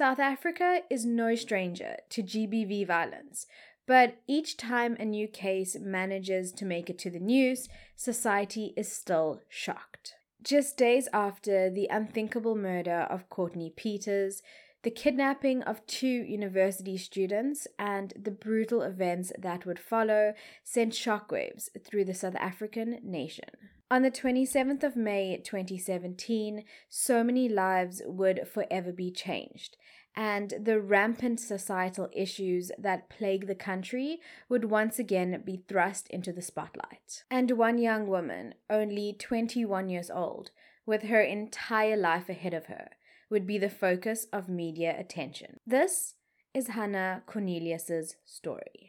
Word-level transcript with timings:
South 0.00 0.18
Africa 0.18 0.80
is 0.88 1.04
no 1.04 1.34
stranger 1.34 1.96
to 2.08 2.22
GBV 2.22 2.86
violence, 2.86 3.46
but 3.86 4.16
each 4.26 4.56
time 4.56 4.96
a 4.98 5.04
new 5.04 5.28
case 5.28 5.76
manages 5.78 6.52
to 6.52 6.64
make 6.64 6.88
it 6.88 6.98
to 7.00 7.10
the 7.10 7.20
news, 7.20 7.68
society 7.96 8.72
is 8.78 8.90
still 8.90 9.42
shocked. 9.50 10.14
Just 10.42 10.78
days 10.78 11.06
after 11.12 11.68
the 11.68 11.86
unthinkable 11.90 12.56
murder 12.56 13.06
of 13.10 13.28
Courtney 13.28 13.74
Peters, 13.76 14.40
the 14.84 14.90
kidnapping 14.90 15.62
of 15.64 15.86
two 15.86 16.06
university 16.06 16.96
students, 16.96 17.66
and 17.78 18.14
the 18.18 18.30
brutal 18.30 18.80
events 18.80 19.34
that 19.38 19.66
would 19.66 19.78
follow 19.78 20.32
sent 20.64 20.94
shockwaves 20.94 21.68
through 21.84 22.06
the 22.06 22.14
South 22.14 22.36
African 22.36 23.00
nation. 23.02 23.50
On 23.92 24.02
the 24.02 24.10
27th 24.12 24.84
of 24.84 24.94
May 24.94 25.36
2017, 25.38 26.62
so 26.88 27.24
many 27.24 27.48
lives 27.48 28.00
would 28.06 28.46
forever 28.46 28.92
be 28.92 29.10
changed, 29.10 29.76
and 30.14 30.54
the 30.62 30.80
rampant 30.80 31.40
societal 31.40 32.08
issues 32.12 32.70
that 32.78 33.10
plague 33.10 33.48
the 33.48 33.56
country 33.56 34.20
would 34.48 34.66
once 34.66 35.00
again 35.00 35.42
be 35.44 35.64
thrust 35.66 36.06
into 36.06 36.32
the 36.32 36.40
spotlight. 36.40 37.24
And 37.32 37.50
one 37.58 37.78
young 37.78 38.06
woman, 38.06 38.54
only 38.70 39.12
21 39.18 39.88
years 39.88 40.08
old, 40.08 40.52
with 40.86 41.02
her 41.02 41.20
entire 41.20 41.96
life 41.96 42.28
ahead 42.28 42.54
of 42.54 42.66
her, 42.66 42.90
would 43.28 43.44
be 43.44 43.58
the 43.58 43.68
focus 43.68 44.28
of 44.32 44.48
media 44.48 44.94
attention. 44.96 45.58
This 45.66 46.14
is 46.54 46.68
Hannah 46.68 47.24
Cornelius's 47.26 48.14
story. 48.24 48.86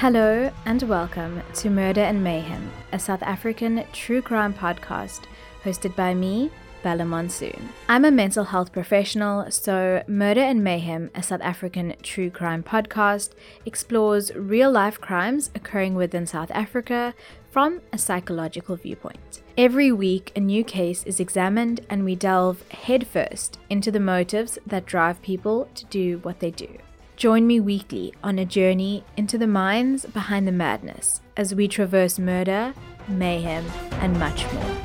Hello 0.00 0.52
and 0.66 0.82
welcome 0.82 1.42
to 1.54 1.70
Murder 1.70 2.02
and 2.02 2.22
Mayhem, 2.22 2.70
a 2.92 2.98
South 2.98 3.22
African 3.22 3.82
true 3.94 4.20
crime 4.20 4.52
podcast 4.52 5.22
hosted 5.64 5.96
by 5.96 6.12
me, 6.12 6.50
Bella 6.82 7.06
Monsoon. 7.06 7.70
I'm 7.88 8.04
a 8.04 8.10
mental 8.10 8.44
health 8.44 8.74
professional, 8.74 9.50
so 9.50 10.04
Murder 10.06 10.42
and 10.42 10.62
Mayhem, 10.62 11.10
a 11.14 11.22
South 11.22 11.40
African 11.40 11.94
true 12.02 12.28
crime 12.28 12.62
podcast, 12.62 13.30
explores 13.64 14.34
real 14.34 14.70
life 14.70 15.00
crimes 15.00 15.50
occurring 15.54 15.94
within 15.94 16.26
South 16.26 16.50
Africa 16.50 17.14
from 17.50 17.80
a 17.90 17.96
psychological 17.96 18.76
viewpoint. 18.76 19.40
Every 19.56 19.90
week, 19.92 20.30
a 20.36 20.40
new 20.40 20.62
case 20.62 21.04
is 21.04 21.20
examined, 21.20 21.86
and 21.88 22.04
we 22.04 22.16
delve 22.16 22.68
headfirst 22.68 23.58
into 23.70 23.90
the 23.90 23.98
motives 23.98 24.58
that 24.66 24.84
drive 24.84 25.22
people 25.22 25.70
to 25.74 25.86
do 25.86 26.18
what 26.18 26.40
they 26.40 26.50
do. 26.50 26.68
Join 27.16 27.46
me 27.46 27.60
weekly 27.60 28.12
on 28.22 28.38
a 28.38 28.44
journey 28.44 29.02
into 29.16 29.38
the 29.38 29.46
minds 29.46 30.04
behind 30.04 30.46
the 30.46 30.52
madness 30.52 31.22
as 31.34 31.54
we 31.54 31.66
traverse 31.66 32.18
murder, 32.18 32.74
mayhem, 33.08 33.64
and 34.02 34.18
much 34.18 34.44
more. 34.52 34.76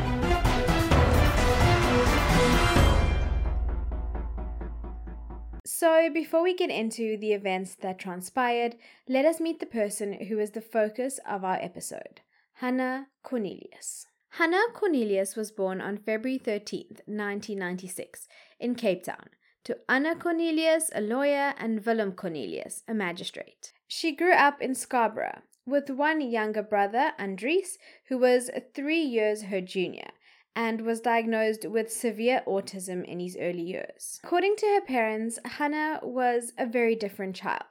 So, 5.66 6.10
before 6.10 6.42
we 6.42 6.56
get 6.56 6.70
into 6.70 7.18
the 7.18 7.34
events 7.34 7.76
that 7.82 8.00
transpired, 8.00 8.78
let 9.10 9.26
us 9.26 9.42
meet 9.42 9.60
the 9.60 9.66
person 9.66 10.14
who 10.28 10.40
is 10.40 10.52
the 10.52 10.62
focus 10.62 11.20
of 11.28 11.44
our 11.44 11.58
episode 11.62 12.22
Hannah 12.54 13.08
Cornelius. 13.24 14.08
Hannah 14.36 14.72
Cornelius 14.74 15.36
was 15.36 15.52
born 15.52 15.82
on 15.82 15.98
February 15.98 16.40
13th, 16.40 17.02
1996, 17.08 18.30
in 18.58 18.76
Cape 18.76 19.04
Town 19.04 19.28
to 19.64 19.78
Anna 19.88 20.16
Cornelius, 20.16 20.90
a 20.94 21.02
lawyer, 21.02 21.54
and 21.58 21.86
Willem 21.86 22.14
Cornelius, 22.14 22.84
a 22.88 22.94
magistrate. 22.94 23.74
She 23.88 24.16
grew 24.16 24.34
up 24.34 24.62
in 24.62 24.76
Scarborough 24.76 25.42
with 25.66 25.90
one 25.90 26.22
younger 26.22 26.64
brother, 26.64 27.14
Andries, 27.20 27.78
who 28.08 28.18
was 28.18 28.50
three 28.74 29.02
years 29.02 29.44
her 29.44 29.62
junior 29.62 30.12
and 30.56 30.82
was 30.82 31.00
diagnosed 31.00 31.66
with 31.66 31.92
severe 31.92 32.44
autism 32.46 33.06
in 33.06 33.20
his 33.20 33.38
early 33.40 33.62
years. 33.62 34.20
According 34.24 34.56
to 34.58 34.66
her 34.66 34.82
parents, 34.82 35.40
Hannah 35.46 36.00
was 36.04 36.52
a 36.58 36.66
very 36.66 36.96
different 36.96 37.36
child. 37.36 37.71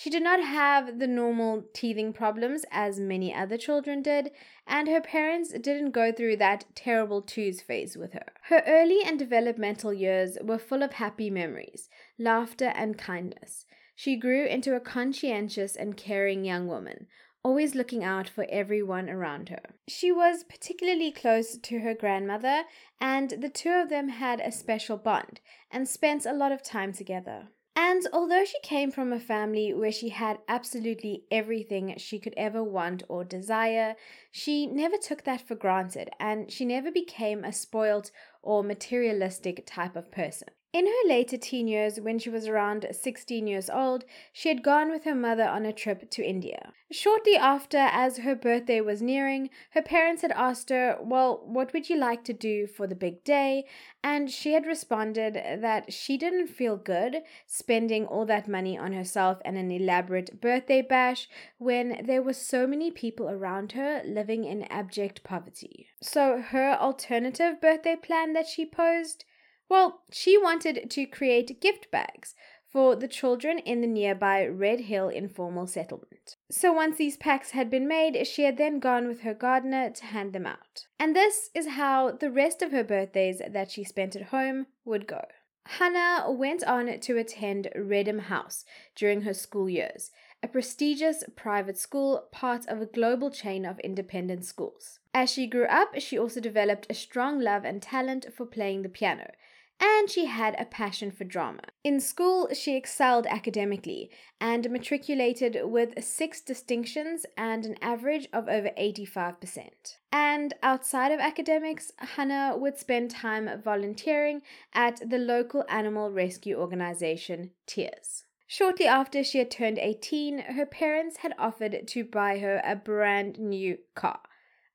She 0.00 0.10
did 0.10 0.22
not 0.22 0.40
have 0.40 1.00
the 1.00 1.08
normal 1.08 1.64
teething 1.72 2.12
problems 2.12 2.64
as 2.70 3.00
many 3.00 3.34
other 3.34 3.56
children 3.56 4.00
did, 4.00 4.30
and 4.64 4.86
her 4.86 5.00
parents 5.00 5.50
didn't 5.50 5.90
go 5.90 6.12
through 6.12 6.36
that 6.36 6.66
terrible 6.76 7.20
twos 7.20 7.60
phase 7.62 7.96
with 7.96 8.12
her. 8.12 8.26
Her 8.42 8.62
early 8.64 9.02
and 9.04 9.18
developmental 9.18 9.92
years 9.92 10.38
were 10.40 10.60
full 10.60 10.84
of 10.84 10.92
happy 10.92 11.30
memories, 11.30 11.88
laughter, 12.16 12.72
and 12.76 12.96
kindness. 12.96 13.66
She 13.96 14.14
grew 14.14 14.46
into 14.46 14.76
a 14.76 14.80
conscientious 14.80 15.74
and 15.74 15.96
caring 15.96 16.44
young 16.44 16.68
woman, 16.68 17.08
always 17.42 17.74
looking 17.74 18.04
out 18.04 18.28
for 18.28 18.46
everyone 18.48 19.10
around 19.10 19.48
her. 19.48 19.62
She 19.88 20.12
was 20.12 20.44
particularly 20.44 21.10
close 21.10 21.58
to 21.58 21.80
her 21.80 21.94
grandmother, 21.94 22.62
and 23.00 23.30
the 23.30 23.48
two 23.48 23.72
of 23.72 23.88
them 23.88 24.10
had 24.10 24.38
a 24.38 24.52
special 24.52 24.96
bond 24.96 25.40
and 25.72 25.88
spent 25.88 26.24
a 26.24 26.32
lot 26.32 26.52
of 26.52 26.62
time 26.62 26.92
together. 26.92 27.48
And 27.80 28.08
although 28.12 28.44
she 28.44 28.58
came 28.64 28.90
from 28.90 29.12
a 29.12 29.20
family 29.20 29.72
where 29.72 29.92
she 29.92 30.08
had 30.08 30.40
absolutely 30.48 31.22
everything 31.30 31.94
she 31.96 32.18
could 32.18 32.34
ever 32.36 32.60
want 32.60 33.04
or 33.08 33.22
desire, 33.22 33.94
she 34.32 34.66
never 34.66 34.96
took 34.96 35.22
that 35.22 35.46
for 35.46 35.54
granted 35.54 36.10
and 36.18 36.50
she 36.50 36.64
never 36.64 36.90
became 36.90 37.44
a 37.44 37.52
spoilt 37.52 38.10
or 38.42 38.64
materialistic 38.64 39.64
type 39.64 39.94
of 39.94 40.10
person. 40.10 40.48
In 40.78 40.86
her 40.86 41.08
later 41.08 41.36
teen 41.36 41.66
years, 41.66 41.98
when 41.98 42.20
she 42.20 42.30
was 42.30 42.46
around 42.46 42.86
16 42.92 43.48
years 43.48 43.68
old, 43.68 44.04
she 44.32 44.48
had 44.48 44.62
gone 44.62 44.92
with 44.92 45.02
her 45.02 45.14
mother 45.16 45.42
on 45.42 45.66
a 45.66 45.72
trip 45.72 46.08
to 46.10 46.24
India. 46.24 46.72
Shortly 46.92 47.34
after, 47.34 47.78
as 47.78 48.18
her 48.18 48.36
birthday 48.36 48.80
was 48.80 49.02
nearing, 49.02 49.50
her 49.70 49.82
parents 49.82 50.22
had 50.22 50.30
asked 50.30 50.70
her, 50.70 50.96
Well, 51.02 51.42
what 51.44 51.72
would 51.72 51.90
you 51.90 51.96
like 51.96 52.22
to 52.26 52.32
do 52.32 52.68
for 52.68 52.86
the 52.86 52.94
big 52.94 53.24
day? 53.24 53.66
And 54.04 54.30
she 54.30 54.52
had 54.52 54.66
responded 54.66 55.34
that 55.34 55.92
she 55.92 56.16
didn't 56.16 56.46
feel 56.46 56.76
good 56.76 57.22
spending 57.48 58.06
all 58.06 58.24
that 58.26 58.46
money 58.46 58.78
on 58.78 58.92
herself 58.92 59.38
and 59.44 59.58
an 59.58 59.72
elaborate 59.72 60.40
birthday 60.40 60.80
bash 60.80 61.28
when 61.58 62.04
there 62.06 62.22
were 62.22 62.32
so 62.32 62.68
many 62.68 62.92
people 62.92 63.28
around 63.28 63.72
her 63.72 64.00
living 64.04 64.44
in 64.44 64.62
abject 64.70 65.24
poverty. 65.24 65.88
So, 66.00 66.40
her 66.40 66.74
alternative 66.74 67.60
birthday 67.60 67.96
plan 67.96 68.32
that 68.34 68.46
she 68.46 68.64
posed 68.64 69.24
well, 69.68 70.00
she 70.10 70.38
wanted 70.38 70.90
to 70.90 71.06
create 71.06 71.60
gift 71.60 71.90
bags 71.90 72.34
for 72.68 72.94
the 72.94 73.08
children 73.08 73.58
in 73.58 73.80
the 73.80 73.86
nearby 73.86 74.46
Red 74.46 74.80
Hill 74.80 75.08
informal 75.08 75.66
settlement. 75.66 76.36
So 76.50 76.72
once 76.72 76.96
these 76.96 77.16
packs 77.16 77.52
had 77.52 77.70
been 77.70 77.88
made, 77.88 78.26
she 78.26 78.42
had 78.42 78.58
then 78.58 78.78
gone 78.78 79.08
with 79.08 79.22
her 79.22 79.34
gardener 79.34 79.90
to 79.90 80.04
hand 80.04 80.32
them 80.32 80.46
out. 80.46 80.86
And 80.98 81.16
this 81.16 81.50
is 81.54 81.68
how 81.68 82.12
the 82.12 82.30
rest 82.30 82.60
of 82.60 82.72
her 82.72 82.84
birthdays 82.84 83.40
that 83.50 83.70
she 83.70 83.84
spent 83.84 84.14
at 84.16 84.24
home 84.24 84.66
would 84.84 85.06
go. 85.06 85.22
Hannah 85.64 86.30
went 86.30 86.64
on 86.64 86.98
to 86.98 87.18
attend 87.18 87.68
Reddam 87.76 88.20
House 88.20 88.64
during 88.94 89.22
her 89.22 89.34
school 89.34 89.68
years, 89.68 90.10
a 90.42 90.48
prestigious 90.48 91.24
private 91.36 91.76
school 91.76 92.28
part 92.32 92.66
of 92.68 92.80
a 92.80 92.86
global 92.86 93.30
chain 93.30 93.66
of 93.66 93.78
independent 93.80 94.46
schools. 94.46 94.98
As 95.12 95.30
she 95.30 95.46
grew 95.46 95.66
up, 95.66 95.98
she 95.98 96.18
also 96.18 96.40
developed 96.40 96.86
a 96.88 96.94
strong 96.94 97.40
love 97.40 97.64
and 97.64 97.82
talent 97.82 98.26
for 98.34 98.46
playing 98.46 98.82
the 98.82 98.88
piano, 98.88 99.32
and 99.80 100.10
she 100.10 100.26
had 100.26 100.54
a 100.58 100.64
passion 100.64 101.10
for 101.10 101.24
drama. 101.24 101.62
In 101.84 102.00
school, 102.00 102.48
she 102.52 102.76
excelled 102.76 103.26
academically 103.26 104.10
and 104.40 104.70
matriculated 104.70 105.58
with 105.62 106.02
six 106.02 106.40
distinctions 106.40 107.24
and 107.36 107.64
an 107.64 107.76
average 107.80 108.28
of 108.32 108.48
over 108.48 108.70
85%. 108.78 109.68
And 110.10 110.54
outside 110.62 111.12
of 111.12 111.20
academics, 111.20 111.92
Hannah 111.98 112.56
would 112.56 112.78
spend 112.78 113.10
time 113.10 113.48
volunteering 113.62 114.42
at 114.72 115.00
the 115.08 115.18
local 115.18 115.64
animal 115.68 116.10
rescue 116.10 116.56
organization, 116.56 117.50
Tears. 117.66 118.24
Shortly 118.50 118.86
after 118.86 119.22
she 119.22 119.38
had 119.38 119.50
turned 119.50 119.78
18, 119.78 120.38
her 120.38 120.64
parents 120.64 121.18
had 121.18 121.34
offered 121.38 121.86
to 121.86 122.04
buy 122.04 122.38
her 122.38 122.62
a 122.64 122.74
brand 122.74 123.38
new 123.38 123.78
car. 123.94 124.20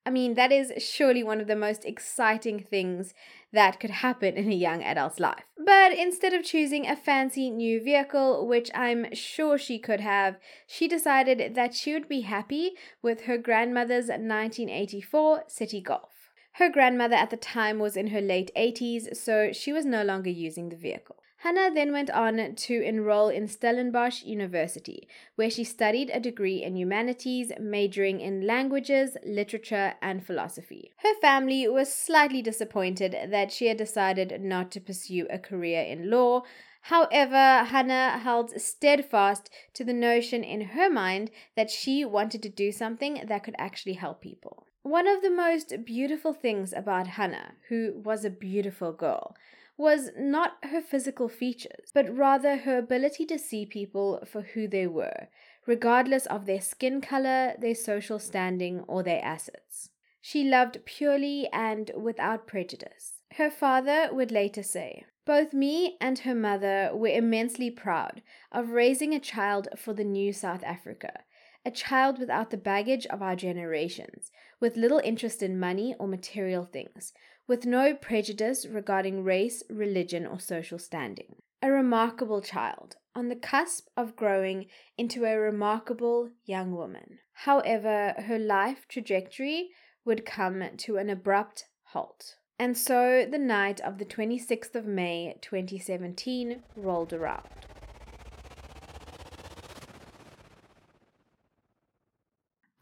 I 0.06 0.10
mean, 0.10 0.34
that 0.34 0.52
is 0.52 0.72
surely 0.78 1.22
one 1.22 1.40
of 1.40 1.46
the 1.46 1.56
most 1.56 1.86
exciting 1.86 2.60
things 2.60 3.14
that 3.52 3.80
could 3.80 3.90
happen 3.90 4.36
in 4.36 4.52
a 4.52 4.54
young 4.54 4.82
adult's 4.82 5.18
life. 5.18 5.44
But 5.56 5.92
instead 5.92 6.34
of 6.34 6.44
choosing 6.44 6.86
a 6.86 6.94
fancy 6.94 7.48
new 7.48 7.82
vehicle, 7.82 8.46
which 8.46 8.70
I'm 8.74 9.14
sure 9.14 9.56
she 9.56 9.78
could 9.78 10.00
have, 10.00 10.36
she 10.66 10.88
decided 10.88 11.54
that 11.54 11.74
she 11.74 11.94
would 11.94 12.08
be 12.08 12.20
happy 12.20 12.72
with 13.00 13.22
her 13.22 13.38
grandmother's 13.38 14.08
1984 14.08 15.44
Citi 15.48 15.82
Golf. 15.82 16.10
Her 16.58 16.68
grandmother 16.68 17.16
at 17.16 17.30
the 17.30 17.36
time 17.36 17.78
was 17.78 17.96
in 17.96 18.08
her 18.08 18.20
late 18.20 18.50
80s, 18.56 19.16
so 19.16 19.52
she 19.52 19.72
was 19.72 19.86
no 19.86 20.04
longer 20.04 20.30
using 20.30 20.68
the 20.68 20.76
vehicle. 20.76 21.16
Hannah 21.44 21.70
then 21.74 21.92
went 21.92 22.08
on 22.08 22.54
to 22.54 22.82
enroll 22.82 23.28
in 23.28 23.48
Stellenbosch 23.48 24.22
University, 24.22 25.06
where 25.34 25.50
she 25.50 25.62
studied 25.62 26.08
a 26.08 26.18
degree 26.18 26.62
in 26.62 26.74
humanities, 26.74 27.52
majoring 27.60 28.18
in 28.18 28.46
languages, 28.46 29.18
literature, 29.26 29.92
and 30.00 30.24
philosophy. 30.24 30.90
Her 31.02 31.12
family 31.20 31.68
was 31.68 31.92
slightly 31.92 32.40
disappointed 32.40 33.14
that 33.30 33.52
she 33.52 33.66
had 33.66 33.76
decided 33.76 34.40
not 34.40 34.70
to 34.70 34.80
pursue 34.80 35.26
a 35.28 35.38
career 35.38 35.82
in 35.82 36.08
law. 36.08 36.44
However, 36.80 37.64
Hannah 37.64 38.20
held 38.20 38.58
steadfast 38.58 39.50
to 39.74 39.84
the 39.84 39.92
notion 39.92 40.42
in 40.42 40.68
her 40.68 40.88
mind 40.88 41.30
that 41.56 41.70
she 41.70 42.06
wanted 42.06 42.42
to 42.44 42.48
do 42.48 42.72
something 42.72 43.22
that 43.28 43.44
could 43.44 43.56
actually 43.58 43.96
help 43.96 44.22
people. 44.22 44.64
One 44.82 45.06
of 45.06 45.20
the 45.20 45.30
most 45.30 45.74
beautiful 45.84 46.32
things 46.32 46.72
about 46.72 47.06
Hannah, 47.06 47.52
who 47.68 48.00
was 48.02 48.24
a 48.24 48.30
beautiful 48.30 48.92
girl, 48.92 49.36
was 49.76 50.10
not 50.16 50.58
her 50.62 50.80
physical 50.80 51.28
features, 51.28 51.90
but 51.92 52.16
rather 52.16 52.58
her 52.58 52.78
ability 52.78 53.26
to 53.26 53.38
see 53.38 53.66
people 53.66 54.22
for 54.24 54.42
who 54.42 54.68
they 54.68 54.86
were, 54.86 55.28
regardless 55.66 56.26
of 56.26 56.46
their 56.46 56.60
skin 56.60 57.00
color, 57.00 57.54
their 57.58 57.74
social 57.74 58.18
standing, 58.18 58.80
or 58.86 59.02
their 59.02 59.24
assets. 59.24 59.90
She 60.20 60.44
loved 60.44 60.84
purely 60.84 61.48
and 61.52 61.90
without 61.96 62.46
prejudice. 62.46 63.22
Her 63.36 63.50
father 63.50 64.08
would 64.12 64.30
later 64.30 64.62
say, 64.62 65.04
Both 65.26 65.52
me 65.52 65.96
and 66.00 66.20
her 66.20 66.34
mother 66.34 66.90
were 66.94 67.08
immensely 67.08 67.70
proud 67.70 68.22
of 68.52 68.70
raising 68.70 69.12
a 69.12 69.20
child 69.20 69.68
for 69.76 69.92
the 69.92 70.04
new 70.04 70.32
South 70.32 70.62
Africa, 70.62 71.24
a 71.66 71.70
child 71.70 72.18
without 72.18 72.50
the 72.50 72.56
baggage 72.56 73.06
of 73.06 73.22
our 73.22 73.34
generations, 73.34 74.30
with 74.60 74.76
little 74.76 75.00
interest 75.02 75.42
in 75.42 75.58
money 75.58 75.94
or 75.98 76.06
material 76.06 76.64
things, 76.64 77.12
with 77.46 77.66
no 77.66 77.94
prejudice 77.94 78.66
regarding 78.66 79.24
race, 79.24 79.62
religion, 79.68 80.26
or 80.26 80.40
social 80.40 80.78
standing. 80.78 81.36
A 81.62 81.70
remarkable 81.70 82.40
child, 82.40 82.96
on 83.14 83.28
the 83.28 83.36
cusp 83.36 83.88
of 83.96 84.16
growing 84.16 84.66
into 84.98 85.24
a 85.24 85.38
remarkable 85.38 86.30
young 86.44 86.72
woman. 86.72 87.18
However, 87.32 88.14
her 88.26 88.38
life 88.38 88.86
trajectory 88.88 89.70
would 90.04 90.26
come 90.26 90.62
to 90.78 90.96
an 90.96 91.10
abrupt 91.10 91.64
halt. 91.84 92.36
And 92.58 92.76
so 92.76 93.26
the 93.28 93.38
night 93.38 93.80
of 93.80 93.98
the 93.98 94.04
26th 94.04 94.74
of 94.74 94.86
May 94.86 95.36
2017 95.40 96.62
rolled 96.76 97.12
around. 97.12 97.63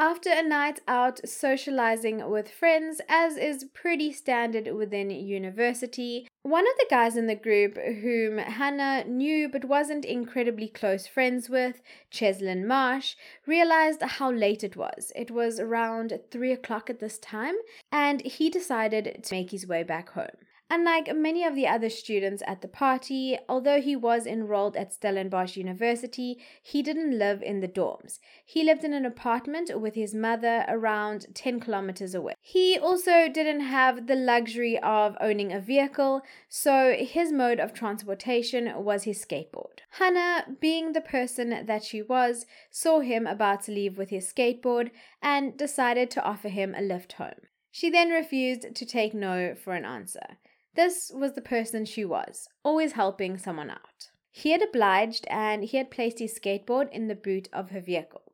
After 0.03 0.31
a 0.31 0.43
night 0.43 0.81
out 0.89 1.21
socializing 1.29 2.29
with 2.29 2.51
friends, 2.51 3.01
as 3.09 3.37
is 3.37 3.67
pretty 3.73 4.13
standard 4.13 4.67
within 4.75 5.11
university, 5.11 6.27
one 6.43 6.67
of 6.67 6.77
the 6.77 6.89
guys 6.91 7.17
in 7.17 7.29
the 7.29 7.37
group 7.37 7.79
whom 7.79 8.39
Hannah 8.39 9.05
knew 9.05 9.49
but 9.49 9.65
wasn't 9.65 10.05
incredibly 10.05 10.67
close 10.67 11.07
friends 11.07 11.49
with, 11.49 11.83
Cheslin 12.11 12.67
Marsh, 12.67 13.15
realized 13.47 14.03
how 14.03 14.33
late 14.33 14.65
it 14.65 14.75
was. 14.75 15.13
It 15.15 15.31
was 15.31 15.61
around 15.61 16.19
3 16.33 16.51
o'clock 16.51 16.91
at 16.91 16.99
this 16.99 17.19
time, 17.19 17.55
and 17.93 18.23
he 18.23 18.51
decided 18.51 19.23
to 19.23 19.35
make 19.37 19.53
his 19.53 19.69
way 19.69 19.85
back 19.85 20.09
home. 20.09 20.37
Unlike 20.75 21.15
many 21.15 21.45
of 21.45 21.55
the 21.55 21.67
other 21.67 21.91
students 21.91 22.43
at 22.47 22.63
the 22.63 22.67
party, 22.67 23.39
although 23.47 23.79
he 23.79 23.95
was 23.95 24.27
enrolled 24.27 24.75
at 24.75 24.91
Stellenbosch 24.91 25.55
University, 25.55 26.39
he 26.63 26.83
didn't 26.83 27.19
live 27.19 27.43
in 27.43 27.61
the 27.61 27.69
dorms. 27.69 28.21
He 28.47 28.65
lived 28.65 28.83
in 28.83 28.95
an 28.95 29.05
apartment 29.05 29.79
with 29.79 29.95
his 29.97 30.15
mother 30.15 30.65
around 30.67 31.27
10 31.35 31.61
kilometers 31.61 32.15
away. 32.15 32.37
He 32.41 32.79
also 32.79 33.29
didn't 33.29 33.61
have 33.61 34.07
the 34.07 34.15
luxury 34.15 34.79
of 34.79 35.15
owning 35.21 35.53
a 35.53 35.61
vehicle, 35.61 36.23
so 36.49 36.95
his 36.99 37.33
mode 37.33 37.61
of 37.61 37.75
transportation 37.75 38.73
was 38.83 39.03
his 39.03 39.23
skateboard. 39.23 39.81
Hannah, 39.99 40.57
being 40.59 40.95
the 40.95 41.03
person 41.03 41.67
that 41.67 41.85
she 41.85 42.01
was, 42.01 42.47
saw 42.71 43.01
him 43.01 43.27
about 43.27 43.65
to 43.65 43.73
leave 43.73 43.99
with 43.99 44.09
his 44.09 44.33
skateboard 44.33 44.91
and 45.21 45.55
decided 45.55 46.11
to 46.13 46.25
offer 46.25 46.49
him 46.49 46.75
a 46.75 46.81
lift 46.81 47.13
home. 47.13 47.43
She 47.71 47.91
then 47.91 48.09
refused 48.09 48.75
to 48.75 48.87
take 48.87 49.13
no 49.13 49.55
for 49.55 49.75
an 49.75 49.85
answer. 49.85 50.39
This 50.75 51.13
was 51.15 51.35
the 51.35 51.43
person 51.43 51.85
she 51.85 52.05
was, 52.05 52.49
always 52.65 52.93
helping 52.93 53.37
someone 53.37 53.71
out. 53.71 54.11
He 54.31 54.53
had 54.53 54.63
obliged 54.63 55.27
and 55.29 55.65
he 55.65 55.77
had 55.77 55.91
placed 55.91 56.19
his 56.19 56.39
skateboard 56.39 56.91
in 56.91 57.09
the 57.09 57.15
boot 57.15 57.49
of 57.53 57.71
her 57.71 57.81
vehicle. 57.81 58.33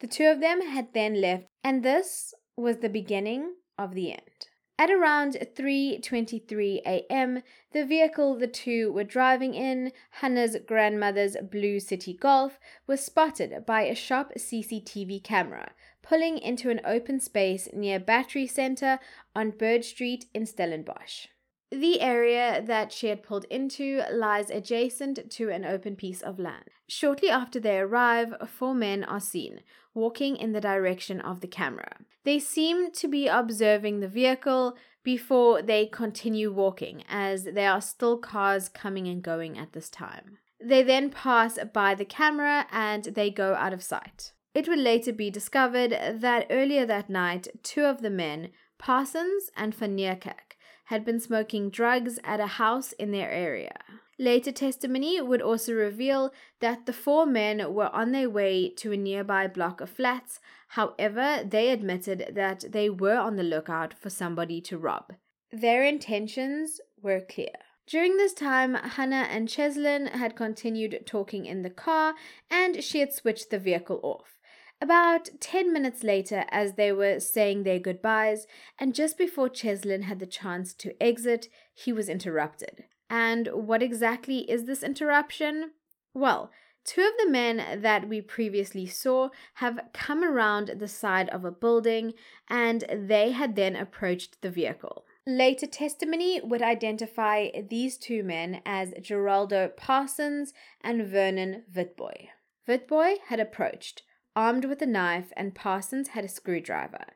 The 0.00 0.06
two 0.06 0.26
of 0.26 0.40
them 0.40 0.60
had 0.60 0.92
then 0.92 1.20
left, 1.20 1.46
and 1.64 1.82
this 1.82 2.34
was 2.56 2.78
the 2.78 2.90
beginning 2.90 3.54
of 3.78 3.94
the 3.94 4.12
end. 4.12 4.48
At 4.80 4.90
around 4.90 5.32
3:23 5.34 6.82
a.m., 6.86 7.42
the 7.72 7.84
vehicle 7.84 8.36
the 8.36 8.46
two 8.46 8.92
were 8.92 9.02
driving 9.02 9.54
in, 9.54 9.92
Hannah's 10.20 10.56
grandmother's 10.66 11.36
blue 11.42 11.78
Citi 11.78 12.16
Golf, 12.16 12.60
was 12.86 13.04
spotted 13.04 13.66
by 13.66 13.82
a 13.82 13.94
shop 13.94 14.32
CCTV 14.36 15.24
camera, 15.24 15.72
pulling 16.02 16.38
into 16.38 16.70
an 16.70 16.80
open 16.84 17.18
space 17.18 17.68
near 17.72 17.98
Battery 17.98 18.46
Center 18.46 19.00
on 19.34 19.50
Bird 19.50 19.84
Street 19.84 20.26
in 20.32 20.44
Stellenbosch. 20.46 21.26
The 21.70 22.00
area 22.00 22.62
that 22.64 22.92
she 22.92 23.08
had 23.08 23.22
pulled 23.22 23.44
into 23.50 24.02
lies 24.10 24.50
adjacent 24.50 25.30
to 25.32 25.50
an 25.50 25.64
open 25.66 25.96
piece 25.96 26.22
of 26.22 26.38
land. 26.38 26.64
Shortly 26.88 27.28
after 27.28 27.60
they 27.60 27.78
arrive, 27.78 28.34
four 28.46 28.74
men 28.74 29.04
are 29.04 29.20
seen 29.20 29.60
walking 29.94 30.36
in 30.36 30.52
the 30.52 30.60
direction 30.60 31.20
of 31.20 31.40
the 31.40 31.46
camera. 31.46 31.98
They 32.24 32.38
seem 32.38 32.90
to 32.92 33.08
be 33.08 33.26
observing 33.26 34.00
the 34.00 34.08
vehicle 34.08 34.76
before 35.02 35.62
they 35.62 35.86
continue 35.86 36.52
walking, 36.52 37.02
as 37.08 37.44
there 37.44 37.72
are 37.72 37.80
still 37.80 38.18
cars 38.18 38.68
coming 38.68 39.06
and 39.08 39.22
going 39.22 39.58
at 39.58 39.72
this 39.72 39.90
time. 39.90 40.38
They 40.60 40.82
then 40.82 41.10
pass 41.10 41.58
by 41.72 41.94
the 41.94 42.04
camera 42.04 42.66
and 42.70 43.04
they 43.04 43.30
go 43.30 43.54
out 43.54 43.72
of 43.72 43.82
sight. 43.82 44.32
It 44.54 44.68
would 44.68 44.78
later 44.78 45.12
be 45.12 45.30
discovered 45.30 45.90
that 45.90 46.46
earlier 46.50 46.84
that 46.86 47.08
night, 47.08 47.48
two 47.62 47.84
of 47.84 48.02
the 48.02 48.10
men, 48.10 48.50
Parsons 48.78 49.50
and 49.56 49.74
Van 49.74 49.96
Niekerk, 49.96 50.47
had 50.88 51.04
been 51.04 51.20
smoking 51.20 51.68
drugs 51.70 52.18
at 52.24 52.40
a 52.40 52.46
house 52.46 52.92
in 52.92 53.10
their 53.10 53.30
area. 53.30 53.78
Later 54.18 54.50
testimony 54.50 55.20
would 55.20 55.42
also 55.42 55.74
reveal 55.74 56.32
that 56.60 56.86
the 56.86 56.92
four 56.92 57.24
men 57.24 57.72
were 57.72 57.94
on 57.94 58.12
their 58.12 58.28
way 58.28 58.70
to 58.70 58.92
a 58.92 58.96
nearby 58.96 59.46
block 59.46 59.80
of 59.80 59.90
flats. 59.90 60.40
However, 60.68 61.44
they 61.44 61.70
admitted 61.70 62.32
that 62.34 62.64
they 62.72 62.88
were 62.88 63.16
on 63.16 63.36
the 63.36 63.42
lookout 63.42 63.92
for 63.94 64.10
somebody 64.10 64.60
to 64.62 64.78
rob. 64.78 65.12
Their 65.52 65.84
intentions 65.84 66.80
were 67.00 67.20
clear. 67.20 67.56
During 67.86 68.16
this 68.16 68.32
time, 68.32 68.74
Hannah 68.74 69.28
and 69.30 69.48
Cheslin 69.48 70.08
had 70.08 70.36
continued 70.36 71.02
talking 71.06 71.44
in 71.46 71.62
the 71.62 71.70
car 71.70 72.14
and 72.50 72.82
she 72.82 73.00
had 73.00 73.12
switched 73.12 73.50
the 73.50 73.58
vehicle 73.58 74.00
off. 74.02 74.37
About 74.80 75.28
10 75.40 75.72
minutes 75.72 76.04
later, 76.04 76.44
as 76.50 76.74
they 76.74 76.92
were 76.92 77.18
saying 77.18 77.62
their 77.62 77.80
goodbyes, 77.80 78.46
and 78.78 78.94
just 78.94 79.18
before 79.18 79.48
Cheslin 79.48 80.02
had 80.02 80.20
the 80.20 80.26
chance 80.26 80.72
to 80.74 81.02
exit, 81.02 81.48
he 81.74 81.92
was 81.92 82.08
interrupted. 82.08 82.84
And 83.10 83.48
what 83.52 83.82
exactly 83.82 84.48
is 84.50 84.66
this 84.66 84.84
interruption? 84.84 85.72
Well, 86.14 86.52
two 86.84 87.02
of 87.02 87.12
the 87.18 87.30
men 87.30 87.80
that 87.82 88.08
we 88.08 88.20
previously 88.20 88.86
saw 88.86 89.30
have 89.54 89.80
come 89.92 90.22
around 90.22 90.72
the 90.78 90.88
side 90.88 91.28
of 91.30 91.44
a 91.44 91.50
building 91.50 92.14
and 92.48 92.84
they 92.90 93.32
had 93.32 93.56
then 93.56 93.74
approached 93.74 94.40
the 94.42 94.50
vehicle. 94.50 95.04
Later 95.26 95.66
testimony 95.66 96.40
would 96.42 96.62
identify 96.62 97.48
these 97.68 97.98
two 97.98 98.22
men 98.22 98.62
as 98.64 98.94
Geraldo 99.00 99.76
Parsons 99.76 100.54
and 100.80 101.06
Vernon 101.06 101.64
Witbooi. 101.74 102.28
Witbooi 102.66 103.16
had 103.26 103.40
approached, 103.40 104.02
armed 104.38 104.64
with 104.66 104.80
a 104.80 104.86
knife, 104.86 105.32
and 105.36 105.52
Parsons 105.52 106.10
had 106.10 106.24
a 106.24 106.28
screwdriver. 106.28 107.06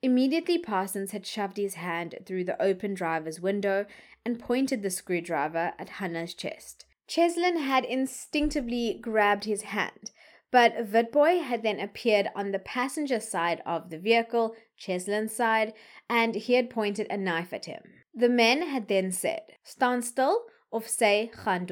Immediately, 0.00 0.56
Parsons 0.56 1.10
had 1.10 1.26
shoved 1.26 1.58
his 1.58 1.74
hand 1.74 2.14
through 2.24 2.44
the 2.44 2.60
open 2.60 2.94
driver's 2.94 3.38
window 3.38 3.84
and 4.24 4.40
pointed 4.40 4.82
the 4.82 4.88
screwdriver 4.88 5.74
at 5.78 5.90
Hannah's 5.90 6.32
chest. 6.32 6.86
Cheslin 7.06 7.58
had 7.58 7.84
instinctively 7.84 8.98
grabbed 8.98 9.44
his 9.44 9.60
hand, 9.76 10.10
but 10.50 10.90
Witbooi 10.90 11.42
had 11.42 11.62
then 11.62 11.78
appeared 11.78 12.28
on 12.34 12.50
the 12.50 12.58
passenger 12.58 13.20
side 13.20 13.60
of 13.66 13.90
the 13.90 13.98
vehicle, 13.98 14.54
Cheslin's 14.78 15.36
side, 15.36 15.74
and 16.08 16.34
he 16.34 16.54
had 16.54 16.70
pointed 16.70 17.06
a 17.10 17.18
knife 17.18 17.52
at 17.52 17.66
him. 17.66 17.82
The 18.14 18.30
men 18.30 18.62
had 18.62 18.88
then 18.88 19.12
said, 19.12 19.42
Stand 19.64 20.06
still 20.06 20.46
of 20.72 20.88
say 20.88 21.30
gaan. 21.44 21.66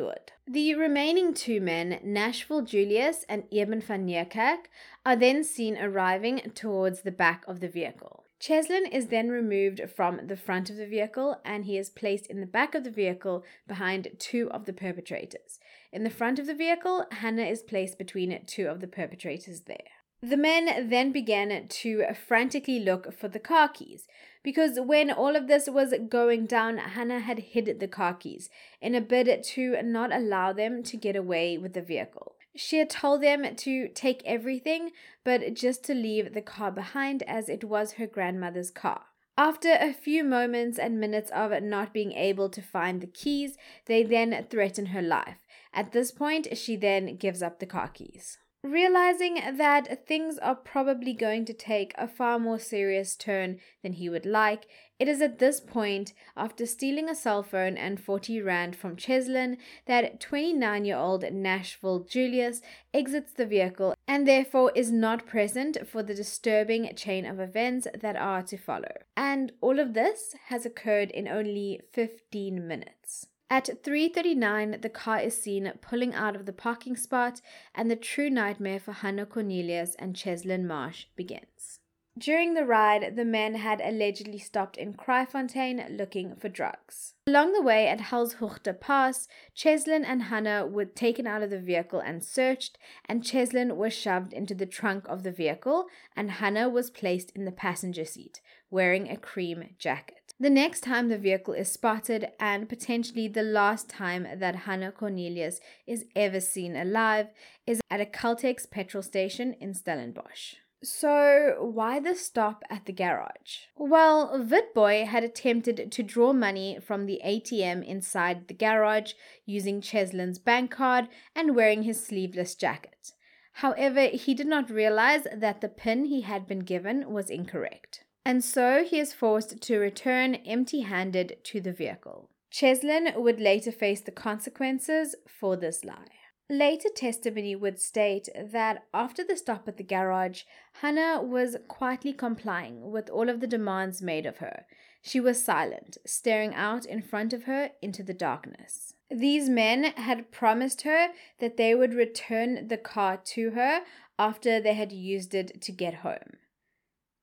The 0.47 0.75
remaining 0.75 1.35
two 1.35 1.61
men, 1.61 2.00
Nashville 2.02 2.62
Julius 2.62 3.25
and 3.28 3.45
Eben 3.52 3.81
van 3.81 4.07
Niekerk, 4.07 4.67
are 5.05 5.17
then 5.17 5.45
seen 5.45 5.78
arriving 5.78 6.52
towards 6.55 7.02
the 7.02 7.12
back 7.12 7.45
of 7.47 7.61
the 7.61 7.69
vehicle. 7.69 8.25
Cheslin 8.40 8.87
is 8.93 9.09
then 9.09 9.31
removed 9.31 9.81
from 9.95 10.28
the 10.28 10.37
front 10.37 10.71
of 10.71 10.76
the 10.76 10.87
vehicle 10.87 11.40
and 11.45 11.64
he 11.64 11.76
is 11.76 11.90
placed 11.90 12.28
in 12.28 12.40
the 12.40 12.47
back 12.47 12.75
of 12.75 12.85
the 12.85 12.90
vehicle 12.90 13.45
behind 13.67 14.09
two 14.19 14.49
of 14.52 14.64
the 14.64 14.73
perpetrators. 14.73 15.59
In 15.93 16.05
the 16.05 16.11
front 16.11 16.38
of 16.38 16.47
the 16.47 16.55
vehicle, 16.55 17.07
Hannah 17.11 17.43
is 17.43 17.62
placed 17.62 17.99
between 17.99 18.38
two 18.47 18.67
of 18.67 18.81
the 18.81 18.87
perpetrators 18.87 19.62
there. 19.62 19.90
The 20.21 20.37
men 20.37 20.88
then 20.88 21.12
began 21.12 21.69
to 21.69 22.05
frantically 22.26 22.81
look 22.81 23.12
for 23.12 23.28
the 23.28 23.38
car 23.38 23.69
keys, 23.69 24.09
because 24.42 24.78
when 24.80 25.11
all 25.11 25.37
of 25.37 25.47
this 25.49 25.68
was 25.68 25.95
going 26.09 26.47
down, 26.47 26.78
Hannah 26.78 27.21
had 27.21 27.38
hid 27.38 27.80
the 27.80 27.88
car 27.88 28.14
keys 28.14 28.49
in 28.80 28.95
a 28.95 29.00
bid 29.00 29.42
to 29.42 29.83
not 29.83 30.12
allow 30.12 30.52
them 30.52 30.83
to 30.85 30.97
get 30.97 31.16
away 31.16 31.59
with 31.59 31.75
the 31.75 31.83
vehicle. 31.83 32.37
She 32.57 32.78
had 32.78 32.90
told 32.90 33.23
them 33.23 33.54
to 33.54 33.88
take 33.88 34.23
everything, 34.25 34.90
but 35.23 35.54
just 35.54 35.85
to 35.85 35.95
leave 35.95 36.35
the 36.35 36.42
car 36.42 36.73
behind 36.73 37.23
as 37.23 37.49
it 37.49 37.62
was 37.64 37.92
her 37.92 38.07
grandmother's 38.07 38.71
car. 38.71 39.02
After 39.37 39.71
a 39.71 39.92
few 39.92 40.25
moments 40.25 40.80
and 40.80 40.99
minutes 40.99 41.30
of 41.30 41.62
not 41.62 41.92
being 41.92 42.11
able 42.11 42.49
to 42.49 42.61
find 42.61 43.00
the 43.00 43.07
keys, 43.07 43.57
they 43.87 44.02
then 44.02 44.47
threaten 44.50 44.87
her 44.87 45.02
life. 45.02 45.37
At 45.73 45.92
this 45.92 46.11
point, 46.11 46.57
she 46.59 46.75
then 46.75 47.16
gives 47.16 47.40
up 47.40 47.61
the 47.61 47.66
car 47.66 47.88
keys. 47.88 48.38
Realizing 48.65 49.38
that 49.57 50.09
things 50.09 50.37
are 50.38 50.57
probably 50.57 51.12
going 51.12 51.45
to 51.45 51.53
take 51.53 51.95
a 51.97 52.09
far 52.09 52.41
more 52.41 52.59
serious 52.59 53.15
turn 53.15 53.61
than 53.85 53.93
he 53.93 54.09
would 54.09 54.27
like, 54.27 54.67
it 54.99 55.07
is 55.07 55.23
at 55.23 55.38
this 55.38 55.61
point, 55.61 56.12
after 56.37 56.67
stealing 56.67 57.09
a 57.09 57.15
cell 57.15 57.45
phone 57.45 57.77
and 57.77 58.00
40 58.00 58.43
Rand 58.43 58.75
from 58.75 58.97
Cheslin, 58.97 59.59
that 59.87 60.19
29 60.19 60.85
year 60.85 60.97
old 60.97 61.23
Nashville 61.33 62.00
Julius 62.00 62.61
exits 62.93 63.33
the 63.33 63.47
vehicle 63.47 63.95
and 64.09 64.27
therefore 64.27 64.73
is 64.75 64.91
not 64.91 65.25
present 65.25 65.88
for 65.88 66.03
the 66.03 66.15
disturbing 66.15 66.93
chain 66.97 67.25
of 67.27 67.38
events 67.38 67.87
that 67.95 68.17
are 68.17 68.43
to 68.43 68.57
follow. 68.57 68.93
And 69.17 69.53
all 69.61 69.79
of 69.79 69.95
this 69.95 70.35
has 70.49 70.67
occurred 70.67 71.12
in 71.12 71.29
only 71.29 71.81
15 71.93 72.67
minutes. 72.67 73.29
At 73.50 73.83
3:39, 73.83 74.83
the 74.83 74.90
car 74.90 75.21
is 75.21 75.40
seen 75.40 75.73
pulling 75.81 76.14
out 76.14 76.37
of 76.37 76.45
the 76.45 76.52
parking 76.52 76.97
spot, 76.97 77.40
and 77.75 77.90
the 77.90 77.97
true 77.97 78.28
nightmare 78.28 78.78
for 78.78 78.93
Hannah 78.93 79.25
Cornelius 79.25 79.95
and 79.95 80.14
Cheslin 80.14 80.67
Marsh 80.67 81.07
begins. 81.17 81.81
During 82.19 82.55
the 82.55 82.67
ride, 82.67 83.14
the 83.14 83.25
men 83.25 83.55
had 83.55 83.81
allegedly 83.81 84.38
stopped 84.38 84.76
in 84.76 84.95
Kraaifontein 84.95 85.97
looking 85.97 86.35
for 86.35 86.49
drugs. 86.49 87.14
Along 87.28 87.52
the 87.52 87.62
way 87.62 87.87
at 87.87 88.00
Helshoogte 88.00 88.81
Pass, 88.81 89.28
Cheslin 89.55 90.05
and 90.05 90.25
Hannah 90.25 90.67
were 90.67 90.85
taken 90.85 91.28
out 91.28 91.43
of 91.43 91.50
the 91.50 91.61
vehicle 91.61 92.00
and 92.00 92.25
searched, 92.25 92.76
and 93.07 93.23
Cheslin 93.23 93.76
was 93.76 93.95
shoved 93.95 94.33
into 94.33 94.55
the 94.55 94.67
trunk 94.67 95.09
of 95.09 95.23
the 95.23 95.31
vehicle, 95.31 95.87
and 96.17 96.33
Hannah 96.33 96.69
was 96.69 96.90
placed 96.90 97.31
in 97.37 97.45
the 97.45 97.52
passenger 97.52 98.05
seat, 98.05 98.40
wearing 98.70 99.08
a 99.08 99.16
cream 99.16 99.64
jacket. 99.78 100.18
The 100.40 100.50
next 100.50 100.82
time 100.82 101.08
the 101.08 101.18
vehicle 101.18 101.54
is 101.54 101.72
spotted, 101.72 102.28
and 102.38 102.68
potentially 102.68 103.26
the 103.26 103.42
last 103.42 103.88
time 103.88 104.25
that 104.37 104.54
Hannah 104.54 104.92
Cornelius 104.92 105.60
is 105.84 106.04
ever 106.14 106.38
seen 106.38 106.76
alive, 106.76 107.26
is 107.66 107.80
at 107.90 108.00
a 108.00 108.04
Caltex 108.04 108.70
petrol 108.70 109.02
station 109.02 109.54
in 109.60 109.75
Stellenbosch. 109.75 110.54
So, 110.80 111.56
why 111.58 111.98
the 111.98 112.14
stop 112.14 112.62
at 112.70 112.87
the 112.87 112.92
garage? 112.92 113.66
Well, 113.76 114.30
Witbooi 114.38 115.06
had 115.06 115.25
attempted 115.25 115.90
to 115.90 116.02
draw 116.04 116.32
money 116.32 116.78
from 116.80 117.06
the 117.06 117.20
ATM 117.26 117.84
inside 117.84 118.46
the 118.46 118.54
garage 118.54 119.14
using 119.44 119.80
Cheslin's 119.80 120.38
bank 120.38 120.70
card 120.70 121.08
and 121.34 121.56
wearing 121.56 121.82
his 121.82 122.06
sleeveless 122.06 122.54
jacket. 122.54 123.10
However, 123.54 124.02
he 124.02 124.34
did 124.34 124.46
not 124.46 124.70
realize 124.70 125.26
that 125.34 125.60
the 125.60 125.68
pin 125.68 126.04
he 126.04 126.20
had 126.20 126.46
been 126.46 126.60
given 126.60 127.10
was 127.10 127.28
incorrect 127.28 128.04
and 128.28 128.44
so 128.44 128.85
he 128.85 129.00
is 129.00 129.14
forced 129.14 129.58
to 129.58 129.78
return 129.78 130.35
empty 130.35 130.82
handed 130.82 131.38
to 131.44 131.62
the 131.62 131.73
vehicle. 131.73 132.28
Cheslin 132.50 133.14
would 133.16 133.40
later 133.40 133.73
face 133.73 134.02
the 134.02 134.11
consequences 134.11 135.14
for 135.26 135.56
this 135.56 135.82
lie. 135.82 136.12
Later 136.50 136.90
testimony 136.94 137.56
would 137.56 137.80
state 137.80 138.28
that 138.52 138.85
after 138.92 139.25
the 139.25 139.35
stop 139.35 139.66
at 139.66 139.78
the 139.78 139.82
garage, 139.82 140.42
Hannah 140.82 141.23
was 141.23 141.56
quietly 141.68 142.12
complying 142.12 142.90
with 142.90 143.08
all 143.08 143.30
of 143.30 143.40
the 143.40 143.47
demands 143.47 144.02
made 144.02 144.26
of 144.26 144.38
her. 144.38 144.66
She 145.00 145.20
was 145.20 145.42
silent, 145.42 145.97
staring 146.06 146.54
out 146.54 146.85
in 146.85 147.00
front 147.00 147.32
of 147.32 147.44
her 147.44 147.70
into 147.80 148.02
the 148.02 148.12
darkness. 148.12 148.92
These 149.11 149.49
men 149.49 149.85
had 149.85 150.30
promised 150.30 150.82
her 150.82 151.08
that 151.40 151.56
they 151.56 151.75
would 151.75 151.94
return 151.94 152.68
the 152.68 152.76
car 152.76 153.16
to 153.32 153.52
her 153.52 153.85
after 154.18 154.61
they 154.61 154.75
had 154.75 154.92
used 154.92 155.35
it 155.35 155.62
to 155.62 155.73
get 155.73 155.94
home. 155.94 156.37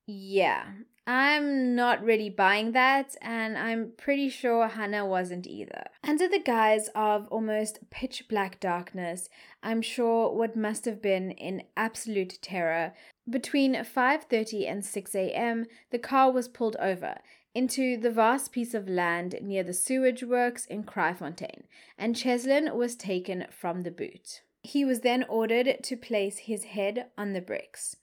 Yeah, 0.07 0.65
I'm 1.07 1.75
not 1.75 2.03
really 2.03 2.29
buying 2.31 2.71
that, 2.71 3.15
and 3.21 3.57
I'm 3.57 3.91
pretty 3.95 4.27
sure 4.27 4.67
Hannah 4.67 5.05
wasn't 5.05 5.45
either. 5.45 5.83
Under 6.03 6.27
the 6.27 6.39
guise 6.39 6.89
of 6.95 7.27
almost 7.27 7.91
pitch 7.91 8.27
black 8.27 8.59
darkness, 8.59 9.29
I'm 9.61 9.83
sure 9.83 10.33
what 10.33 10.55
must 10.55 10.85
have 10.85 11.03
been 11.03 11.29
in 11.31 11.63
absolute 11.77 12.39
terror, 12.41 12.93
between 13.29 13.75
5:30 13.75 14.67
and 14.67 14.83
6 14.83 15.15
a.m., 15.15 15.65
the 15.91 15.99
car 15.99 16.31
was 16.31 16.47
pulled 16.47 16.75
over 16.77 17.17
into 17.53 17.97
the 17.97 18.11
vast 18.11 18.51
piece 18.51 18.73
of 18.73 18.89
land 18.89 19.35
near 19.41 19.63
the 19.63 19.73
sewage 19.73 20.23
works 20.23 20.65
in 20.65 20.83
Kraaifontein, 20.83 21.63
and 21.99 22.15
Cheslin 22.15 22.75
was 22.75 22.95
taken 22.95 23.45
from 23.51 23.83
the 23.83 23.91
boot. 23.91 24.41
He 24.63 24.83
was 24.83 25.01
then 25.01 25.23
ordered 25.23 25.83
to 25.83 25.95
place 25.95 26.39
his 26.39 26.63
head 26.65 27.11
on 27.15 27.33
the 27.33 27.41
bricks. 27.41 27.95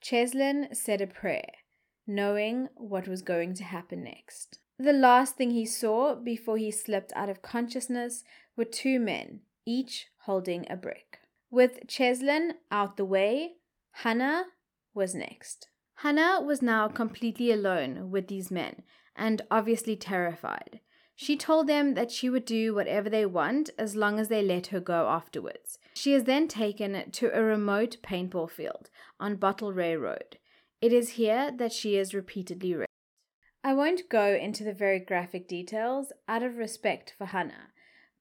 Cheslin 0.00 0.74
said 0.74 1.00
a 1.00 1.06
prayer 1.06 1.52
knowing 2.10 2.68
what 2.74 3.08
was 3.08 3.22
going 3.22 3.54
to 3.54 3.64
happen 3.64 4.04
next. 4.04 4.58
The 4.78 4.92
last 4.92 5.36
thing 5.36 5.50
he 5.50 5.66
saw 5.66 6.14
before 6.14 6.56
he 6.56 6.70
slipped 6.70 7.12
out 7.14 7.28
of 7.28 7.42
consciousness 7.42 8.24
were 8.56 8.64
two 8.64 8.98
men, 8.98 9.40
each 9.66 10.08
holding 10.24 10.66
a 10.68 10.76
brick. 10.76 11.20
With 11.50 11.86
Cheslin 11.86 12.52
out 12.70 12.96
the 12.96 13.04
way, 13.04 13.54
Hannah 13.92 14.46
was 14.94 15.14
next. 15.14 15.68
Hannah 15.96 16.40
was 16.40 16.62
now 16.62 16.88
completely 16.88 17.52
alone 17.52 18.10
with 18.10 18.28
these 18.28 18.50
men 18.50 18.82
and 19.14 19.42
obviously 19.50 19.96
terrified. 19.96 20.80
She 21.14 21.36
told 21.36 21.66
them 21.66 21.92
that 21.92 22.10
she 22.10 22.30
would 22.30 22.46
do 22.46 22.74
whatever 22.74 23.10
they 23.10 23.26
want 23.26 23.68
as 23.78 23.94
long 23.94 24.18
as 24.18 24.28
they 24.28 24.40
let 24.40 24.68
her 24.68 24.80
go 24.80 25.06
afterwards. 25.08 25.78
She 25.92 26.14
is 26.14 26.24
then 26.24 26.48
taken 26.48 27.10
to 27.10 27.26
a 27.36 27.42
remote 27.42 27.98
paintball 28.02 28.50
field 28.50 28.88
on 29.18 29.36
Bottelary 29.36 29.98
Road. 29.98 30.38
It 30.80 30.94
is 30.94 31.10
here 31.10 31.52
that 31.58 31.72
she 31.72 31.96
is 31.96 32.14
repeatedly 32.14 32.74
raped. 32.74 32.90
I 33.62 33.74
won't 33.74 34.08
go 34.08 34.34
into 34.34 34.64
the 34.64 34.72
very 34.72 34.98
graphic 34.98 35.46
details 35.46 36.10
out 36.26 36.42
of 36.42 36.56
respect 36.56 37.14
for 37.18 37.26
Hannah, 37.26 37.72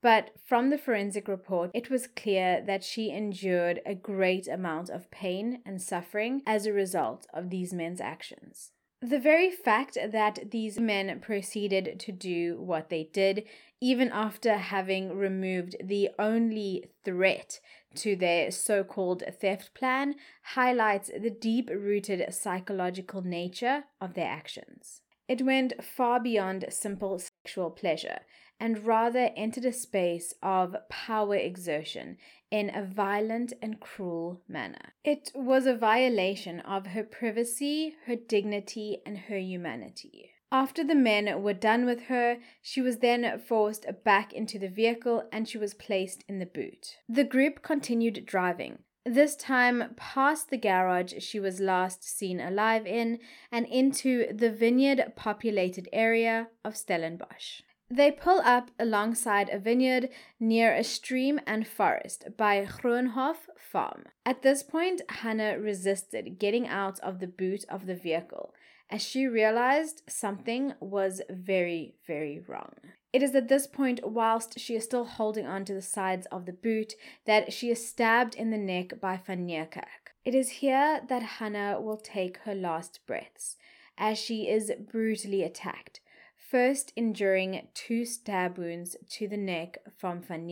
but 0.01 0.32
from 0.46 0.70
the 0.70 0.78
forensic 0.78 1.30
report, 1.30 1.72
it 1.74 1.89
was 1.89 2.08
clear 2.08 2.62
that 2.66 2.84
she 2.84 3.12
endured 3.12 3.80
a 3.86 3.96
great 3.96 4.48
amount 4.48 4.89
of 4.89 5.10
pain 5.10 5.62
and 5.66 5.82
suffering 5.82 6.42
as 6.46 6.66
a 6.66 6.74
result 6.74 7.28
of 7.34 7.50
these 7.50 7.74
men's 7.74 8.01
actions. 8.01 8.72
The 9.01 9.20
very 9.20 9.50
fact 9.50 9.98
that 10.12 10.51
these 10.51 10.77
men 10.77 11.22
proceeded 11.22 12.00
to 12.01 12.12
do 12.12 12.60
what 12.60 12.89
they 12.89 13.06
did, 13.06 13.46
even 13.79 14.10
after 14.12 14.58
having 14.58 15.18
removed 15.18 15.77
the 15.82 16.10
only 16.20 16.91
threat 17.06 17.62
to 17.96 18.18
their 18.18 18.51
so 18.51 18.84
called 18.84 19.24
theft 19.39 19.74
plan 19.74 20.15
highlights 20.44 21.10
the 21.18 21.29
deep 21.29 21.70
rooted 21.70 22.34
psychological 22.34 23.22
nature 23.22 23.86
of 24.01 24.15
their 24.15 24.27
actions. 24.27 25.01
It 25.29 25.44
went 25.44 25.82
far 25.82 26.20
beyond 26.20 26.65
simple 26.70 27.20
sexual 27.20 27.72
pleasure 27.72 28.20
and 28.60 28.86
rather 28.86 29.32
entered 29.38 29.63
a 29.63 29.72
space 29.72 30.34
of 30.44 30.75
power 30.89 31.36
exertion 31.36 32.18
in 32.51 32.72
a 32.74 32.84
violent 32.84 33.53
and 33.62 33.79
cruel 33.79 34.41
manner. 34.48 34.94
It 35.03 35.32
was 35.36 35.65
a 35.65 35.75
violation 35.75 36.60
of 36.62 36.88
her 36.88 37.03
privacy, 37.03 37.96
her 38.06 38.15
dignity, 38.15 39.01
and 39.06 39.18
her 39.18 39.38
humanity. 39.38 40.32
After 40.51 40.84
the 40.84 40.96
men 40.96 41.44
were 41.44 41.53
done 41.53 41.86
with 41.86 42.03
her, 42.03 42.38
she 42.62 42.82
was 42.82 42.98
then 42.98 43.39
forced 43.39 43.86
back 44.03 44.34
into 44.34 44.58
the 44.58 44.68
vehicle 44.68 45.24
and 45.32 45.48
she 45.48 45.60
was 45.60 45.75
placed 45.75 46.24
in 46.27 46.39
the 46.39 46.48
boot. 46.48 46.98
The 47.08 47.24
group 47.24 47.62
continued 47.62 48.25
driving, 48.25 48.79
this 49.06 49.36
time 49.36 49.96
past 49.96 50.50
the 50.50 50.58
garage 50.58 51.13
she 51.20 51.39
was 51.39 51.60
last 51.60 52.03
seen 52.03 52.39
alive 52.39 52.86
in 52.86 53.20
and 53.51 53.65
into 53.65 54.32
the 54.34 54.51
vineyard 54.51 55.13
populated 55.15 55.88
area 55.94 56.50
of 56.65 56.75
Stellenbosch. 56.75 57.62
They 57.91 58.12
pull 58.12 58.39
up 58.41 58.69
alongside 58.77 59.50
a 59.50 59.58
vineyard 59.58 60.10
near 60.39 60.74
a 60.74 60.84
stream 60.84 61.39
and 61.48 61.67
forest 61.67 62.27
by 62.38 62.63
Groenhof 62.65 63.38
Farm. 63.58 64.05
At 64.25 64.43
this 64.43 64.62
point, 64.62 65.01
Hannah 65.10 65.60
resisted 65.60 66.38
getting 66.38 66.67
out 66.67 67.00
of 67.00 67.19
the 67.19 67.27
boot 67.27 67.65
of 67.67 67.88
the 67.88 67.96
vehicle 67.96 68.53
as 68.89 69.03
she 69.03 69.27
realized 69.27 70.01
something 70.08 70.74
was 70.79 71.22
very, 71.29 71.96
very 72.08 72.39
wrong. 72.48 72.74
It 73.13 73.24
is 73.24 73.36
at 73.36 73.48
this 73.48 73.67
point, 73.67 74.00
whilst 74.03 74.60
she 74.60 74.75
is 74.75 74.84
still 74.84 75.05
holding 75.05 75.46
on 75.46 75.65
to 75.65 75.74
the 75.74 75.81
sides 75.81 76.27
of 76.31 76.46
the 76.46 76.53
boot, 76.53 76.93
that 77.25 77.53
she 77.53 77.69
is 77.69 77.88
stabbed 77.88 78.36
in 78.36 78.51
the 78.51 78.58
neck 78.58 79.00
by 79.00 79.19
Van 79.25 79.48
Niekerk. 79.48 80.13
It 80.25 80.36
is 80.36 80.50
here 80.50 81.01
that 81.08 81.24
Hannah 81.24 81.79
will 81.81 81.98
take 81.98 82.39
her 82.39 82.55
last 82.55 83.00
breaths, 83.08 83.58
as 83.98 84.17
she 84.17 84.48
is 84.48 84.72
brutally 84.91 85.43
attacked, 85.43 86.01
first 86.50 86.91
enduring 86.96 87.68
two 87.75 88.03
stab 88.06 88.58
wounds 88.58 88.96
to 89.08 89.27
the 89.27 89.38
neck 89.38 89.77
from 89.98 90.22
Van 90.22 90.50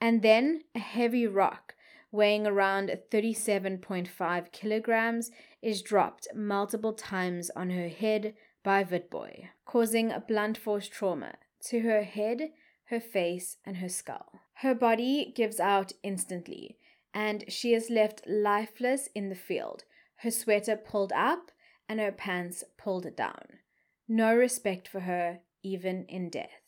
and 0.00 0.22
then 0.22 0.62
a 0.74 0.80
heavy 0.80 1.26
rock 1.26 1.74
weighing 2.10 2.46
around 2.46 2.90
37.5 3.10 4.52
kilograms 4.52 5.30
is 5.62 5.82
dropped 5.82 6.26
multiple 6.34 6.92
times 6.92 7.50
on 7.54 7.70
her 7.70 7.88
head 7.88 8.34
by 8.64 8.82
Witbooi, 8.82 9.48
causing 9.64 10.10
a 10.10 10.20
blunt 10.20 10.56
force 10.56 10.88
trauma 10.88 11.34
to 11.66 11.80
her 11.80 12.02
head, 12.02 12.50
her 12.86 13.00
face, 13.00 13.56
and 13.64 13.76
her 13.76 13.88
skull. 13.88 14.40
Her 14.54 14.74
body 14.74 15.32
gives 15.34 15.60
out 15.60 15.92
instantly, 16.02 16.78
and 17.12 17.44
she 17.48 17.74
is 17.74 17.90
left 17.90 18.26
lifeless 18.26 19.08
in 19.14 19.28
the 19.28 19.34
field, 19.34 19.84
her 20.16 20.30
sweater 20.30 20.76
pulled 20.76 21.12
up 21.12 21.50
and 21.88 22.00
her 22.00 22.12
pants 22.12 22.64
pulled 22.78 23.14
down. 23.16 23.58
No 24.08 24.34
respect 24.34 24.86
for 24.86 25.00
her, 25.00 25.40
even 25.62 26.04
in 26.06 26.30
death. 26.30 26.62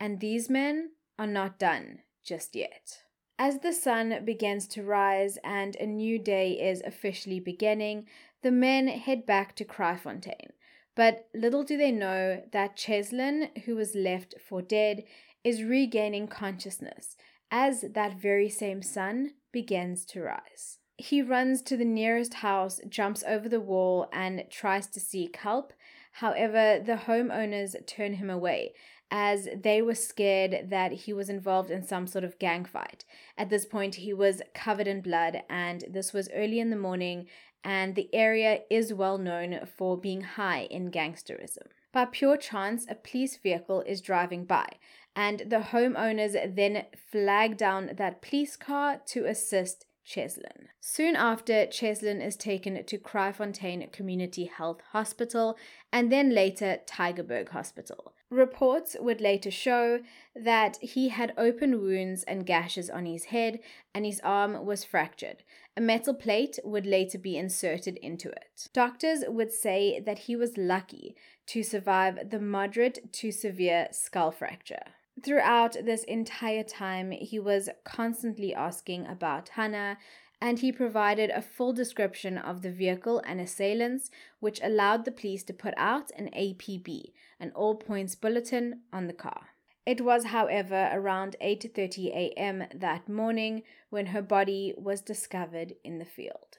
And 0.00 0.20
these 0.20 0.48
men 0.48 0.92
are 1.18 1.26
not 1.26 1.58
done 1.58 2.00
just 2.24 2.54
yet. 2.56 3.02
As 3.38 3.58
the 3.58 3.72
sun 3.72 4.24
begins 4.24 4.66
to 4.68 4.82
rise 4.82 5.38
and 5.42 5.76
a 5.76 5.86
new 5.86 6.18
day 6.18 6.52
is 6.52 6.82
officially 6.84 7.40
beginning, 7.40 8.06
the 8.42 8.50
men 8.50 8.88
head 8.88 9.26
back 9.26 9.56
to 9.56 9.64
Kraaifontein. 9.64 10.50
But 10.94 11.28
little 11.34 11.62
do 11.62 11.76
they 11.76 11.92
know 11.92 12.42
that 12.52 12.76
Cheslin, 12.76 13.50
who 13.64 13.76
was 13.76 13.94
left 13.94 14.34
for 14.46 14.60
dead, 14.62 15.04
is 15.42 15.64
regaining 15.64 16.28
consciousness 16.28 17.16
as 17.50 17.84
that 17.94 18.20
very 18.20 18.48
same 18.48 18.82
sun 18.82 19.32
begins 19.52 20.04
to 20.06 20.22
rise. 20.22 20.78
He 20.96 21.22
runs 21.22 21.62
to 21.62 21.76
the 21.76 21.84
nearest 21.84 22.34
house, 22.34 22.80
jumps 22.88 23.24
over 23.26 23.48
the 23.48 23.60
wall, 23.60 24.08
and 24.12 24.44
tries 24.50 24.86
to 24.88 25.00
seek 25.00 25.36
help. 25.36 25.72
However, 26.12 26.82
the 26.84 26.96
homeowners 26.96 27.74
turn 27.86 28.14
him 28.14 28.30
away 28.30 28.74
as 29.10 29.46
they 29.54 29.82
were 29.82 29.94
scared 29.94 30.70
that 30.70 30.92
he 30.92 31.12
was 31.12 31.28
involved 31.28 31.70
in 31.70 31.82
some 31.82 32.06
sort 32.06 32.24
of 32.24 32.38
gang 32.38 32.64
fight. 32.64 33.04
At 33.36 33.50
this 33.50 33.66
point, 33.66 33.96
he 33.96 34.12
was 34.12 34.40
covered 34.54 34.88
in 34.88 35.02
blood, 35.02 35.42
and 35.50 35.84
this 35.90 36.14
was 36.14 36.30
early 36.34 36.60
in 36.60 36.70
the 36.70 36.76
morning, 36.76 37.26
and 37.62 37.94
the 37.94 38.08
area 38.14 38.60
is 38.70 38.94
well 38.94 39.18
known 39.18 39.66
for 39.76 39.98
being 39.98 40.22
high 40.22 40.62
in 40.70 40.90
gangsterism. 40.90 41.66
By 41.92 42.06
pure 42.06 42.38
chance, 42.38 42.86
a 42.88 42.94
police 42.94 43.36
vehicle 43.36 43.82
is 43.82 44.00
driving 44.00 44.46
by, 44.46 44.66
and 45.14 45.40
the 45.40 45.60
homeowners 45.60 46.56
then 46.56 46.86
flag 47.10 47.58
down 47.58 47.90
that 47.98 48.22
police 48.22 48.56
car 48.56 49.00
to 49.08 49.26
assist 49.26 49.84
Cheslin. 50.04 50.68
Soon 50.80 51.16
after, 51.16 51.66
Cheslin 51.66 52.20
is 52.20 52.36
taken 52.36 52.82
to 52.84 52.98
Kraaifontein 52.98 53.90
Community 53.92 54.44
Health 54.44 54.80
Hospital 54.90 55.56
and 55.92 56.10
then 56.10 56.30
later 56.30 56.78
Tygerberg 56.86 57.50
Hospital. 57.50 58.12
Reports 58.30 58.96
would 58.98 59.20
later 59.20 59.50
show 59.50 60.00
that 60.34 60.78
he 60.78 61.10
had 61.10 61.34
open 61.36 61.80
wounds 61.80 62.24
and 62.24 62.46
gashes 62.46 62.88
on 62.88 63.04
his 63.04 63.26
head 63.26 63.60
and 63.94 64.06
his 64.06 64.20
arm 64.20 64.64
was 64.64 64.84
fractured. 64.84 65.42
A 65.76 65.80
metal 65.80 66.14
plate 66.14 66.58
would 66.64 66.86
later 66.86 67.18
be 67.18 67.36
inserted 67.36 67.98
into 67.98 68.30
it. 68.30 68.68
Doctors 68.72 69.22
would 69.28 69.52
say 69.52 70.00
that 70.00 70.20
he 70.20 70.34
was 70.34 70.56
lucky 70.56 71.14
to 71.46 71.62
survive 71.62 72.30
the 72.30 72.40
moderate 72.40 73.12
to 73.12 73.30
severe 73.30 73.88
skull 73.90 74.30
fracture. 74.30 74.94
Throughout 75.22 75.76
this 75.84 76.02
entire 76.04 76.64
time, 76.64 77.12
he 77.12 77.38
was 77.38 77.68
constantly 77.84 78.52
asking 78.52 79.06
about 79.06 79.50
Hannah, 79.50 79.98
and 80.40 80.58
he 80.58 80.72
provided 80.72 81.30
a 81.30 81.40
full 81.40 81.72
description 81.72 82.36
of 82.36 82.62
the 82.62 82.72
vehicle 82.72 83.22
and 83.24 83.40
assailants, 83.40 84.10
which 84.40 84.60
allowed 84.64 85.04
the 85.04 85.12
police 85.12 85.44
to 85.44 85.52
put 85.52 85.74
out 85.76 86.10
an 86.16 86.28
APB, 86.36 87.12
an 87.38 87.52
all 87.54 87.76
points 87.76 88.16
bulletin, 88.16 88.80
on 88.92 89.06
the 89.06 89.12
car. 89.12 89.50
It 89.86 90.00
was, 90.00 90.26
however, 90.26 90.90
around 90.92 91.36
8:30 91.40 92.08
a.m. 92.08 92.64
that 92.74 93.08
morning 93.08 93.62
when 93.90 94.06
her 94.06 94.22
body 94.22 94.74
was 94.76 95.00
discovered 95.00 95.74
in 95.84 95.98
the 95.98 96.04
field. 96.04 96.51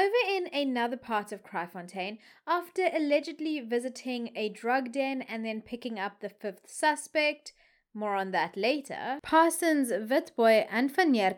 Over 0.00 0.14
in 0.34 0.48
another 0.54 0.96
part 0.96 1.30
of 1.30 1.44
Kraaifontein, 1.44 2.16
after 2.46 2.88
allegedly 2.90 3.60
visiting 3.60 4.30
a 4.34 4.48
drug 4.48 4.92
den 4.92 5.20
and 5.20 5.44
then 5.44 5.60
picking 5.60 5.98
up 5.98 6.20
the 6.20 6.30
fifth 6.30 6.70
suspect, 6.70 7.52
more 7.92 8.14
on 8.14 8.30
that 8.30 8.56
later. 8.56 9.18
Parsons, 9.22 9.90
Witbooi, 9.90 10.66
and 10.70 10.90
Van 10.90 11.36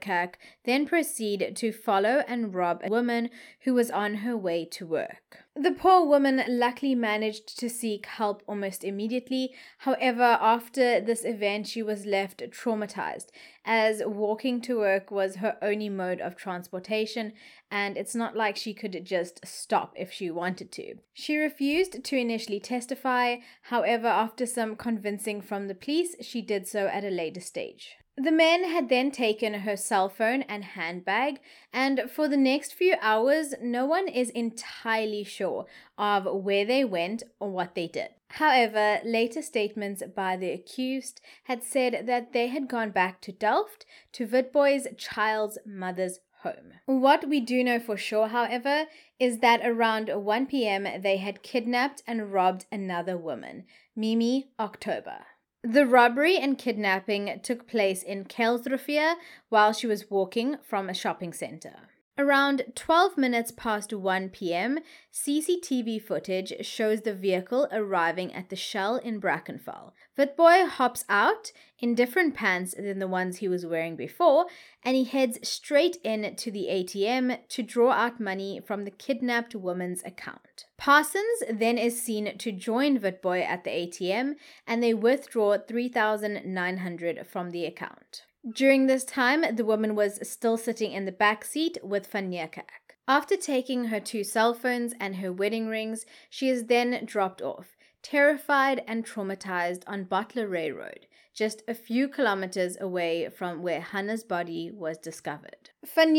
then 0.63 0.87
proceed 0.87 1.57
to 1.57 1.73
follow 1.73 2.23
and 2.29 2.55
rob 2.55 2.83
a 2.85 2.89
woman 2.89 3.31
who 3.63 3.75
was 3.75 3.91
on 3.91 4.17
her 4.17 4.37
way 4.37 4.65
to 4.67 4.87
work. 4.87 5.42
The 5.55 5.73
poor 5.73 6.07
woman 6.07 6.43
luckily 6.49 6.95
managed 6.95 7.59
to 7.59 7.69
seek 7.69 8.07
help 8.07 8.43
almost 8.47 8.85
immediately. 8.85 9.55
However, 9.79 10.39
after 10.41 10.99
this 10.99 11.27
event, 11.27 11.67
she 11.67 11.83
was 11.83 12.07
left 12.07 12.39
traumatized 12.51 13.27
as 13.65 14.03
walking 14.05 14.63
to 14.63 14.79
work 14.79 15.11
was 15.11 15.37
her 15.37 15.59
only 15.61 15.91
mode 15.91 16.23
of 16.23 16.37
transportation, 16.37 17.35
and 17.71 17.99
it's 17.99 18.15
not 18.15 18.35
like 18.35 18.57
she 18.57 18.73
could 18.73 19.05
just 19.05 19.47
stop 19.47 19.93
if 19.95 20.11
she 20.11 20.31
wanted 20.31 20.73
to. 20.73 20.97
She 21.13 21.37
refused 21.37 22.03
to 22.03 22.17
initially 22.17 22.59
testify, 22.59 23.37
however, 23.65 24.09
after 24.09 24.47
some 24.47 24.75
convincing 24.75 25.43
from 25.43 25.69
the 25.69 25.75
police, 25.75 26.17
she 26.23 26.41
did 26.41 26.67
so 26.67 26.87
at 26.87 27.05
a 27.05 27.11
later 27.11 27.41
stage. 27.41 27.97
The 28.17 28.31
men 28.31 28.65
had 28.65 28.91
then 28.91 29.11
taken 29.11 29.55
her 29.55 29.77
cell 29.77 30.11
phone 30.11 30.43
and 30.43 30.65
handbag, 30.65 31.41
and 31.73 32.11
for 32.11 32.29
the 32.29 32.37
next 32.37 32.75
few 32.75 32.95
hours, 33.01 33.55
no 33.63 33.87
one 33.87 34.07
is 34.07 34.29
entirely 34.31 35.25
sure 35.25 35.65
of 35.97 36.27
where 36.27 36.67
they 36.67 36.85
went 36.85 37.23
or 37.41 37.51
what 37.51 37.75
they 37.75 37.87
did. 37.87 38.11
However, 38.29 39.01
later 39.03 39.41
statements 39.41 40.03
by 40.15 40.37
the 40.37 40.51
accused 40.51 41.23
had 41.45 41.63
said 41.63 42.07
that 42.07 42.35
they 42.35 42.49
had 42.49 42.69
gone 42.69 42.91
back 42.91 43.23
to 43.23 43.33
Delft 43.33 43.87
to 44.13 44.27
Witbooi's 44.27 44.89
child's 44.99 45.59
mother's 45.65 46.21
home. 46.43 46.75
What 46.87 47.29
we 47.29 47.41
do 47.41 47.65
know 47.65 47.79
for 47.79 47.97
sure, 47.97 48.29
however, 48.29 48.87
is 49.19 49.39
that 49.39 49.61
around 49.65 50.09
1 50.09 50.47
pm 50.47 50.87
they 51.03 51.17
had 51.17 51.43
kidnapped 51.43 52.03
and 52.07 52.33
robbed 52.33 52.67
another 52.71 53.17
woman, 53.17 53.65
Mimi 53.97 54.51
October. 54.59 55.27
The 55.65 55.87
robbery 55.87 56.37
and 56.39 56.59
kidnapping 56.59 57.39
took 57.45 57.69
place 57.69 58.03
in 58.03 58.25
Kuilsrivier 58.25 59.15
while 59.49 59.73
she 59.73 59.87
was 59.87 60.11
walking 60.11 60.57
from 60.61 60.89
a 60.89 60.95
shopping 60.95 61.33
center. 61.33 61.89
Around 62.19 62.65
12 62.75 63.17
minutes 63.17 63.53
past 63.57 63.91
1 63.91 64.29
p.m., 64.29 64.81
CCTV 65.11 66.03
footage 66.03 66.53
shows 66.61 67.01
the 67.01 67.15
vehicle 67.15 67.67
arriving 67.73 68.35
at 68.35 68.51
the 68.51 68.57
Shell 68.57 68.97
in 68.97 69.19
Brackenfell. 69.19 69.93
Witbooi 70.19 70.69
hops 70.69 71.07
out 71.09 71.53
in 71.79 71.95
different 71.95 72.35
pants 72.35 72.75
than 72.75 72.99
the 72.99 73.09
ones 73.09 73.39
he 73.39 73.49
was 73.49 73.65
wearing 73.65 73.97
before, 73.97 74.45
and 74.83 74.95
he 74.95 75.05
heads 75.05 75.39
straight 75.49 75.97
in 76.05 76.37
to 76.37 76.51
the 76.51 76.67
ATM 76.71 77.49
to 77.49 77.63
draw 77.63 77.93
out 77.93 78.21
money 78.21 78.61
from 78.63 78.85
the 78.85 78.91
kidnapped 78.91 79.55
woman's 79.55 80.03
account. 80.05 80.67
Parsons 80.77 81.43
then 81.51 81.79
is 81.79 82.03
seen 82.03 82.37
to 82.37 82.53
join 82.53 82.99
Witbooi 82.99 83.43
at 83.43 83.65
the 83.65 83.71
ATM, 83.71 84.35
and 84.67 84.83
they 84.83 84.93
withdraw 84.93 85.57
3,900 85.57 87.27
from 87.27 87.53
the 87.53 87.65
account. 87.65 88.25
During 88.51 88.87
this 88.87 89.05
time, 89.05 89.45
the 89.55 89.65
woman 89.65 89.95
was 89.95 90.19
still 90.29 90.57
sitting 90.57 90.91
in 90.91 91.05
the 91.05 91.13
back 91.13 91.45
seat 91.45 91.79
with 91.81 92.11
Niekerk. 92.13 92.97
After 93.07 93.37
taking 93.37 93.85
her 93.85 94.01
two 94.01 94.25
cell 94.25 94.53
phones 94.53 94.95
and 94.99 95.17
her 95.17 95.33
wedding 95.33 95.69
rings, 95.69 96.05
she 96.29 96.49
is 96.49 96.65
then 96.65 97.05
dropped 97.05 97.41
off, 97.41 97.77
terrified 98.03 98.83
and 98.89 99.07
traumatized 99.07 99.85
on 99.87 100.05
Bottelary 100.05 100.73
Road, 100.73 101.07
just 101.33 101.63
a 101.69 101.75
few 101.75 102.09
kilometers 102.09 102.77
away 102.81 103.29
from 103.29 103.63
where 103.63 103.81
Hannah's 103.81 104.25
body 104.25 104.73
was 104.73 104.99
discovered. 104.99 105.71
Van 105.95 106.17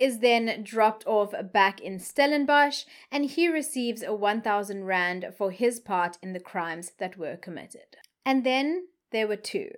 is 0.00 0.18
then 0.18 0.64
dropped 0.64 1.06
off 1.06 1.32
back 1.52 1.80
in 1.80 2.00
Stellenbosch 2.00 2.84
and 3.12 3.26
he 3.26 3.46
receives 3.46 4.02
a 4.02 4.12
1000 4.12 4.84
rand 4.84 5.26
for 5.38 5.52
his 5.52 5.78
part 5.78 6.18
in 6.22 6.32
the 6.32 6.40
crimes 6.40 6.90
that 6.98 7.16
were 7.16 7.36
committed. 7.36 7.98
And 8.26 8.44
then 8.44 8.88
there 9.12 9.28
were 9.28 9.36
two. 9.36 9.70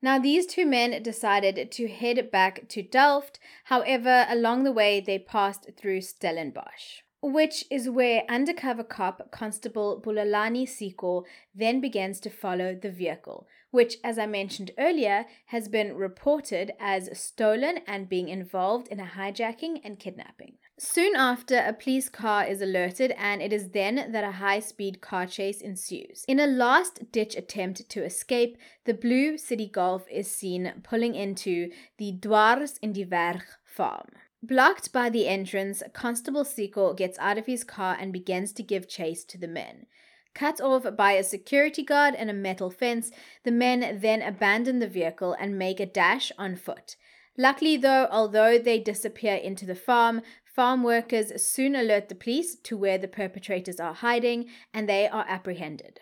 Now, 0.00 0.18
these 0.18 0.46
two 0.46 0.64
men 0.64 1.02
decided 1.02 1.72
to 1.72 1.88
head 1.88 2.30
back 2.30 2.68
to 2.68 2.82
Delft. 2.82 3.40
However, 3.64 4.26
along 4.28 4.64
the 4.64 4.72
way, 4.72 5.00
they 5.00 5.18
passed 5.18 5.70
through 5.76 6.02
Stellenbosch 6.02 7.02
which 7.20 7.64
is 7.70 7.90
where 7.90 8.22
undercover 8.28 8.84
cop 8.84 9.30
Constable 9.30 10.00
Bulalani 10.00 10.64
Siko 10.64 11.24
then 11.54 11.80
begins 11.80 12.20
to 12.20 12.30
follow 12.30 12.74
the 12.74 12.90
vehicle, 12.90 13.48
which, 13.70 13.96
as 14.04 14.18
I 14.18 14.26
mentioned 14.26 14.70
earlier, 14.78 15.26
has 15.46 15.68
been 15.68 15.96
reported 15.96 16.72
as 16.78 17.18
stolen 17.18 17.80
and 17.86 18.08
being 18.08 18.28
involved 18.28 18.88
in 18.88 19.00
a 19.00 19.04
hijacking 19.04 19.80
and 19.82 19.98
kidnapping. 19.98 20.58
Soon 20.80 21.16
after, 21.16 21.58
a 21.58 21.72
police 21.72 22.08
car 22.08 22.44
is 22.44 22.62
alerted, 22.62 23.12
and 23.18 23.42
it 23.42 23.52
is 23.52 23.70
then 23.70 24.12
that 24.12 24.22
a 24.22 24.32
high 24.32 24.60
speed 24.60 25.00
car 25.00 25.26
chase 25.26 25.60
ensues. 25.60 26.24
In 26.28 26.38
a 26.38 26.46
last 26.46 27.10
ditch 27.10 27.34
attempt 27.34 27.88
to 27.88 28.04
escape, 28.04 28.56
the 28.84 28.94
blue 28.94 29.32
Citi 29.34 29.70
Golf 29.70 30.06
is 30.08 30.30
seen 30.30 30.72
pulling 30.84 31.16
into 31.16 31.72
the 31.96 32.12
Dwars 32.12 32.78
in 32.80 32.92
die 32.92 33.02
Verg 33.02 33.42
farm. 33.64 34.10
Blocked 34.40 34.92
by 34.92 35.10
the 35.10 35.26
entrance, 35.26 35.82
Constable 35.92 36.44
Siko 36.44 36.96
gets 36.96 37.18
out 37.18 37.38
of 37.38 37.46
his 37.46 37.64
car 37.64 37.96
and 37.98 38.12
begins 38.12 38.52
to 38.52 38.62
give 38.62 38.88
chase 38.88 39.24
to 39.24 39.36
the 39.36 39.48
men. 39.48 39.86
Cut 40.32 40.60
off 40.60 40.86
by 40.96 41.12
a 41.12 41.24
security 41.24 41.82
guard 41.82 42.14
and 42.14 42.30
a 42.30 42.32
metal 42.32 42.70
fence, 42.70 43.10
the 43.42 43.50
men 43.50 43.98
then 44.00 44.22
abandon 44.22 44.78
the 44.78 44.86
vehicle 44.86 45.34
and 45.40 45.58
make 45.58 45.80
a 45.80 45.86
dash 45.86 46.30
on 46.38 46.54
foot. 46.54 46.94
Luckily, 47.36 47.76
though, 47.76 48.08
although 48.10 48.58
they 48.58 48.78
disappear 48.78 49.34
into 49.34 49.64
the 49.64 49.74
farm, 49.74 50.22
farm 50.58 50.82
workers 50.82 51.40
soon 51.40 51.76
alert 51.76 52.08
the 52.08 52.16
police 52.16 52.56
to 52.56 52.76
where 52.76 52.98
the 52.98 53.06
perpetrators 53.06 53.78
are 53.78 53.94
hiding 53.94 54.46
and 54.74 54.88
they 54.88 55.06
are 55.06 55.24
apprehended. 55.28 56.00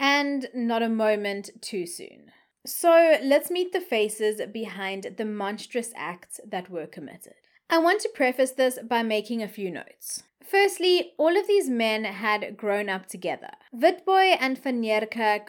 And 0.00 0.48
not 0.52 0.82
a 0.82 0.88
moment 0.88 1.50
too 1.60 1.86
soon. 1.86 2.32
So 2.66 3.18
let's 3.22 3.48
meet 3.48 3.72
the 3.72 3.80
faces 3.80 4.40
behind 4.52 5.14
the 5.18 5.24
monstrous 5.24 5.92
acts 5.94 6.40
that 6.44 6.68
were 6.68 6.88
committed. 6.88 7.34
I 7.70 7.78
want 7.78 8.00
to 8.00 8.08
preface 8.12 8.50
this 8.50 8.80
by 8.82 9.04
making 9.04 9.40
a 9.40 9.46
few 9.46 9.70
notes. 9.70 10.24
Firstly, 10.42 11.12
all 11.16 11.38
of 11.38 11.46
these 11.46 11.70
men 11.70 12.02
had 12.02 12.56
grown 12.56 12.88
up 12.88 13.06
together. 13.06 13.52
Witbooi 13.72 14.36
and 14.40 14.58
Van 14.58 14.82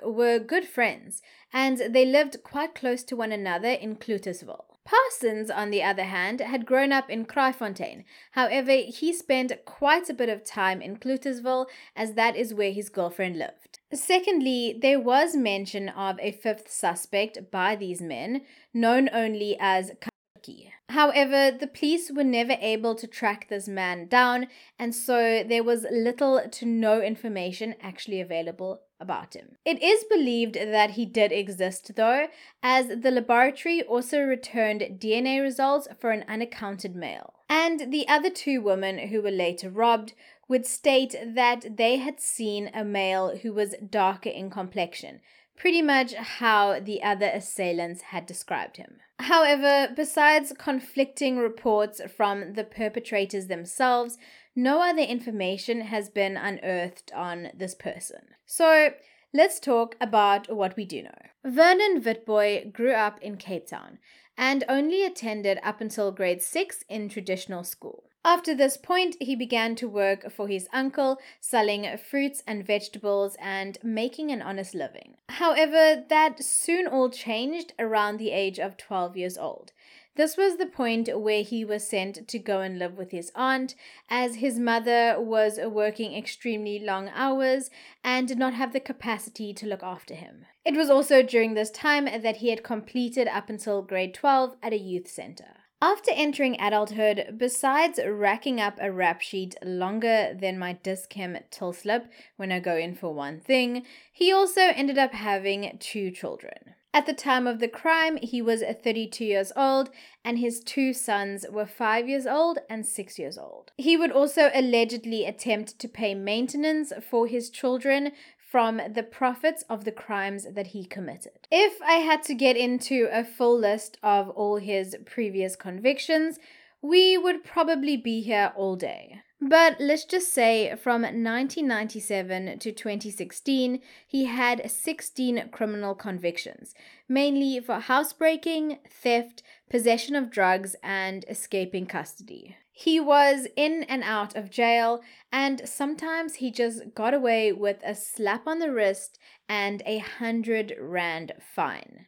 were 0.04 0.38
good 0.38 0.66
friends, 0.66 1.24
and 1.52 1.80
they 1.89 2.06
lived 2.06 2.44
quite 2.44 2.76
close 2.76 3.04
to 3.06 3.16
one 3.16 3.32
another 3.32 3.70
in 3.70 3.96
Cloetesville. 3.96 4.72
Parsons, 4.86 5.50
on 5.50 5.69
the 5.69 5.82
other 5.82 6.04
hand, 6.04 6.41
had 6.41 6.65
grown 6.65 6.91
up 6.91 7.10
in 7.10 7.26
Kraaifontein. 7.26 8.04
However, 8.32 8.72
he 8.72 9.13
spent 9.13 9.54
quite 9.65 10.10
a 10.10 10.13
bit 10.13 10.30
of 10.30 10.43
time 10.43 10.82
in 10.82 10.98
Cloetesville, 10.98 11.67
as 11.96 12.13
that 12.13 12.36
is 12.36 12.54
where 12.54 12.72
his 12.72 12.89
girlfriend 12.89 13.38
lived. 13.38 13.80
Secondly, 13.93 14.78
there 14.82 15.00
was 15.00 15.36
mention 15.36 15.89
of 15.89 16.19
a 16.19 16.32
fifth 16.32 16.72
suspect 16.72 17.52
by 17.52 17.76
these 17.76 18.02
men, 18.02 18.41
known 18.74 19.10
only 19.13 19.56
as 19.60 19.91
Kaki. 20.02 20.74
However, 20.89 21.56
the 21.58 21.67
police 21.67 22.12
were 22.12 22.24
never 22.24 22.58
able 22.60 22.96
to 22.96 23.08
track 23.08 23.48
this 23.50 23.67
man 23.67 24.08
down, 24.08 24.48
and 24.78 24.93
so 24.93 25.43
there 25.43 25.63
was 25.63 25.86
little 25.89 26.41
to 26.52 26.65
no 26.65 27.02
information 27.02 27.76
actually 27.82 28.19
available 28.19 28.82
about 28.99 29.36
him. 29.36 29.58
It 29.65 29.82
is 29.82 30.03
believed 30.06 30.56
that 30.56 30.91
he 30.91 31.06
did 31.06 31.32
exist, 31.32 31.91
though, 31.95 32.27
as 32.62 32.88
the 32.88 33.12
laboratory 33.12 33.82
also 33.84 34.21
returned 34.21 34.99
DNA 34.99 35.41
results 35.41 35.88
for 35.99 36.12
an 36.12 36.25
unaccounted 36.27 36.95
male. 36.95 37.34
And 37.49 37.91
the 37.91 38.08
other 38.08 38.29
two 38.29 38.62
women 38.62 39.10
who 39.10 39.21
were 39.21 39.32
later 39.32 39.69
robbed 39.69 40.13
would 40.47 40.65
state 40.65 41.15
that 41.25 41.77
they 41.77 41.97
had 41.97 42.19
seen 42.19 42.69
a 42.73 42.84
male 42.84 43.38
who 43.38 43.53
was 43.53 43.75
darker 43.89 44.29
in 44.29 44.49
complexion, 44.49 45.21
pretty 45.56 45.82
much 45.82 46.13
how 46.13 46.79
the 46.79 47.01
other 47.03 47.27
assailants 47.27 48.01
had 48.01 48.25
described 48.25 48.77
him. 48.77 48.97
However, 49.19 49.93
besides 49.95 50.53
conflicting 50.58 51.38
reports 51.38 52.01
from 52.15 52.53
the 52.53 52.63
perpetrators 52.63 53.47
themselves, 53.47 54.17
no 54.56 54.82
other 54.82 55.02
information 55.02 55.82
has 55.82 56.10
been 56.10 56.38
unearthed 56.38 57.12
on 57.13 57.50
this 57.54 57.76
person. 57.76 58.22
So, 58.46 58.94
let's 59.34 59.60
talk 59.60 59.96
about 60.00 60.54
what 60.54 60.76
we 60.76 60.86
do 60.86 61.04
know. 61.04 61.10
Vernon 61.44 62.02
Witbooi 62.02 62.72
grew 62.72 62.94
up 62.94 63.20
in 63.22 63.38
Cape 63.38 63.68
Town 63.68 63.98
and 64.38 64.63
only 64.68 65.04
attended 65.04 65.60
up 65.63 65.82
until 65.82 66.12
grade 66.12 66.42
6 66.42 66.84
in 66.89 67.10
traditional 67.10 67.63
school. 67.63 68.04
After 68.26 68.56
this 68.56 68.78
point, 68.78 69.18
he 69.20 69.36
began 69.36 69.76
to 69.76 69.89
work 69.89 70.32
for 70.32 70.48
his 70.48 70.70
uncle, 70.72 71.20
selling 71.42 71.86
fruits 71.98 72.42
and 72.48 72.66
vegetables 72.66 73.36
and 73.38 73.78
making 73.84 74.32
an 74.32 74.42
honest 74.42 74.74
living. 74.74 75.16
However, 75.28 76.06
that 76.08 76.42
soon 76.42 76.88
all 76.88 77.10
changed 77.10 77.74
around 77.78 78.18
the 78.18 78.32
age 78.32 78.60
of 78.60 78.78
12 78.78 79.18
years 79.18 79.38
old. 79.38 79.74
This 80.15 80.38
was 80.38 80.58
the 80.58 80.67
point 80.67 81.10
where 81.12 81.41
he 81.41 81.65
was 81.65 81.88
sent 81.88 82.28
to 82.28 82.38
go 82.38 82.62
and 82.62 82.78
live 82.78 82.99
with 82.99 83.10
his 83.10 83.32
aunt, 83.34 83.73
as 84.10 84.36
his 84.36 84.60
mother 84.60 85.15
was 85.19 85.60
working 85.60 86.13
extremely 86.13 86.78
long 86.78 87.10
hours 87.15 87.71
and 88.04 88.28
did 88.28 88.38
not 88.38 88.54
have 88.54 88.73
the 88.73 88.80
capacity 88.80 89.56
to 89.56 89.65
look 89.65 89.82
after 89.82 90.13
him. 90.13 90.45
It 90.63 90.76
was 90.76 90.91
also 90.91 91.23
during 91.23 91.56
this 91.56 91.71
time 91.71 92.06
that 92.06 92.38
he 92.38 92.49
had 92.49 92.63
completed 92.63 93.28
up 93.28 93.49
until 93.49 93.82
grade 93.82 94.13
12 94.13 94.56
at 94.62 94.71
a 94.71 94.78
youth 94.78 95.08
center. 95.08 95.56
After 95.82 96.12
entering 96.13 96.62
adulthood, 96.62 97.36
besides 97.38 97.99
racking 98.08 98.62
up 98.62 98.78
a 98.80 98.91
rap 98.91 99.19
sheet 99.19 99.56
longer 99.63 100.34
than 100.39 100.60
my 100.60 100.73
Dis-Chem 100.73 101.39
till 101.49 101.73
slip 101.73 102.06
when 102.38 102.52
I 102.52 102.60
go 102.60 102.78
in 102.78 102.93
for 102.93 103.13
one 103.13 103.39
thing, 103.39 103.84
he 104.12 104.32
also 104.32 104.62
ended 104.62 104.99
up 104.99 105.13
having 105.13 105.76
two 105.80 106.12
children. 106.12 106.76
At 106.95 107.08
the 107.08 107.13
time 107.13 107.47
of 107.47 107.60
the 107.60 107.67
crime, 107.67 108.17
he 108.17 108.39
was 108.39 108.62
32 108.62 109.25
years 109.25 109.51
old, 109.56 109.89
and 110.23 110.38
his 110.38 110.60
two 110.60 110.93
sons 110.93 111.43
were 111.49 111.65
5 111.65 112.08
years 112.08 112.27
old 112.27 112.60
and 112.69 112.86
6 112.86 113.17
years 113.17 113.36
old. 113.36 113.71
He 113.77 113.97
would 113.97 114.12
also 114.12 114.51
allegedly 114.53 115.25
attempt 115.25 115.79
to 115.79 115.88
pay 115.88 116.13
maintenance 116.13 116.93
for 117.10 117.25
his 117.25 117.49
children 117.49 118.12
from 118.38 118.79
the 118.93 119.01
profits 119.01 119.63
of 119.67 119.86
the 119.86 119.91
crimes 119.91 120.45
that 120.53 120.67
he 120.67 120.86
committed. 120.86 121.47
If 121.49 121.82
I 121.82 121.93
had 121.93 122.21
to 122.23 122.36
get 122.36 122.56
into 122.56 123.10
a 123.12 123.23
full 123.23 123.58
list 123.58 123.97
of 124.03 124.29
all 124.29 124.58
his 124.58 124.95
previous 125.03 125.56
convictions, 125.56 126.38
we 126.79 127.17
would 127.17 127.43
probably 127.43 127.97
be 127.97 128.21
here 128.21 128.53
all 128.56 128.75
day. 128.75 129.21
But 129.45 129.75
let's 129.77 130.06
just 130.06 130.32
say 130.32 130.73
from 130.77 131.01
1997 131.01 132.60
to 132.60 132.71
2016, 132.71 133.82
he 134.08 134.25
had 134.25 134.71
16 134.71 135.49
criminal 135.51 135.95
convictions, 135.95 136.73
mainly 137.10 137.60
for 137.60 137.79
housebreaking, 137.79 138.79
theft, 138.89 139.43
possession 139.69 140.15
of 140.15 140.32
drugs, 140.32 140.77
and 140.82 141.25
escaping 141.27 141.88
custody. 141.88 142.56
He 142.71 143.01
was 143.01 143.47
in 143.58 143.84
and 143.84 144.01
out 144.03 144.34
of 144.38 144.49
jail, 144.49 145.01
and 145.29 145.67
sometimes 145.67 146.36
he 146.36 146.49
just 146.49 146.95
got 146.95 147.13
away 147.13 147.51
with 147.51 147.82
a 147.84 147.95
slap 147.95 148.47
on 148.47 148.60
the 148.60 148.71
wrist 148.71 149.19
and 149.49 149.84
a 149.86 149.97
hundred 149.97 150.73
rand 150.79 151.34
fine. 151.39 152.06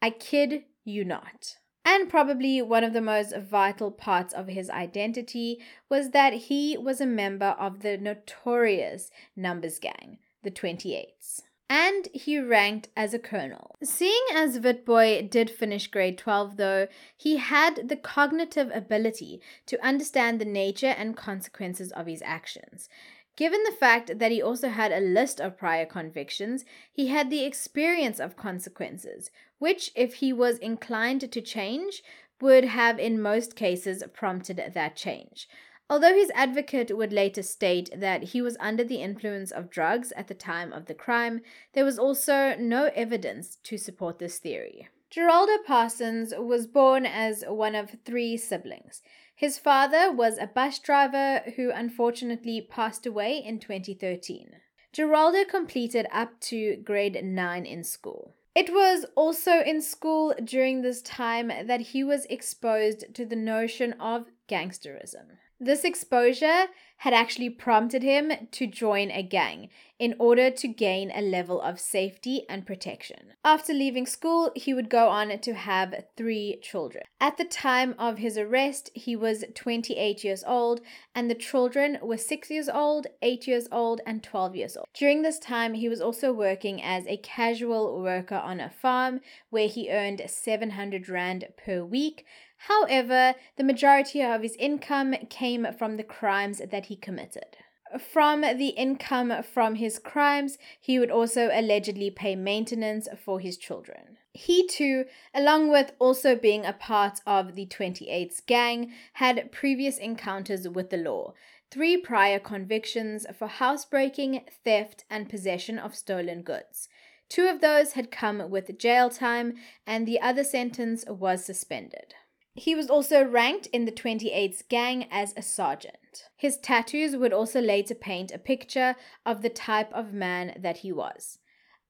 I 0.00 0.10
kid 0.10 0.62
you 0.84 1.04
not. 1.04 1.56
And 1.84 2.08
probably 2.08 2.62
one 2.62 2.84
of 2.84 2.92
the 2.92 3.00
most 3.00 3.36
vital 3.36 3.90
parts 3.90 4.32
of 4.32 4.46
his 4.46 4.70
identity 4.70 5.60
was 5.88 6.10
that 6.10 6.32
he 6.32 6.76
was 6.76 7.00
a 7.00 7.06
member 7.06 7.56
of 7.58 7.80
the 7.80 7.98
notorious 7.98 9.10
Numbers 9.36 9.78
Gang, 9.78 10.18
the 10.42 10.50
28s 10.50 11.42
and 11.72 12.08
he 12.12 12.38
ranked 12.38 12.90
as 12.94 13.14
a 13.14 13.18
colonel. 13.18 13.76
Seeing 13.82 14.26
as 14.34 14.58
Witbooi 14.58 15.30
did 15.30 15.48
finish 15.48 15.86
grade 15.86 16.18
12, 16.18 16.58
though, 16.58 16.86
he 17.16 17.38
had 17.38 17.88
the 17.88 17.96
cognitive 17.96 18.70
ability 18.74 19.40
to 19.64 19.82
understand 19.82 20.38
the 20.38 20.44
nature 20.44 20.94
and 20.98 21.16
consequences 21.16 21.90
of 21.92 22.06
his 22.06 22.20
actions. 22.20 22.90
Given 23.36 23.62
the 23.64 23.72
fact 23.72 24.18
that 24.18 24.30
he 24.30 24.42
also 24.42 24.68
had 24.68 24.92
a 24.92 25.00
list 25.00 25.40
of 25.40 25.56
prior 25.56 25.86
convictions, 25.86 26.64
he 26.92 27.06
had 27.06 27.30
the 27.30 27.44
experience 27.44 28.20
of 28.20 28.36
consequences, 28.36 29.30
which, 29.58 29.90
if 29.94 30.14
he 30.14 30.32
was 30.32 30.58
inclined 30.58 31.32
to 31.32 31.40
change, 31.40 32.02
would 32.40 32.64
have 32.64 32.98
in 32.98 33.22
most 33.22 33.56
cases 33.56 34.04
prompted 34.12 34.62
that 34.74 34.96
change. 34.96 35.48
Although 35.88 36.14
his 36.14 36.32
advocate 36.34 36.96
would 36.96 37.12
later 37.12 37.42
state 37.42 37.90
that 37.94 38.22
he 38.22 38.42
was 38.42 38.56
under 38.58 38.84
the 38.84 39.02
influence 39.02 39.50
of 39.50 39.70
drugs 39.70 40.12
at 40.12 40.28
the 40.28 40.34
time 40.34 40.72
of 40.72 40.86
the 40.86 40.94
crime, 40.94 41.42
there 41.74 41.84
was 41.84 41.98
also 41.98 42.54
no 42.58 42.90
evidence 42.94 43.58
to 43.64 43.76
support 43.76 44.18
this 44.18 44.38
theory. 44.38 44.88
Geraldo 45.10 45.62
Parsons 45.66 46.32
was 46.36 46.66
born 46.66 47.04
as 47.04 47.44
one 47.46 47.74
of 47.74 47.96
three 48.04 48.38
siblings. 48.38 49.02
His 49.42 49.58
father 49.58 50.12
was 50.12 50.38
a 50.38 50.46
bus 50.46 50.78
driver 50.78 51.42
who 51.56 51.72
unfortunately 51.72 52.60
passed 52.60 53.06
away 53.06 53.42
in 53.44 53.58
2013. 53.58 54.52
Geraldo 54.92 55.48
completed 55.48 56.06
up 56.12 56.38
to 56.42 56.76
grade 56.76 57.18
9 57.20 57.66
in 57.66 57.82
school. 57.82 58.36
It 58.54 58.72
was 58.72 59.04
also 59.16 59.60
in 59.60 59.82
school 59.82 60.32
during 60.44 60.82
this 60.82 61.02
time 61.02 61.50
that 61.66 61.80
he 61.80 62.04
was 62.04 62.24
exposed 62.26 63.12
to 63.14 63.26
the 63.26 63.34
notion 63.34 63.94
of 63.94 64.26
gangsterism. 64.48 65.38
This 65.58 65.82
exposure 65.82 66.66
had 67.02 67.12
actually 67.12 67.50
prompted 67.50 68.00
him 68.00 68.30
to 68.52 68.64
join 68.64 69.10
a 69.10 69.24
gang 69.24 69.68
in 69.98 70.14
order 70.20 70.52
to 70.52 70.68
gain 70.68 71.10
a 71.12 71.20
level 71.20 71.60
of 71.60 71.80
safety 71.80 72.44
and 72.48 72.64
protection. 72.64 73.32
After 73.44 73.72
leaving 73.72 74.06
school, 74.06 74.52
he 74.54 74.72
would 74.72 74.88
go 74.88 75.08
on 75.08 75.36
to 75.36 75.54
have 75.54 76.04
three 76.16 76.60
children. 76.62 77.02
At 77.20 77.38
the 77.38 77.44
time 77.44 77.96
of 77.98 78.18
his 78.18 78.38
arrest, 78.38 78.90
he 78.94 79.16
was 79.16 79.44
28 79.52 80.22
years 80.22 80.44
old, 80.46 80.80
and 81.12 81.28
the 81.28 81.34
children 81.34 81.98
were 82.00 82.16
6 82.16 82.50
years 82.50 82.68
old, 82.68 83.08
8 83.20 83.48
years 83.48 83.66
old, 83.72 84.00
and 84.06 84.22
12 84.22 84.54
years 84.54 84.76
old. 84.76 84.86
During 84.94 85.22
this 85.22 85.40
time, 85.40 85.74
he 85.74 85.88
was 85.88 86.00
also 86.00 86.32
working 86.32 86.80
as 86.80 87.04
a 87.08 87.16
casual 87.16 88.00
worker 88.00 88.36
on 88.36 88.60
a 88.60 88.70
farm 88.70 89.20
where 89.50 89.66
he 89.66 89.90
earned 89.90 90.22
700 90.24 91.08
Rand 91.08 91.48
per 91.56 91.82
week 91.82 92.24
However, 92.68 93.34
the 93.56 93.64
majority 93.64 94.22
of 94.22 94.42
his 94.42 94.54
income 94.54 95.14
came 95.28 95.66
from 95.76 95.96
the 95.96 96.04
crimes 96.04 96.58
that 96.58 96.86
he 96.86 96.94
committed. 96.94 97.56
From 97.98 98.42
the 98.42 98.68
income 98.68 99.42
from 99.42 99.74
his 99.74 99.98
crimes, 99.98 100.58
he 100.80 100.98
would 100.98 101.10
also 101.10 101.50
allegedly 101.52 102.08
pay 102.08 102.36
maintenance 102.36 103.08
for 103.24 103.40
his 103.40 103.56
children. 103.58 104.16
He 104.32 104.66
too, 104.66 105.06
along 105.34 105.70
with 105.70 105.92
also 105.98 106.36
being 106.36 106.64
a 106.64 106.72
part 106.72 107.20
of 107.26 107.56
the 107.56 107.66
28th 107.66 108.46
gang, 108.46 108.92
had 109.14 109.50
previous 109.50 109.98
encounters 109.98 110.68
with 110.68 110.90
the 110.90 110.96
law, 110.96 111.34
three 111.70 111.96
prior 111.96 112.38
convictions 112.38 113.26
for 113.36 113.48
housebreaking, 113.48 114.44
theft, 114.64 115.04
and 115.10 115.28
possession 115.28 115.80
of 115.80 115.96
stolen 115.96 116.42
goods. 116.42 116.88
Two 117.28 117.48
of 117.48 117.60
those 117.60 117.94
had 117.94 118.12
come 118.12 118.50
with 118.50 118.78
jail 118.78 119.10
time, 119.10 119.54
and 119.84 120.06
the 120.06 120.20
other 120.20 120.44
sentence 120.44 121.04
was 121.08 121.44
suspended. 121.44 122.14
He 122.54 122.74
was 122.74 122.90
also 122.90 123.24
ranked 123.24 123.66
in 123.68 123.86
the 123.86 123.92
28th 123.92 124.68
gang 124.68 125.06
as 125.10 125.32
a 125.36 125.42
sergeant. 125.42 126.28
His 126.36 126.58
tattoos 126.58 127.16
would 127.16 127.32
also 127.32 127.60
later 127.60 127.94
paint 127.94 128.30
a 128.30 128.38
picture 128.38 128.94
of 129.24 129.40
the 129.40 129.48
type 129.48 129.92
of 129.92 130.12
man 130.12 130.58
that 130.60 130.78
he 130.78 130.92
was. 130.92 131.38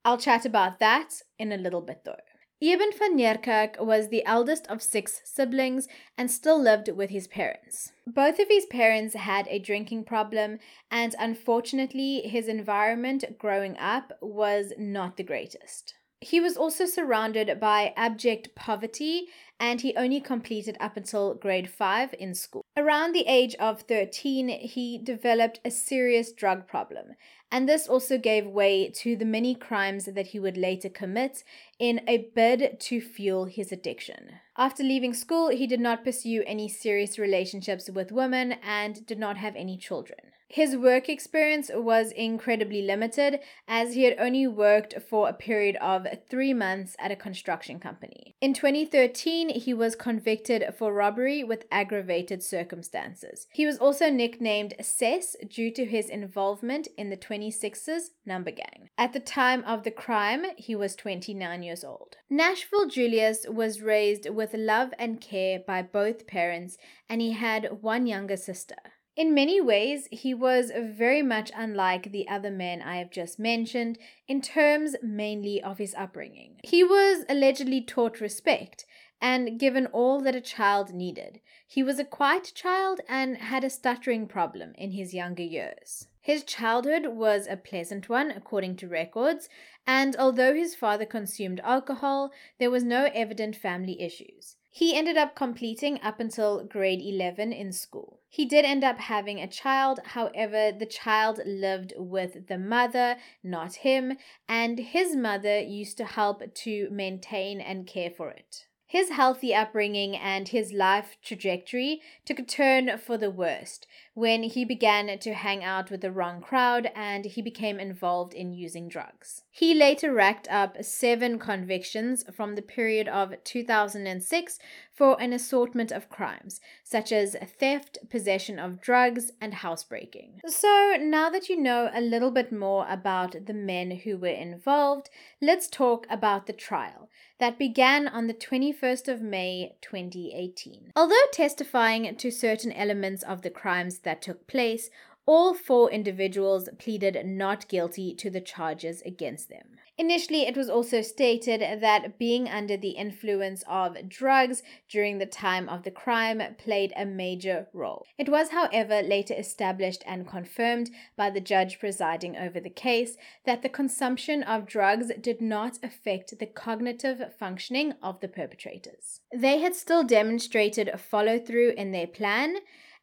I'll 0.04 0.18
chat 0.18 0.44
about 0.44 0.78
that 0.78 1.22
in 1.38 1.52
a 1.52 1.56
little 1.56 1.80
bit 1.80 2.02
though. 2.04 2.20
Eben 2.62 2.92
van 2.96 3.16
Niekerk 3.16 3.80
was 3.84 4.08
the 4.08 4.24
eldest 4.24 4.68
of 4.68 4.80
six 4.80 5.20
siblings 5.24 5.88
and 6.16 6.30
still 6.30 6.60
lived 6.60 6.88
with 6.88 7.10
his 7.10 7.26
parents. 7.26 7.92
Both 8.06 8.38
of 8.38 8.46
his 8.48 8.66
parents 8.66 9.14
had 9.16 9.48
a 9.48 9.58
drinking 9.58 10.04
problem, 10.04 10.60
and 10.88 11.16
unfortunately, 11.18 12.20
his 12.20 12.46
environment 12.46 13.24
growing 13.36 13.76
up 13.78 14.12
was 14.20 14.72
not 14.78 15.16
the 15.16 15.24
greatest. 15.24 15.94
He 16.22 16.38
was 16.38 16.56
also 16.56 16.86
surrounded 16.86 17.58
by 17.58 17.92
abject 17.96 18.54
poverty 18.54 19.26
and 19.58 19.80
he 19.80 19.96
only 19.96 20.20
completed 20.20 20.76
up 20.78 20.96
until 20.96 21.34
grade 21.34 21.68
5 21.68 22.14
in 22.16 22.34
school. 22.34 22.64
Around 22.76 23.12
the 23.12 23.26
age 23.26 23.56
of 23.56 23.82
13, 23.82 24.48
he 24.48 24.98
developed 24.98 25.58
a 25.64 25.70
serious 25.70 26.32
drug 26.32 26.68
problem, 26.68 27.16
and 27.50 27.68
this 27.68 27.88
also 27.88 28.18
gave 28.18 28.46
way 28.46 28.88
to 28.90 29.16
the 29.16 29.24
many 29.24 29.56
crimes 29.56 30.04
that 30.04 30.28
he 30.28 30.38
would 30.38 30.56
later 30.56 30.88
commit 30.88 31.42
in 31.80 32.00
a 32.06 32.28
bid 32.34 32.78
to 32.80 33.00
fuel 33.00 33.46
his 33.46 33.72
addiction. 33.72 34.30
After 34.56 34.84
leaving 34.84 35.14
school, 35.14 35.48
he 35.48 35.66
did 35.66 35.80
not 35.80 36.04
pursue 36.04 36.44
any 36.46 36.68
serious 36.68 37.18
relationships 37.18 37.90
with 37.90 38.12
women 38.12 38.52
and 38.62 39.04
did 39.06 39.18
not 39.18 39.38
have 39.38 39.56
any 39.56 39.76
children. 39.76 40.31
His 40.52 40.76
work 40.76 41.08
experience 41.08 41.70
was 41.72 42.12
incredibly 42.12 42.82
limited 42.82 43.40
as 43.66 43.94
he 43.94 44.02
had 44.02 44.18
only 44.18 44.46
worked 44.46 45.00
for 45.00 45.26
a 45.26 45.32
period 45.32 45.76
of 45.76 46.06
three 46.28 46.52
months 46.52 46.94
at 46.98 47.10
a 47.10 47.16
construction 47.16 47.80
company. 47.80 48.36
In 48.38 48.52
2013, 48.52 49.48
he 49.48 49.72
was 49.72 49.96
convicted 49.96 50.62
for 50.76 50.92
robbery 50.92 51.42
with 51.42 51.64
aggravated 51.72 52.42
circumstances. 52.42 53.46
He 53.50 53.64
was 53.64 53.78
also 53.78 54.10
nicknamed 54.10 54.74
Ses 54.78 55.36
due 55.48 55.70
to 55.70 55.86
his 55.86 56.10
involvement 56.10 56.86
in 56.98 57.08
the 57.08 57.16
26's 57.16 58.10
number 58.26 58.50
gang. 58.50 58.90
At 58.98 59.14
the 59.14 59.20
time 59.20 59.64
of 59.64 59.84
the 59.84 59.90
crime, 59.90 60.44
he 60.58 60.76
was 60.76 60.94
29 60.96 61.62
years 61.62 61.82
old. 61.82 62.18
Nashville 62.28 62.88
Julius 62.88 63.46
was 63.48 63.80
raised 63.80 64.28
with 64.28 64.52
love 64.52 64.92
and 64.98 65.18
care 65.18 65.60
by 65.66 65.80
both 65.80 66.26
parents, 66.26 66.76
and 67.08 67.22
he 67.22 67.32
had 67.32 67.80
one 67.80 68.06
younger 68.06 68.36
sister. 68.36 68.76
In 69.14 69.34
many 69.34 69.60
ways, 69.60 70.08
he 70.10 70.32
was 70.32 70.72
very 70.74 71.20
much 71.20 71.52
unlike 71.54 72.12
the 72.12 72.26
other 72.28 72.50
men 72.50 72.80
I 72.80 72.96
have 72.96 73.10
just 73.10 73.38
mentioned, 73.38 73.98
in 74.26 74.40
terms 74.40 74.96
mainly 75.02 75.62
of 75.62 75.76
his 75.76 75.94
upbringing. 75.94 76.60
He 76.64 76.82
was 76.82 77.26
allegedly 77.28 77.82
taught 77.82 78.22
respect 78.22 78.86
and 79.20 79.60
given 79.60 79.86
all 79.86 80.20
that 80.22 80.34
a 80.34 80.40
child 80.40 80.94
needed. 80.94 81.40
He 81.66 81.82
was 81.82 81.98
a 81.98 82.04
quiet 82.04 82.52
child 82.54 83.02
and 83.06 83.36
had 83.36 83.64
a 83.64 83.70
stuttering 83.70 84.26
problem 84.26 84.72
in 84.78 84.92
his 84.92 85.12
younger 85.12 85.42
years. 85.42 86.08
His 86.22 86.42
childhood 86.42 87.06
was 87.08 87.46
a 87.46 87.56
pleasant 87.56 88.08
one, 88.08 88.30
according 88.30 88.76
to 88.76 88.88
records, 88.88 89.48
and 89.86 90.16
although 90.16 90.54
his 90.54 90.74
father 90.74 91.04
consumed 91.04 91.60
alcohol, 91.62 92.32
there 92.58 92.70
was 92.70 92.82
no 92.82 93.10
evident 93.12 93.56
family 93.56 94.00
issues. 94.00 94.56
He 94.70 94.96
ended 94.96 95.18
up 95.18 95.36
completing 95.36 96.00
up 96.00 96.18
until 96.18 96.64
grade 96.64 97.02
11 97.02 97.52
in 97.52 97.72
school. 97.72 98.21
He 98.34 98.46
did 98.46 98.64
end 98.64 98.82
up 98.82 98.98
having 98.98 99.40
a 99.40 99.46
child, 99.46 100.00
however, 100.02 100.72
the 100.72 100.86
child 100.86 101.40
lived 101.44 101.92
with 101.98 102.46
the 102.46 102.56
mother, 102.56 103.18
not 103.44 103.74
him, 103.74 104.16
and 104.48 104.78
his 104.78 105.14
mother 105.14 105.60
used 105.60 105.98
to 105.98 106.06
help 106.06 106.54
to 106.54 106.88
maintain 106.90 107.60
and 107.60 107.86
care 107.86 108.08
for 108.08 108.30
it. 108.30 108.68
His 108.86 109.10
healthy 109.10 109.54
upbringing 109.54 110.16
and 110.16 110.48
his 110.48 110.72
life 110.72 111.18
trajectory 111.22 112.00
took 112.24 112.38
a 112.38 112.42
turn 112.42 112.96
for 112.96 113.18
the 113.18 113.30
worst 113.30 113.86
when 114.14 114.42
he 114.42 114.64
began 114.64 115.18
to 115.18 115.32
hang 115.32 115.64
out 115.64 115.90
with 115.90 116.02
the 116.02 116.12
wrong 116.12 116.40
crowd 116.40 116.90
and 116.94 117.24
he 117.24 117.40
became 117.40 117.80
involved 117.80 118.34
in 118.34 118.52
using 118.52 118.88
drugs. 118.88 119.42
He 119.50 119.74
later 119.74 120.12
racked 120.12 120.48
up 120.50 120.82
seven 120.84 121.38
convictions 121.38 122.24
from 122.34 122.54
the 122.54 122.62
period 122.62 123.08
of 123.08 123.34
2006 123.44 124.58
for 124.92 125.20
an 125.20 125.32
assortment 125.32 125.90
of 125.90 126.10
crimes, 126.10 126.60
such 126.84 127.10
as 127.10 127.36
theft, 127.58 127.98
possession 128.10 128.58
of 128.58 128.80
drugs, 128.80 129.30
and 129.40 129.54
housebreaking. 129.54 130.40
So, 130.46 130.96
now 131.00 131.30
that 131.30 131.48
you 131.48 131.60
know 131.60 131.90
a 131.92 132.00
little 132.00 132.30
bit 132.30 132.52
more 132.52 132.86
about 132.88 133.46
the 133.46 133.54
men 133.54 133.90
who 133.90 134.18
were 134.18 134.28
involved, 134.28 135.08
let's 135.40 135.68
talk 135.68 136.06
about 136.10 136.46
the 136.46 136.52
trial 136.52 137.08
that 137.42 137.58
began 137.58 138.06
on 138.06 138.28
the 138.28 138.34
21st 138.34 139.08
of 139.08 139.20
May 139.20 139.74
2018. 139.80 140.92
Although 140.94 141.16
testifying 141.32 142.14
to 142.14 142.30
certain 142.30 142.70
elements 142.70 143.24
of 143.24 143.42
the 143.42 143.50
crimes 143.50 143.98
that 144.02 144.22
took 144.22 144.46
place, 144.46 144.90
all 145.24 145.54
four 145.54 145.90
individuals 145.90 146.68
pleaded 146.78 147.24
not 147.24 147.68
guilty 147.68 148.14
to 148.14 148.28
the 148.30 148.40
charges 148.40 149.02
against 149.02 149.48
them. 149.48 149.76
Initially, 149.98 150.46
it 150.46 150.56
was 150.56 150.70
also 150.70 151.02
stated 151.02 151.60
that 151.80 152.18
being 152.18 152.48
under 152.48 152.76
the 152.78 152.90
influence 152.90 153.62
of 153.68 154.08
drugs 154.08 154.62
during 154.88 155.18
the 155.18 155.26
time 155.26 155.68
of 155.68 155.82
the 155.82 155.90
crime 155.90 156.42
played 156.56 156.92
a 156.96 157.04
major 157.04 157.68
role. 157.74 158.06
It 158.18 158.30
was, 158.30 158.50
however, 158.50 159.02
later 159.02 159.34
established 159.34 160.02
and 160.06 160.26
confirmed 160.26 160.90
by 161.14 161.28
the 161.28 161.40
judge 161.40 161.78
presiding 161.78 162.36
over 162.36 162.58
the 162.58 162.70
case 162.70 163.16
that 163.44 163.62
the 163.62 163.68
consumption 163.68 164.42
of 164.42 164.66
drugs 164.66 165.12
did 165.20 165.42
not 165.42 165.78
affect 165.82 166.38
the 166.38 166.46
cognitive 166.46 167.22
functioning 167.38 167.92
of 168.02 168.20
the 168.20 168.28
perpetrators. 168.28 169.20
They 169.32 169.58
had 169.58 169.76
still 169.76 170.04
demonstrated 170.04 170.90
follow 170.98 171.38
through 171.38 171.74
in 171.76 171.92
their 171.92 172.06
plan 172.06 172.56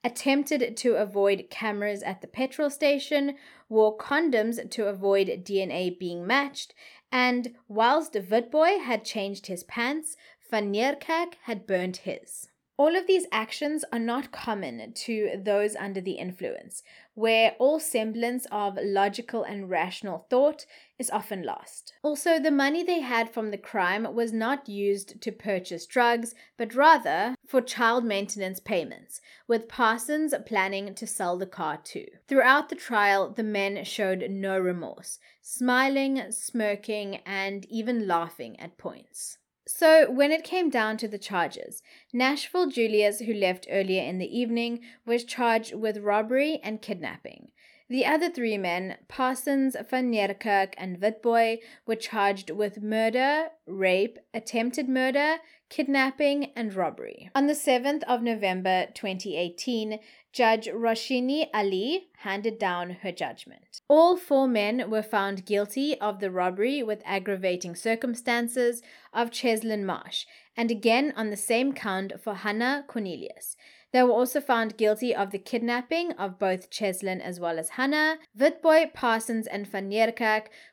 attempted 0.04 0.78
to 0.78 0.96
avoid 0.96 1.48
cameras 1.50 2.02
at 2.04 2.22
the 2.22 2.28
petrol 2.28 2.70
station, 2.70 3.36
wore 3.68 3.98
condoms 3.98 4.70
to 4.72 4.88
avoid 4.88 5.28
DNA 5.44 5.98
being 5.98 6.26
matched, 6.26 6.74
and 7.12 7.56
whilst 7.68 8.14
Witbooi 8.14 8.82
had 8.82 9.04
changed 9.04 9.48
his 9.48 9.64
pants, 9.64 10.16
Van 10.50 10.74
had 10.74 11.68
burnt 11.68 11.98
his. 11.98 12.50
All 12.78 12.96
of 12.96 13.08
these 13.08 13.28
actions 13.32 13.84
are 13.92 14.00
not 14.00 14.32
common 14.32 14.94
to 14.94 15.42
those 15.44 15.76
under 15.76 16.00
the 16.00 16.14
influence, 16.14 16.82
where 17.20 17.54
all 17.60 17.82
semblance 17.82 18.48
of 18.50 18.80
logical 18.82 19.44
and 19.44 19.70
rational 19.70 20.26
thought 20.30 20.66
is 20.98 21.10
often 21.10 21.44
lost. 21.44 21.92
Also, 22.02 22.40
the 22.40 22.50
money 22.50 22.82
they 22.82 23.02
had 23.02 23.30
from 23.30 23.52
the 23.52 23.58
crime 23.58 24.08
was 24.16 24.32
not 24.32 24.70
used 24.70 25.20
to 25.22 25.30
purchase 25.30 25.86
drugs, 25.86 26.34
but 26.56 26.74
rather 26.74 27.36
for 27.46 27.60
child 27.60 28.06
maintenance 28.06 28.62
payments, 28.62 29.20
with 29.50 29.68
Parsons 29.68 30.34
planning 30.46 30.96
to 30.96 31.06
sell 31.06 31.38
the 31.38 31.46
car 31.46 31.78
too. 31.84 32.08
Throughout 32.30 32.70
the 32.70 32.76
trial, 32.76 33.30
the 33.30 33.44
men 33.44 33.84
showed 33.84 34.26
no 34.30 34.58
remorse, 34.58 35.20
smiling, 35.42 36.32
smirking, 36.32 37.18
and 37.26 37.66
even 37.66 38.08
laughing 38.08 38.58
at 38.62 38.78
points. 38.78 39.39
So, 39.72 40.10
when 40.10 40.32
it 40.32 40.44
came 40.44 40.72
down 40.72 40.98
to 40.98 41.08
the 41.08 41.20
charges, 41.20 41.84
Nashville 42.12 42.66
Julius, 42.66 43.20
who 43.20 43.34
left 43.36 43.68
earlier 43.70 44.02
in 44.02 44.18
the 44.18 44.40
evening, 44.40 44.80
was 45.06 45.24
charged 45.24 45.76
with 45.76 46.00
robbery 46.00 46.60
and 46.64 46.82
kidnapping. 46.82 47.52
The 47.88 48.04
other 48.04 48.32
three 48.32 48.58
men, 48.58 48.98
Parsons, 49.08 49.76
Van 49.88 50.12
Niekerk, 50.12 50.74
and 50.76 51.00
Witbooi, 51.00 51.60
were 51.86 51.96
charged 51.96 52.50
with 52.50 52.82
murder, 52.82 53.50
rape, 53.68 54.18
attempted 54.34 54.90
murder, 54.90 55.38
kidnapping, 55.70 56.52
and 56.56 56.74
robbery. 56.74 57.30
On 57.36 57.46
the 57.46 57.54
7th 57.54 58.02
of 58.04 58.24
November 58.24 58.88
2018, 58.96 60.00
Judge 60.32 60.68
Rosheni 60.68 61.50
Allie 61.54 62.10
handed 62.20 62.60
down 62.60 62.92
her 63.02 63.12
judgment. 63.12 63.82
All 63.88 64.16
four 64.16 64.48
men 64.48 64.90
were 64.90 65.02
found 65.02 65.46
guilty 65.46 66.00
of 66.00 66.20
the 66.20 66.30
robbery 66.30 66.84
with 66.84 67.02
aggravating 67.04 67.76
circumstances 67.76 68.84
of 69.12 69.32
Cheslin 69.32 69.86
Marsh, 69.86 70.26
and 70.56 70.70
again 70.70 71.14
on 71.16 71.30
the 71.30 71.38
same 71.38 71.74
count 71.74 72.22
for 72.22 72.36
Hannah 72.36 72.84
Cornelius. 72.88 73.56
They 73.92 74.04
were 74.04 74.12
also 74.12 74.40
found 74.40 74.78
guilty 74.78 75.16
of 75.16 75.32
the 75.32 75.40
kidnapping 75.40 76.12
of 76.12 76.38
both 76.38 76.70
Cheslin 76.70 77.22
as 77.22 77.40
well 77.40 77.58
as 77.58 77.70
Hannah. 77.70 78.20
Witbooi, 78.38 78.94
Parsons, 78.94 79.48
and 79.48 79.68
Van 79.68 79.90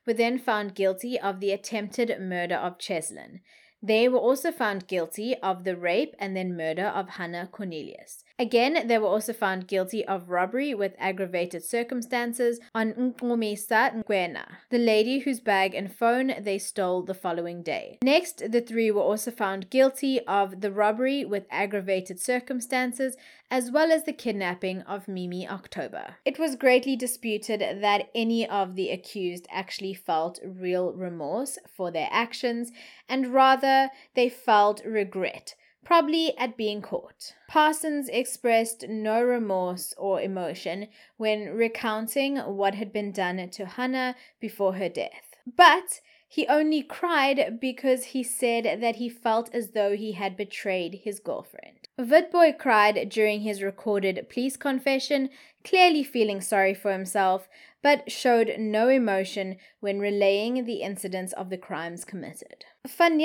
were 0.07 0.13
then 0.13 0.39
found 0.39 0.75
guilty 0.75 1.19
of 1.19 1.41
the 1.41 1.53
attempted 1.53 2.15
murder 2.21 2.57
of 2.57 2.79
Cheslin. 2.79 3.41
They 3.83 4.07
were 4.09 4.19
also 4.19 4.53
found 4.53 4.87
guilty 4.87 5.35
of 5.37 5.65
the 5.65 5.77
rape 5.77 6.15
and 6.19 6.37
then 6.37 6.57
murder 6.57 6.87
of 6.87 7.11
Hannah 7.11 7.49
Cornelius. 7.51 8.23
Again, 8.39 8.87
they 8.87 8.99
were 8.99 9.07
also 9.07 9.33
found 9.33 9.67
guilty 9.67 10.05
of 10.05 10.29
robbery 10.29 10.75
with 10.75 10.95
aggravated 10.99 11.65
circumstances 11.65 12.61
on 12.75 12.93
Nkomisa 12.93 14.05
Ngwena, 14.05 14.45
the 14.69 14.79
lady 14.79 15.21
whose 15.21 15.41
bag 15.41 15.75
and 15.75 15.91
phone 15.91 16.35
they 16.41 16.59
stole 16.59 17.03
the 17.03 17.15
following 17.15 17.63
day. 17.63 17.99
Next, 18.03 18.53
the 18.53 18.61
three 18.61 18.91
were 18.91 19.01
also 19.01 19.31
found 19.31 19.71
guilty 19.71 20.21
of 20.27 20.61
the 20.61 20.71
robbery 20.71 21.25
with 21.25 21.47
aggravated 21.51 22.21
circumstances 22.21 23.17
as 23.51 23.71
well 23.71 23.91
as 23.91 24.05
the 24.05 24.13
kidnapping 24.13 24.83
of 24.83 25.09
Mimi 25.09 25.49
October. 25.49 26.17
It 26.25 26.39
was 26.39 26.57
greatly 26.57 26.97
disputed 26.97 27.61
that 27.81 28.11
any 28.15 28.47
of 28.47 28.75
the 28.75 28.91
accused 28.91 29.47
actually 29.51 29.95
felt 29.95 30.41
real 30.45 30.93
remorse 30.93 31.59
for 31.75 31.91
their 31.91 32.09
actions, 32.11 32.71
and 33.09 33.33
rather 33.33 33.91
they 34.15 34.29
felt 34.29 34.85
regret 34.85 35.55
probably 35.87 36.37
at 36.37 36.57
being 36.57 36.83
caught. 36.83 37.33
Parsons 37.47 38.09
expressed 38.09 38.89
no 38.89 39.23
remorse 39.23 39.95
or 39.97 40.21
emotion 40.21 40.89
when 41.17 41.55
recounting 41.55 42.37
what 42.39 42.75
had 42.75 42.93
been 42.93 43.13
done 43.13 43.49
to 43.51 43.67
Hannah 43.67 44.17
before 44.41 44.75
her 44.75 44.89
death. 44.89 45.37
But 45.47 46.01
He 46.29 46.47
only 46.49 46.83
cried 46.83 47.61
because 47.61 48.07
he 48.07 48.23
said 48.23 48.81
that 48.81 48.97
he 48.97 49.09
felt 49.09 49.49
as 49.55 49.71
though 49.71 49.97
he 49.97 50.13
had 50.13 50.37
betrayed 50.37 51.03
his 51.05 51.21
girlfriend. 51.21 51.89
Witbooi 51.99 52.59
cried 52.59 53.09
during 53.09 53.41
his 53.41 53.63
recorded 53.63 54.29
police 54.29 54.57
confession, 54.57 55.31
clearly 55.65 56.03
feeling 56.03 56.41
sorry 56.41 56.75
for 56.75 56.93
himself, 56.93 57.49
but 57.81 58.11
showed 58.11 58.57
no 58.59 58.89
emotion 58.89 59.57
when 59.81 60.01
relaying 60.01 60.65
the 60.65 60.83
incidents 60.83 61.33
of 61.35 61.49
the 61.49 61.57
crimes 61.57 62.05
committed. 62.05 62.65
Van 62.87 63.21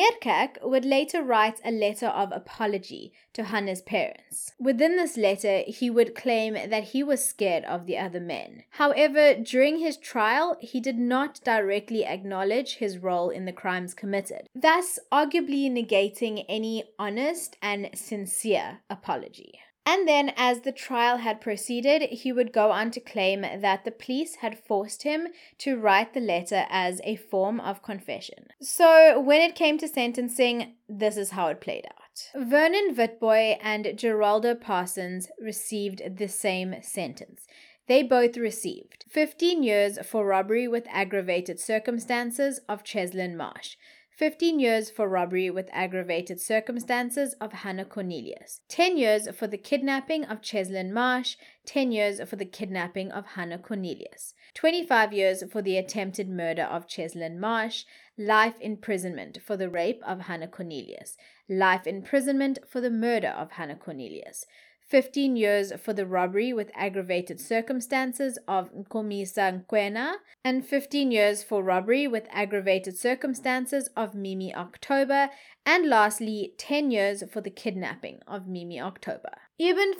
would 0.64 0.86
later 0.86 1.22
write 1.22 1.60
a 1.64 1.72
letter 1.72 2.08
of 2.08 2.32
apology 2.32 3.14
to 3.34 3.44
Hannah's 3.44 3.82
parents. 3.82 4.54
Within 4.60 4.96
this 4.96 5.18
letter, 5.18 5.64
he 5.68 5.90
would 5.90 6.16
claim 6.16 6.54
that 6.54 6.86
he 6.86 7.04
was 7.04 7.24
scared 7.24 7.64
of 7.66 7.86
the 7.86 7.98
other 7.98 8.20
men. 8.20 8.64
However, 8.72 9.36
during 9.36 9.78
his 9.78 9.98
trial, 9.98 10.58
he 10.60 10.80
did 10.80 10.98
not 10.98 11.42
directly 11.44 12.06
acknowledge 12.06 12.76
his 12.76 12.98
role 12.98 13.30
in 13.30 13.46
the 13.46 13.54
crimes 13.54 13.94
committed, 13.94 14.48
thus 14.56 15.00
arguably 15.12 15.70
negating 15.70 16.46
any 16.50 16.84
honest 16.98 17.56
and 17.62 17.90
sincere 17.94 18.80
apology. 18.90 19.60
And 19.86 20.08
then, 20.08 20.32
as 20.38 20.62
the 20.62 20.72
trial 20.72 21.18
had 21.18 21.42
proceeded, 21.42 22.04
he 22.04 22.32
would 22.32 22.54
go 22.54 22.72
on 22.72 22.92
to 22.92 23.00
claim 23.00 23.42
that 23.42 23.84
the 23.84 23.92
police 23.92 24.36
had 24.36 24.64
forced 24.64 25.04
him 25.04 25.30
to 25.60 25.76
write 25.78 26.14
the 26.14 26.20
letter 26.20 26.66
as 26.70 27.02
a 27.04 27.16
form 27.16 27.60
of 27.60 27.82
confession. 27.82 28.48
So, 28.62 29.20
when 29.20 29.42
it 29.42 29.56
came 29.56 29.78
to 29.80 29.88
sentencing, 29.88 30.76
this 30.88 31.18
is 31.18 31.32
how 31.32 31.48
it 31.48 31.62
played 31.62 31.86
out. 31.86 32.30
Vernon 32.36 32.96
Witbooi 32.96 33.58
and 33.62 33.86
Geraldo 33.86 34.60
Parsons 34.60 35.30
received 35.40 36.18
the 36.18 36.28
same 36.28 36.76
sentence. 36.82 37.48
They 37.88 38.04
both 38.04 38.38
received 38.38 39.06
15 39.10 39.64
years 39.64 39.98
for 40.06 40.26
robbery 40.26 40.68
with 40.68 40.88
aggravated 40.90 41.60
circumstances 41.60 42.60
of 42.70 42.84
Cheslin 42.84 43.36
Marsh, 43.36 43.76
15 44.18 44.60
years 44.60 44.90
for 44.92 45.08
robbery 45.08 45.50
with 45.50 45.70
aggravated 45.72 46.40
circumstances 46.40 47.34
of 47.42 47.54
Hannah 47.54 47.86
Cornelius, 47.86 48.62
10 48.68 48.98
years 48.98 49.28
for 49.36 49.48
the 49.48 49.58
kidnapping 49.58 50.26
of 50.26 50.42
Cheslin 50.42 50.92
Marsh, 50.92 51.38
10 51.66 51.92
years 51.92 52.22
for 52.30 52.36
the 52.36 52.46
kidnapping 52.46 53.12
of 53.12 53.26
Hannah 53.26 53.58
Cornelius, 53.58 54.34
25 54.54 55.14
years 55.14 55.44
for 55.50 55.62
the 55.62 55.78
attempted 55.78 56.30
murder 56.30 56.64
of 56.64 56.88
Cheslin 56.88 57.40
Marsh, 57.40 57.86
life 58.18 58.56
imprisonment 58.60 59.40
for 59.46 59.56
the 59.56 59.70
rape 59.70 60.02
of 60.06 60.22
Hannah 60.22 60.48
Cornelius, 60.48 61.18
life 61.50 61.88
imprisonment 61.88 62.60
for 62.68 62.82
the 62.82 62.92
murder 62.92 63.30
of 63.30 63.52
Hannah 63.52 63.76
Cornelius, 63.76 64.46
15 64.92 65.38
years 65.38 65.72
for 65.82 65.94
the 65.94 66.06
robbery 66.06 66.52
with 66.52 66.70
aggravated 66.76 67.40
circumstances 67.40 68.38
of 68.46 68.70
Nkomisa 68.74 69.64
Nkwena, 69.66 70.16
and 70.44 70.66
15 70.66 71.12
years 71.12 71.44
for 71.44 71.64
robbery 71.64 72.10
with 72.10 72.28
aggravated 72.30 72.98
circumstances 72.98 73.90
of 73.96 74.14
Mimi 74.14 74.54
October, 74.54 75.30
and 75.66 75.88
lastly, 75.88 76.56
10 76.58 76.92
years 76.92 77.24
for 77.32 77.40
the 77.40 77.50
kidnapping 77.50 78.20
of 78.28 78.48
Mimi 78.50 78.82
October. 78.82 79.32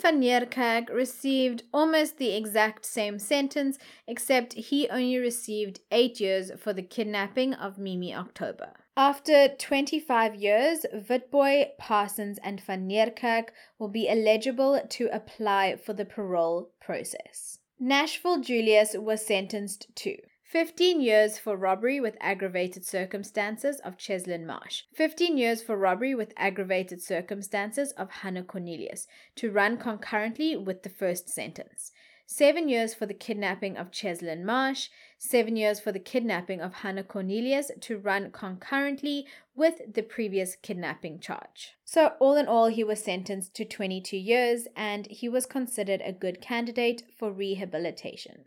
Van 0.00 0.20
Niekerk 0.20 0.92
received 0.92 1.62
almost 1.72 2.18
the 2.18 2.34
exact 2.34 2.84
same 2.84 3.20
sentence, 3.20 3.78
except 4.08 4.54
he 4.54 4.88
only 4.88 5.18
received 5.18 5.80
8 5.92 6.18
years 6.18 6.50
for 6.58 6.72
the 6.72 6.82
kidnapping 6.82 7.54
of 7.54 7.78
Mimi 7.78 8.12
October. 8.12 8.72
After 8.96 9.48
25 9.48 10.34
years, 10.34 10.84
Witbooi, 10.92 11.76
Parsons, 11.78 12.38
and 12.42 12.60
Van 12.60 12.88
Niekerk 12.88 13.50
will 13.78 13.88
be 13.88 14.08
eligible 14.08 14.80
to 14.90 15.08
apply 15.14 15.76
for 15.76 15.92
the 15.92 16.04
parole 16.04 16.72
process. 16.80 17.60
Nashville 17.78 18.40
Julius 18.40 18.96
was 18.98 19.24
sentenced 19.24 19.86
to 19.96 20.16
15 20.52 21.00
years 21.00 21.38
for 21.38 21.56
robbery 21.56 21.98
with 21.98 22.14
aggravated 22.20 22.84
circumstances 22.84 23.80
of 23.86 23.96
Cheslin 23.96 24.44
Marsh, 24.44 24.82
15 24.92 25.38
years 25.38 25.62
for 25.62 25.78
robbery 25.78 26.14
with 26.14 26.34
aggravated 26.36 27.00
circumstances 27.00 27.92
of 27.92 28.10
Hannah 28.10 28.42
Cornelius, 28.42 29.06
to 29.36 29.50
run 29.50 29.78
concurrently 29.78 30.54
with 30.54 30.82
the 30.82 30.90
first 30.90 31.30
sentence 31.30 31.90
seven 32.26 32.68
years 32.68 32.92
for 32.92 33.06
the 33.06 33.14
kidnapping 33.14 33.78
of 33.78 33.90
Cheslin 33.90 34.44
Marsh, 34.44 34.90
seven 35.16 35.56
years 35.56 35.80
for 35.80 35.90
the 35.90 35.98
kidnapping 35.98 36.60
of 36.60 36.74
Hannah 36.74 37.02
Cornelius 37.02 37.70
to 37.80 37.96
run 37.96 38.30
concurrently 38.30 39.26
with 39.56 39.94
the 39.94 40.02
previous 40.02 40.54
kidnapping 40.56 41.18
charge. 41.18 41.72
So, 41.86 42.12
all 42.20 42.36
in 42.36 42.46
all, 42.46 42.66
he 42.66 42.84
was 42.84 43.02
sentenced 43.02 43.54
to 43.54 43.64
22 43.64 44.18
years 44.18 44.68
and 44.76 45.06
he 45.06 45.30
was 45.30 45.46
considered 45.46 46.02
a 46.04 46.12
good 46.12 46.42
candidate 46.42 47.04
for 47.18 47.32
rehabilitation. 47.32 48.44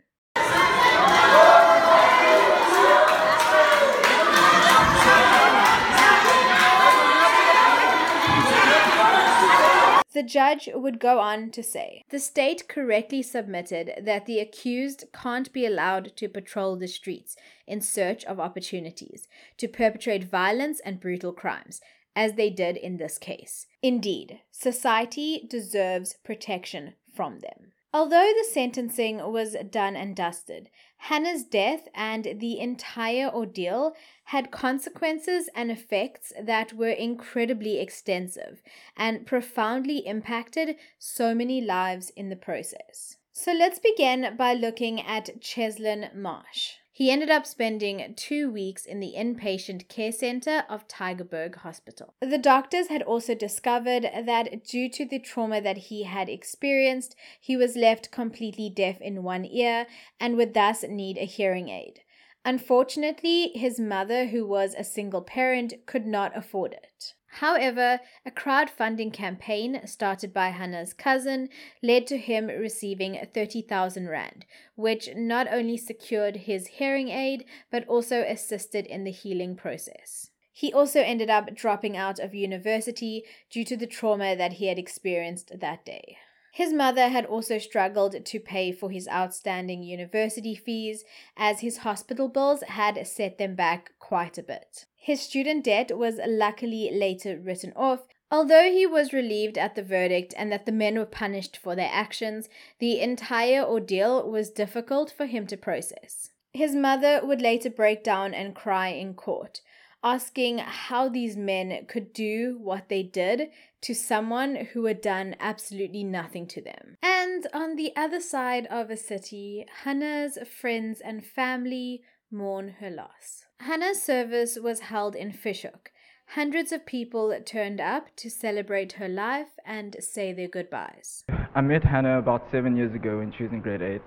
The 10.16 10.22
judge 10.22 10.70
would 10.72 10.98
go 10.98 11.18
on 11.18 11.50
to 11.50 11.62
say 11.62 12.02
The 12.08 12.18
state 12.18 12.68
correctly 12.68 13.20
submitted 13.20 13.92
that 14.00 14.24
the 14.24 14.38
accused 14.38 15.04
can't 15.12 15.52
be 15.52 15.66
allowed 15.66 16.16
to 16.16 16.26
patrol 16.26 16.74
the 16.76 16.88
streets 16.88 17.36
in 17.66 17.82
search 17.82 18.24
of 18.24 18.40
opportunities 18.40 19.28
to 19.58 19.68
perpetrate 19.68 20.24
violence 20.24 20.80
and 20.80 21.00
brutal 21.00 21.34
crimes, 21.34 21.82
as 22.16 22.32
they 22.32 22.48
did 22.48 22.78
in 22.78 22.96
this 22.96 23.18
case. 23.18 23.66
Indeed, 23.82 24.40
society 24.50 25.46
deserves 25.50 26.16
protection 26.24 26.94
from 27.14 27.40
them. 27.40 27.72
Although 27.92 28.32
the 28.38 28.48
sentencing 28.50 29.18
was 29.30 29.54
done 29.70 29.96
and 29.96 30.16
dusted, 30.16 30.70
Hannah's 30.98 31.44
death 31.44 31.88
and 31.94 32.40
the 32.40 32.58
entire 32.58 33.28
ordeal 33.28 33.94
had 34.24 34.50
consequences 34.50 35.48
and 35.54 35.70
effects 35.70 36.32
that 36.40 36.72
were 36.72 36.88
incredibly 36.88 37.78
extensive 37.78 38.60
and 38.96 39.26
profoundly 39.26 39.98
impacted 39.98 40.76
so 40.98 41.34
many 41.34 41.60
lives 41.60 42.10
in 42.10 42.28
the 42.28 42.36
process. 42.36 43.18
So 43.32 43.52
let's 43.52 43.78
begin 43.78 44.34
by 44.36 44.54
looking 44.54 45.00
at 45.00 45.40
Cheslin 45.40 46.14
Marsh. 46.14 46.76
He 46.96 47.10
ended 47.10 47.28
up 47.28 47.44
spending 47.44 48.14
two 48.16 48.50
weeks 48.50 48.86
in 48.86 49.00
the 49.00 49.12
inpatient 49.18 49.86
care 49.86 50.12
center 50.12 50.64
of 50.66 50.88
Tygerberg 50.88 51.56
Hospital. 51.56 52.14
The 52.22 52.38
doctors 52.38 52.88
had 52.88 53.02
also 53.02 53.34
discovered 53.34 54.08
that 54.24 54.64
due 54.64 54.88
to 54.88 55.04
the 55.04 55.18
trauma 55.18 55.60
that 55.60 55.76
he 55.76 56.04
had 56.04 56.30
experienced, 56.30 57.14
he 57.38 57.54
was 57.54 57.76
left 57.76 58.10
completely 58.10 58.70
deaf 58.70 58.98
in 59.02 59.22
one 59.22 59.44
ear 59.44 59.86
and 60.18 60.38
would 60.38 60.54
thus 60.54 60.84
need 60.84 61.18
a 61.18 61.26
hearing 61.26 61.68
aid. 61.68 62.00
Unfortunately, 62.46 63.50
his 63.54 63.78
mother, 63.78 64.28
who 64.28 64.46
was 64.46 64.74
a 64.74 64.82
single 64.82 65.20
parent, 65.20 65.74
could 65.84 66.06
not 66.06 66.34
afford 66.34 66.72
it. 66.72 67.12
However, 67.40 68.00
a 68.24 68.30
crowdfunding 68.30 69.12
campaign 69.12 69.86
started 69.86 70.32
by 70.32 70.48
Hannah's 70.48 70.94
cousin 70.94 71.50
led 71.82 72.06
to 72.06 72.16
him 72.16 72.46
receiving 72.46 73.20
30,000 73.34 74.08
Rand, 74.08 74.46
which 74.74 75.10
not 75.14 75.46
only 75.52 75.76
secured 75.76 76.36
his 76.36 76.66
hearing 76.66 77.10
aid 77.10 77.44
but 77.70 77.86
also 77.88 78.22
assisted 78.22 78.86
in 78.86 79.04
the 79.04 79.10
healing 79.10 79.54
process. 79.54 80.30
He 80.50 80.72
also 80.72 81.00
ended 81.00 81.28
up 81.28 81.54
dropping 81.54 81.94
out 81.94 82.18
of 82.18 82.34
university 82.34 83.24
due 83.50 83.64
to 83.64 83.76
the 83.76 83.86
trauma 83.86 84.34
that 84.34 84.54
he 84.54 84.68
had 84.68 84.78
experienced 84.78 85.60
that 85.60 85.84
day. 85.84 86.16
His 86.56 86.72
mother 86.72 87.08
had 87.08 87.26
also 87.26 87.58
struggled 87.58 88.24
to 88.24 88.40
pay 88.40 88.72
for 88.72 88.90
his 88.90 89.06
outstanding 89.08 89.82
university 89.82 90.54
fees, 90.54 91.04
as 91.36 91.60
his 91.60 91.76
hospital 91.78 92.28
bills 92.28 92.62
had 92.62 93.06
set 93.06 93.36
them 93.36 93.54
back 93.54 93.92
quite 93.98 94.38
a 94.38 94.42
bit. 94.42 94.86
His 94.96 95.20
student 95.20 95.64
debt 95.64 95.98
was 95.98 96.18
luckily 96.26 96.88
later 96.90 97.38
written 97.38 97.74
off, 97.76 98.08
Although 98.30 98.72
he 98.72 98.86
was 98.86 99.12
relieved 99.12 99.58
at 99.58 99.74
the 99.74 99.82
verdict 99.82 100.32
and 100.34 100.50
that 100.50 100.64
the 100.64 100.72
men 100.72 100.98
were 100.98 101.04
punished 101.04 101.58
for 101.58 101.76
their 101.76 101.90
actions, 101.92 102.48
the 102.78 103.00
entire 103.02 103.62
ordeal 103.62 104.26
was 104.26 104.48
difficult 104.48 105.12
for 105.14 105.26
him 105.26 105.46
to 105.48 105.58
process. 105.58 106.30
His 106.54 106.74
mother 106.74 107.20
would 107.22 107.42
later 107.42 107.68
break 107.68 108.02
down 108.02 108.32
and 108.32 108.54
cry 108.54 108.88
in 108.88 109.12
court, 109.12 109.60
asking 110.02 110.56
how 110.58 111.10
these 111.10 111.36
men 111.36 111.84
could 111.86 112.14
do 112.14 112.56
what 112.62 112.88
they 112.88 113.02
did 113.02 113.50
to 113.86 113.94
someone 113.94 114.56
who 114.72 114.86
had 114.86 115.00
done 115.00 115.36
absolutely 115.38 116.02
nothing 116.02 116.44
to 116.48 116.60
them. 116.60 116.96
And 117.02 117.46
on 117.54 117.76
the 117.76 117.92
other 117.94 118.20
side 118.20 118.66
of 118.66 118.90
a 118.90 118.96
city, 118.96 119.64
Hannah's 119.84 120.38
friends 120.60 121.00
and 121.00 121.24
family 121.24 122.02
mourn 122.28 122.74
her 122.80 122.90
loss. 122.90 123.44
Hannah's 123.60 124.02
service 124.02 124.58
was 124.60 124.80
held 124.80 125.14
in 125.14 125.30
Fish 125.30 125.62
Hoek. 125.62 125.92
Hundreds 126.30 126.72
of 126.72 126.84
people 126.84 127.32
turned 127.46 127.80
up 127.80 128.08
to 128.16 128.28
celebrate 128.28 128.94
her 128.94 129.08
life 129.08 129.52
and 129.64 129.94
say 130.00 130.32
their 130.32 130.48
goodbyes. 130.48 131.22
I 131.54 131.60
met 131.60 131.84
Hannah 131.84 132.18
about 132.18 132.50
seven 132.50 132.76
years 132.76 132.92
ago 132.92 133.18
when 133.18 133.32
she 133.32 133.44
was 133.44 133.52
in 133.52 133.60
grade 133.60 133.82
8 133.82 134.02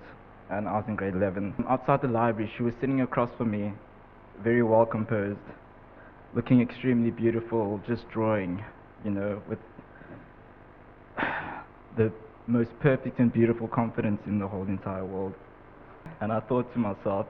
and 0.50 0.68
I 0.68 0.72
was 0.72 0.84
in 0.88 0.96
grade 0.96 1.14
11. 1.14 1.54
Outside 1.66 2.02
the 2.02 2.08
library, 2.08 2.52
she 2.54 2.62
was 2.62 2.74
sitting 2.80 3.00
across 3.00 3.30
from 3.38 3.50
me, 3.50 3.72
very 4.42 4.62
well 4.62 4.84
composed 4.84 5.38
looking 6.34 6.60
extremely 6.60 7.10
beautiful, 7.10 7.80
just 7.86 8.08
drawing, 8.10 8.64
you 9.04 9.10
know, 9.10 9.42
with 9.48 9.58
the 11.96 12.12
most 12.46 12.78
perfect 12.80 13.18
and 13.18 13.32
beautiful 13.32 13.68
confidence 13.68 14.20
in 14.26 14.38
the 14.38 14.48
whole 14.48 14.66
entire 14.66 15.04
world. 15.04 15.34
And 16.20 16.32
I 16.32 16.40
thought 16.40 16.72
to 16.72 16.78
myself, 16.78 17.26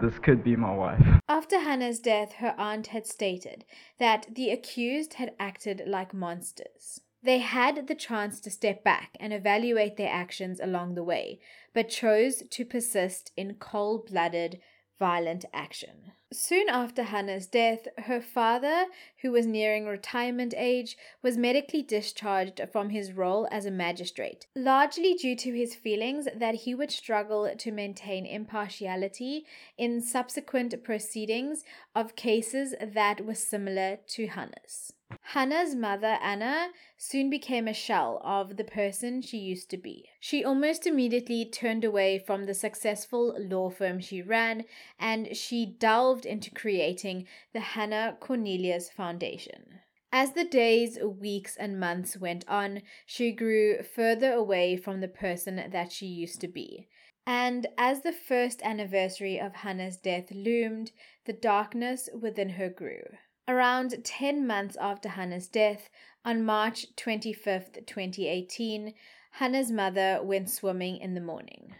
this 0.00 0.18
could 0.18 0.42
be 0.42 0.56
my 0.56 0.74
wife. 0.74 1.02
After 1.28 1.60
Hannah's 1.60 2.00
death, 2.00 2.34
her 2.34 2.54
aunt 2.58 2.88
had 2.88 3.06
stated 3.06 3.64
that 3.98 4.26
the 4.34 4.50
accused 4.50 5.14
had 5.14 5.32
acted 5.38 5.82
like 5.86 6.12
monsters. 6.12 7.00
They 7.22 7.38
had 7.38 7.86
the 7.86 7.94
chance 7.94 8.40
to 8.40 8.50
step 8.50 8.84
back 8.84 9.16
and 9.18 9.32
evaluate 9.32 9.96
their 9.96 10.12
actions 10.12 10.60
along 10.62 10.94
the 10.94 11.04
way, 11.04 11.40
but 11.72 11.88
chose 11.88 12.42
to 12.50 12.64
persist 12.64 13.32
in 13.36 13.54
cold 13.54 14.10
blooded, 14.10 14.60
violent 14.98 15.46
action. 15.54 16.12
Soon 16.36 16.68
after 16.68 17.04
Hannah's 17.04 17.46
death, 17.46 17.86
her 17.96 18.20
father, 18.20 18.86
who 19.22 19.30
was 19.30 19.46
nearing 19.46 19.86
retirement 19.86 20.52
age, 20.56 20.98
was 21.22 21.38
medically 21.38 21.80
discharged 21.80 22.60
from 22.72 22.90
his 22.90 23.12
role 23.12 23.46
as 23.52 23.66
a 23.66 23.70
magistrate, 23.70 24.48
largely 24.56 25.14
due 25.14 25.36
to 25.36 25.52
his 25.52 25.76
feelings 25.76 26.26
that 26.34 26.56
he 26.56 26.74
would 26.74 26.90
struggle 26.90 27.48
to 27.56 27.70
maintain 27.70 28.26
impartiality 28.26 29.46
in 29.78 30.00
subsequent 30.00 30.82
proceedings 30.82 31.62
of 31.94 32.16
cases 32.16 32.74
that 32.82 33.24
were 33.24 33.36
similar 33.36 33.98
to 34.08 34.26
Hannah's. 34.26 34.92
Hannah's 35.28 35.74
mother, 35.74 36.18
Anna, 36.22 36.70
soon 36.96 37.30
became 37.30 37.68
a 37.68 37.74
shell 37.74 38.20
of 38.24 38.56
the 38.56 38.64
person 38.64 39.20
she 39.20 39.38
used 39.38 39.70
to 39.70 39.76
be. 39.76 40.08
She 40.20 40.44
almost 40.44 40.86
immediately 40.86 41.44
turned 41.44 41.84
away 41.84 42.18
from 42.18 42.44
the 42.44 42.54
successful 42.54 43.36
law 43.38 43.70
firm 43.70 44.00
she 44.00 44.22
ran 44.22 44.64
and 44.98 45.36
she 45.36 45.66
delved 45.66 46.23
into 46.24 46.50
creating 46.50 47.26
the 47.52 47.60
Hannah 47.60 48.16
Cornelius 48.20 48.90
Foundation. 48.90 49.80
As 50.12 50.32
the 50.32 50.44
days, 50.44 50.98
weeks, 51.02 51.56
and 51.56 51.80
months 51.80 52.16
went 52.16 52.48
on, 52.48 52.82
she 53.04 53.32
grew 53.32 53.82
further 53.82 54.32
away 54.32 54.76
from 54.76 55.00
the 55.00 55.08
person 55.08 55.56
that 55.70 55.90
she 55.90 56.06
used 56.06 56.40
to 56.42 56.48
be. 56.48 56.86
And 57.26 57.66
as 57.76 58.02
the 58.02 58.12
first 58.12 58.62
anniversary 58.62 59.40
of 59.40 59.54
Hannah's 59.54 59.96
death 59.96 60.30
loomed, 60.30 60.92
the 61.24 61.32
darkness 61.32 62.08
within 62.12 62.50
her 62.50 62.68
grew. 62.68 63.02
Around 63.48 64.04
10 64.04 64.46
months 64.46 64.76
after 64.80 65.08
Hannah's 65.08 65.48
death, 65.48 65.90
on 66.24 66.44
March 66.44 66.86
25th, 66.96 67.86
2018, 67.86 68.94
Hannah's 69.32 69.72
mother 69.72 70.20
went 70.22 70.48
swimming 70.48 70.98
in 70.98 71.14
the 71.14 71.20
morning. 71.20 71.74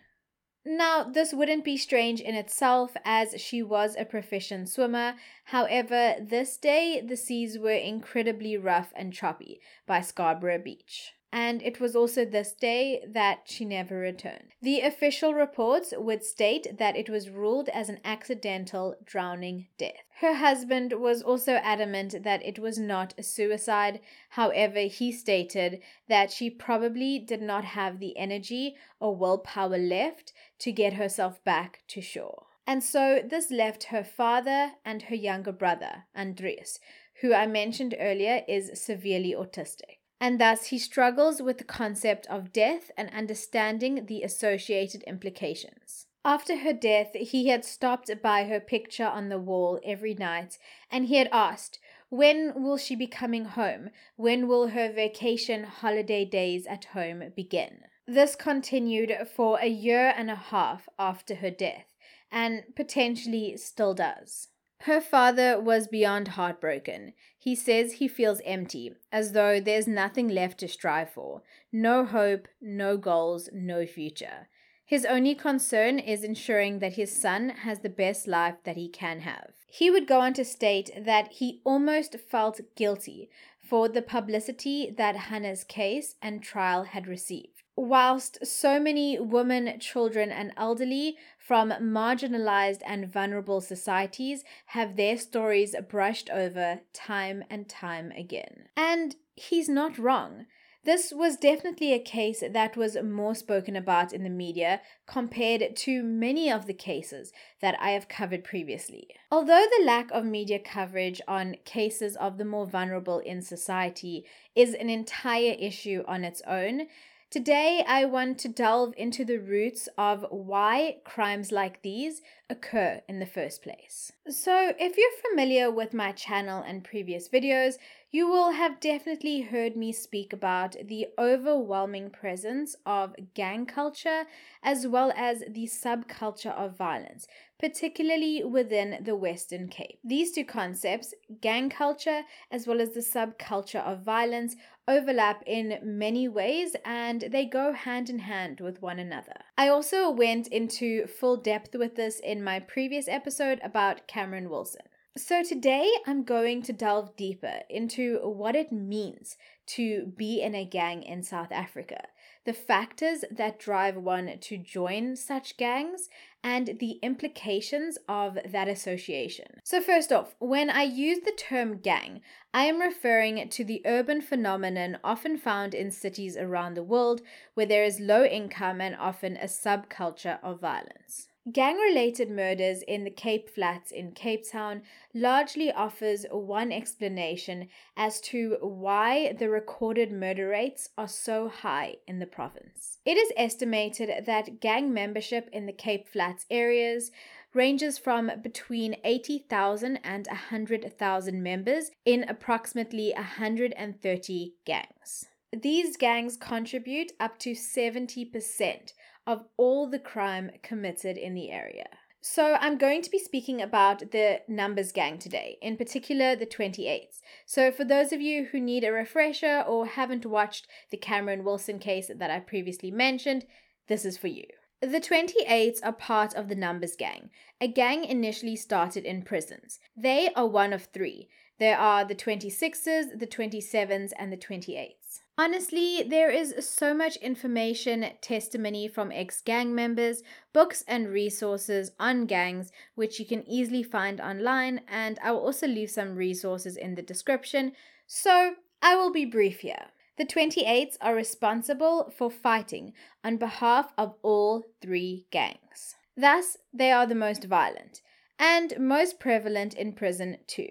Now, 0.66 1.04
this 1.04 1.34
wouldn't 1.34 1.64
be 1.64 1.76
strange 1.76 2.20
in 2.20 2.34
itself 2.34 2.96
as 3.04 3.40
she 3.40 3.62
was 3.62 3.96
a 3.96 4.06
proficient 4.06 4.70
swimmer. 4.70 5.16
However, 5.44 6.14
this 6.18 6.56
day 6.56 7.02
the 7.04 7.16
seas 7.16 7.58
were 7.58 7.70
incredibly 7.70 8.56
rough 8.56 8.92
and 8.96 9.12
choppy 9.12 9.60
by 9.86 10.00
Scarborough 10.00 10.62
Beach 10.62 11.12
and 11.34 11.60
it 11.62 11.80
was 11.80 11.96
also 11.96 12.24
this 12.24 12.52
day 12.52 13.04
that 13.08 13.40
she 13.44 13.64
never 13.64 13.98
returned. 13.98 14.54
The 14.62 14.82
official 14.82 15.34
reports 15.34 15.92
would 15.96 16.22
state 16.22 16.78
that 16.78 16.96
it 16.96 17.10
was 17.10 17.28
ruled 17.28 17.68
as 17.70 17.88
an 17.88 17.98
accidental 18.04 18.94
drowning 19.04 19.66
death. 19.76 20.04
Her 20.20 20.34
husband 20.34 20.92
was 20.92 21.22
also 21.22 21.54
adamant 21.54 22.22
that 22.22 22.44
it 22.44 22.60
was 22.60 22.78
not 22.78 23.14
a 23.18 23.24
suicide. 23.24 23.98
However, 24.30 24.82
he 24.82 25.10
stated 25.10 25.80
that 26.08 26.30
she 26.30 26.50
probably 26.50 27.18
did 27.18 27.42
not 27.42 27.64
have 27.64 27.98
the 27.98 28.16
energy 28.16 28.76
or 29.00 29.16
willpower 29.16 29.76
left 29.76 30.32
to 30.60 30.70
get 30.70 30.92
herself 30.92 31.42
back 31.42 31.80
to 31.88 32.00
shore. 32.00 32.46
And 32.64 32.80
so 32.80 33.20
this 33.28 33.50
left 33.50 33.84
her 33.84 34.04
father 34.04 34.74
and 34.84 35.02
her 35.02 35.16
younger 35.16 35.52
brother, 35.52 36.04
Andreas, 36.16 36.78
who 37.22 37.34
I 37.34 37.48
mentioned 37.48 37.96
earlier 37.98 38.42
is 38.46 38.80
severely 38.80 39.34
autistic 39.36 39.98
and 40.20 40.40
thus 40.40 40.66
he 40.66 40.78
struggles 40.78 41.42
with 41.42 41.58
the 41.58 41.64
concept 41.64 42.26
of 42.28 42.52
death 42.52 42.90
and 42.96 43.10
understanding 43.10 44.06
the 44.06 44.22
associated 44.22 45.02
implications. 45.04 46.06
After 46.24 46.56
her 46.58 46.72
death, 46.72 47.12
he 47.14 47.48
had 47.48 47.64
stopped 47.64 48.10
by 48.22 48.44
her 48.44 48.60
picture 48.60 49.06
on 49.06 49.28
the 49.28 49.38
wall 49.38 49.78
every 49.84 50.14
night 50.14 50.58
and 50.90 51.06
he 51.06 51.16
had 51.16 51.28
asked, 51.30 51.78
When 52.08 52.62
will 52.62 52.78
she 52.78 52.96
be 52.96 53.06
coming 53.06 53.44
home? 53.44 53.90
When 54.16 54.48
will 54.48 54.68
her 54.68 54.90
vacation 54.90 55.64
holiday 55.64 56.24
days 56.24 56.66
at 56.66 56.86
home 56.86 57.32
begin? 57.36 57.80
This 58.06 58.36
continued 58.36 59.14
for 59.34 59.58
a 59.60 59.68
year 59.68 60.14
and 60.16 60.30
a 60.30 60.34
half 60.34 60.88
after 60.98 61.36
her 61.36 61.50
death, 61.50 61.94
and 62.30 62.64
potentially 62.74 63.56
still 63.56 63.94
does. 63.94 64.48
Her 64.80 65.00
father 65.00 65.60
was 65.60 65.88
beyond 65.88 66.28
heartbroken. 66.28 67.14
He 67.38 67.54
says 67.54 67.92
he 67.92 68.08
feels 68.08 68.42
empty, 68.44 68.92
as 69.10 69.32
though 69.32 69.60
there's 69.60 69.86
nothing 69.86 70.28
left 70.28 70.58
to 70.58 70.68
strive 70.68 71.10
for 71.10 71.42
no 71.72 72.04
hope, 72.04 72.48
no 72.60 72.96
goals, 72.96 73.48
no 73.52 73.86
future. 73.86 74.48
His 74.86 75.06
only 75.06 75.34
concern 75.34 75.98
is 75.98 76.22
ensuring 76.22 76.80
that 76.80 76.94
his 76.94 77.18
son 77.18 77.48
has 77.48 77.80
the 77.80 77.88
best 77.88 78.28
life 78.28 78.56
that 78.64 78.76
he 78.76 78.88
can 78.88 79.20
have. 79.20 79.52
He 79.66 79.90
would 79.90 80.06
go 80.06 80.20
on 80.20 80.34
to 80.34 80.44
state 80.44 80.90
that 80.96 81.32
he 81.32 81.62
almost 81.64 82.16
felt 82.30 82.60
guilty 82.76 83.30
for 83.58 83.88
the 83.88 84.02
publicity 84.02 84.94
that 84.96 85.16
Hannah's 85.16 85.64
case 85.64 86.16
and 86.20 86.42
trial 86.42 86.84
had 86.84 87.06
received. 87.06 87.53
Whilst 87.76 88.46
so 88.46 88.78
many 88.78 89.18
women, 89.18 89.80
children, 89.80 90.30
and 90.30 90.52
elderly 90.56 91.16
from 91.38 91.70
marginalized 91.70 92.82
and 92.86 93.12
vulnerable 93.12 93.60
societies 93.60 94.44
have 94.66 94.96
their 94.96 95.18
stories 95.18 95.74
brushed 95.88 96.30
over 96.30 96.80
time 96.92 97.42
and 97.50 97.68
time 97.68 98.12
again. 98.12 98.68
And 98.76 99.16
he's 99.34 99.68
not 99.68 99.98
wrong. 99.98 100.46
This 100.84 101.14
was 101.16 101.38
definitely 101.38 101.94
a 101.94 101.98
case 101.98 102.42
that 102.48 102.76
was 102.76 102.96
more 103.02 103.34
spoken 103.34 103.74
about 103.74 104.12
in 104.12 104.22
the 104.22 104.28
media 104.28 104.82
compared 105.06 105.74
to 105.76 106.02
many 106.02 106.50
of 106.50 106.66
the 106.66 106.74
cases 106.74 107.32
that 107.62 107.74
I 107.80 107.92
have 107.92 108.06
covered 108.06 108.44
previously. 108.44 109.08
Although 109.32 109.66
the 109.78 109.84
lack 109.84 110.10
of 110.10 110.26
media 110.26 110.58
coverage 110.58 111.22
on 111.26 111.56
cases 111.64 112.16
of 112.16 112.36
the 112.36 112.44
more 112.44 112.66
vulnerable 112.66 113.18
in 113.18 113.40
society 113.40 114.26
is 114.54 114.74
an 114.74 114.90
entire 114.90 115.56
issue 115.58 116.04
on 116.06 116.22
its 116.22 116.42
own, 116.46 116.88
Today, 117.34 117.84
I 117.84 118.04
want 118.04 118.38
to 118.38 118.48
delve 118.48 118.94
into 118.96 119.24
the 119.24 119.38
roots 119.38 119.88
of 119.98 120.24
why 120.30 120.98
crimes 121.02 121.50
like 121.50 121.82
these 121.82 122.22
occur 122.48 123.02
in 123.08 123.18
the 123.18 123.26
first 123.26 123.60
place. 123.60 124.12
So, 124.28 124.72
if 124.78 124.96
you're 124.96 125.30
familiar 125.30 125.68
with 125.68 125.92
my 125.92 126.12
channel 126.12 126.62
and 126.62 126.84
previous 126.84 127.28
videos, 127.28 127.74
you 128.12 128.28
will 128.28 128.52
have 128.52 128.78
definitely 128.78 129.40
heard 129.40 129.74
me 129.74 129.90
speak 129.90 130.32
about 130.32 130.76
the 130.84 131.08
overwhelming 131.18 132.10
presence 132.10 132.76
of 132.86 133.16
gang 133.34 133.66
culture 133.66 134.26
as 134.62 134.86
well 134.86 135.12
as 135.16 135.42
the 135.48 135.66
subculture 135.66 136.54
of 136.54 136.78
violence, 136.78 137.26
particularly 137.58 138.44
within 138.44 138.98
the 139.02 139.16
Western 139.16 139.68
Cape. 139.68 139.98
These 140.04 140.32
two 140.32 140.44
concepts, 140.44 141.14
gang 141.40 141.70
culture 141.70 142.22
as 142.50 142.66
well 142.66 142.80
as 142.80 142.92
the 142.92 143.00
subculture 143.00 143.84
of 143.84 144.02
violence, 144.04 144.56
overlap 144.86 145.42
in 145.46 145.78
many 145.82 146.28
ways 146.28 146.76
and 146.84 147.22
they 147.30 147.46
go 147.46 147.72
hand 147.72 148.10
in 148.10 148.18
hand 148.20 148.60
with 148.60 148.82
one 148.82 148.98
another. 148.98 149.40
I 149.56 149.68
also 149.68 150.10
went 150.10 150.48
into 150.48 151.06
full 151.06 151.36
depth 151.36 151.74
with 151.74 151.96
this 151.96 152.20
in 152.20 152.44
my 152.44 152.60
previous 152.60 153.08
episode 153.08 153.60
about 153.62 154.06
Cameron 154.06 154.50
Wilson. 154.50 154.82
So, 155.16 155.44
today 155.44 155.88
I'm 156.08 156.24
going 156.24 156.62
to 156.62 156.72
delve 156.72 157.14
deeper 157.14 157.60
into 157.70 158.18
what 158.24 158.56
it 158.56 158.72
means 158.72 159.36
to 159.66 160.12
be 160.16 160.42
in 160.42 160.56
a 160.56 160.64
gang 160.64 161.04
in 161.04 161.22
South 161.22 161.52
Africa, 161.52 162.08
the 162.44 162.52
factors 162.52 163.24
that 163.30 163.58
drive 163.58 163.96
one 163.96 164.38
to 164.38 164.58
join 164.58 165.16
such 165.16 165.56
gangs, 165.56 166.08
and 166.44 166.78
the 166.78 166.98
implications 167.02 167.96
of 168.06 168.38
that 168.44 168.68
association. 168.68 169.46
So, 169.64 169.80
first 169.80 170.12
off, 170.12 170.34
when 170.38 170.68
I 170.68 170.82
use 170.82 171.20
the 171.24 171.32
term 171.32 171.78
gang, 171.78 172.20
I 172.52 172.64
am 172.64 172.80
referring 172.80 173.48
to 173.48 173.64
the 173.64 173.80
urban 173.86 174.20
phenomenon 174.20 174.98
often 175.02 175.38
found 175.38 175.72
in 175.72 175.90
cities 175.90 176.36
around 176.36 176.74
the 176.74 176.82
world 176.82 177.22
where 177.54 177.66
there 177.66 177.82
is 177.82 177.98
low 177.98 178.24
income 178.24 178.82
and 178.82 178.94
often 178.94 179.38
a 179.38 179.46
subculture 179.46 180.38
of 180.42 180.60
violence. 180.60 181.28
Gang 181.52 181.76
related 181.76 182.30
murders 182.30 182.80
in 182.80 183.04
the 183.04 183.10
Cape 183.10 183.50
Flats 183.50 183.90
in 183.90 184.12
Cape 184.12 184.50
Town 184.50 184.80
largely 185.12 185.70
offers 185.70 186.24
one 186.30 186.72
explanation 186.72 187.68
as 187.98 188.18
to 188.22 188.56
why 188.62 189.34
the 189.38 189.50
recorded 189.50 190.10
murder 190.10 190.48
rates 190.48 190.88
are 190.96 191.06
so 191.06 191.48
high 191.48 191.96
in 192.06 192.18
the 192.18 192.26
province. 192.26 192.96
It 193.04 193.18
is 193.18 193.30
estimated 193.36 194.24
that 194.24 194.60
gang 194.60 194.94
membership 194.94 195.50
in 195.52 195.66
the 195.66 195.72
Cape 195.72 196.08
Flats 196.08 196.46
areas 196.48 197.10
ranges 197.52 197.98
from 197.98 198.30
between 198.42 198.96
80,000 199.04 199.98
and 200.02 200.26
100,000 200.26 201.42
members 201.42 201.90
in 202.06 202.24
approximately 202.26 203.12
130 203.14 204.54
gangs. 204.64 205.26
These 205.52 205.98
gangs 205.98 206.38
contribute 206.38 207.12
up 207.20 207.38
to 207.40 207.50
70% 207.50 208.92
of 209.26 209.44
all 209.56 209.88
the 209.88 209.98
crime 209.98 210.50
committed 210.62 211.16
in 211.16 211.34
the 211.34 211.50
area. 211.50 211.86
So, 212.26 212.56
I'm 212.58 212.78
going 212.78 213.02
to 213.02 213.10
be 213.10 213.18
speaking 213.18 213.60
about 213.60 214.10
the 214.10 214.40
numbers 214.48 214.92
gang 214.92 215.18
today, 215.18 215.58
in 215.60 215.76
particular 215.76 216.34
the 216.34 216.46
28s. 216.46 217.20
So, 217.44 217.70
for 217.70 217.84
those 217.84 218.12
of 218.12 218.22
you 218.22 218.46
who 218.46 218.60
need 218.60 218.82
a 218.82 218.92
refresher 218.92 219.62
or 219.66 219.86
haven't 219.86 220.24
watched 220.24 220.66
the 220.90 220.96
Cameron 220.96 221.44
Wilson 221.44 221.78
case 221.78 222.10
that 222.14 222.30
I 222.30 222.40
previously 222.40 222.90
mentioned, 222.90 223.44
this 223.88 224.06
is 224.06 224.16
for 224.16 224.28
you. 224.28 224.44
The 224.80 225.00
28s 225.00 225.80
are 225.82 225.92
part 225.92 226.34
of 226.34 226.48
the 226.48 226.54
Numbers 226.54 226.96
Gang, 226.96 227.30
a 227.60 227.68
gang 227.68 228.04
initially 228.04 228.56
started 228.56 229.04
in 229.04 229.22
prisons. 229.22 229.78
They 229.96 230.30
are 230.34 230.46
one 230.46 230.72
of 230.72 230.86
three. 230.86 231.28
There 231.58 231.78
are 231.78 232.04
the 232.04 232.14
26s, 232.14 233.18
the 233.18 233.26
27s, 233.26 234.12
and 234.18 234.32
the 234.32 234.36
28s. 234.36 235.03
Honestly, 235.36 236.04
there 236.04 236.30
is 236.30 236.54
so 236.60 236.94
much 236.94 237.16
information, 237.16 238.06
testimony 238.20 238.86
from 238.86 239.10
ex 239.10 239.40
gang 239.40 239.74
members, 239.74 240.22
books, 240.52 240.84
and 240.86 241.08
resources 241.08 241.90
on 241.98 242.26
gangs 242.26 242.70
which 242.94 243.18
you 243.18 243.26
can 243.26 243.42
easily 243.48 243.82
find 243.82 244.20
online, 244.20 244.82
and 244.86 245.18
I 245.24 245.32
will 245.32 245.40
also 245.40 245.66
leave 245.66 245.90
some 245.90 246.14
resources 246.14 246.76
in 246.76 246.94
the 246.94 247.02
description. 247.02 247.72
So 248.06 248.54
I 248.80 248.94
will 248.94 249.10
be 249.10 249.24
brief 249.24 249.60
here. 249.60 249.86
The 250.18 250.24
28s 250.24 250.96
are 251.00 251.16
responsible 251.16 252.12
for 252.16 252.30
fighting 252.30 252.92
on 253.24 253.36
behalf 253.36 253.92
of 253.98 254.14
all 254.22 254.62
three 254.80 255.26
gangs. 255.32 255.96
Thus, 256.16 256.58
they 256.72 256.92
are 256.92 257.08
the 257.08 257.16
most 257.16 257.42
violent 257.42 258.02
and 258.38 258.74
most 258.78 259.18
prevalent 259.18 259.74
in 259.74 259.94
prison, 259.94 260.38
too. 260.46 260.68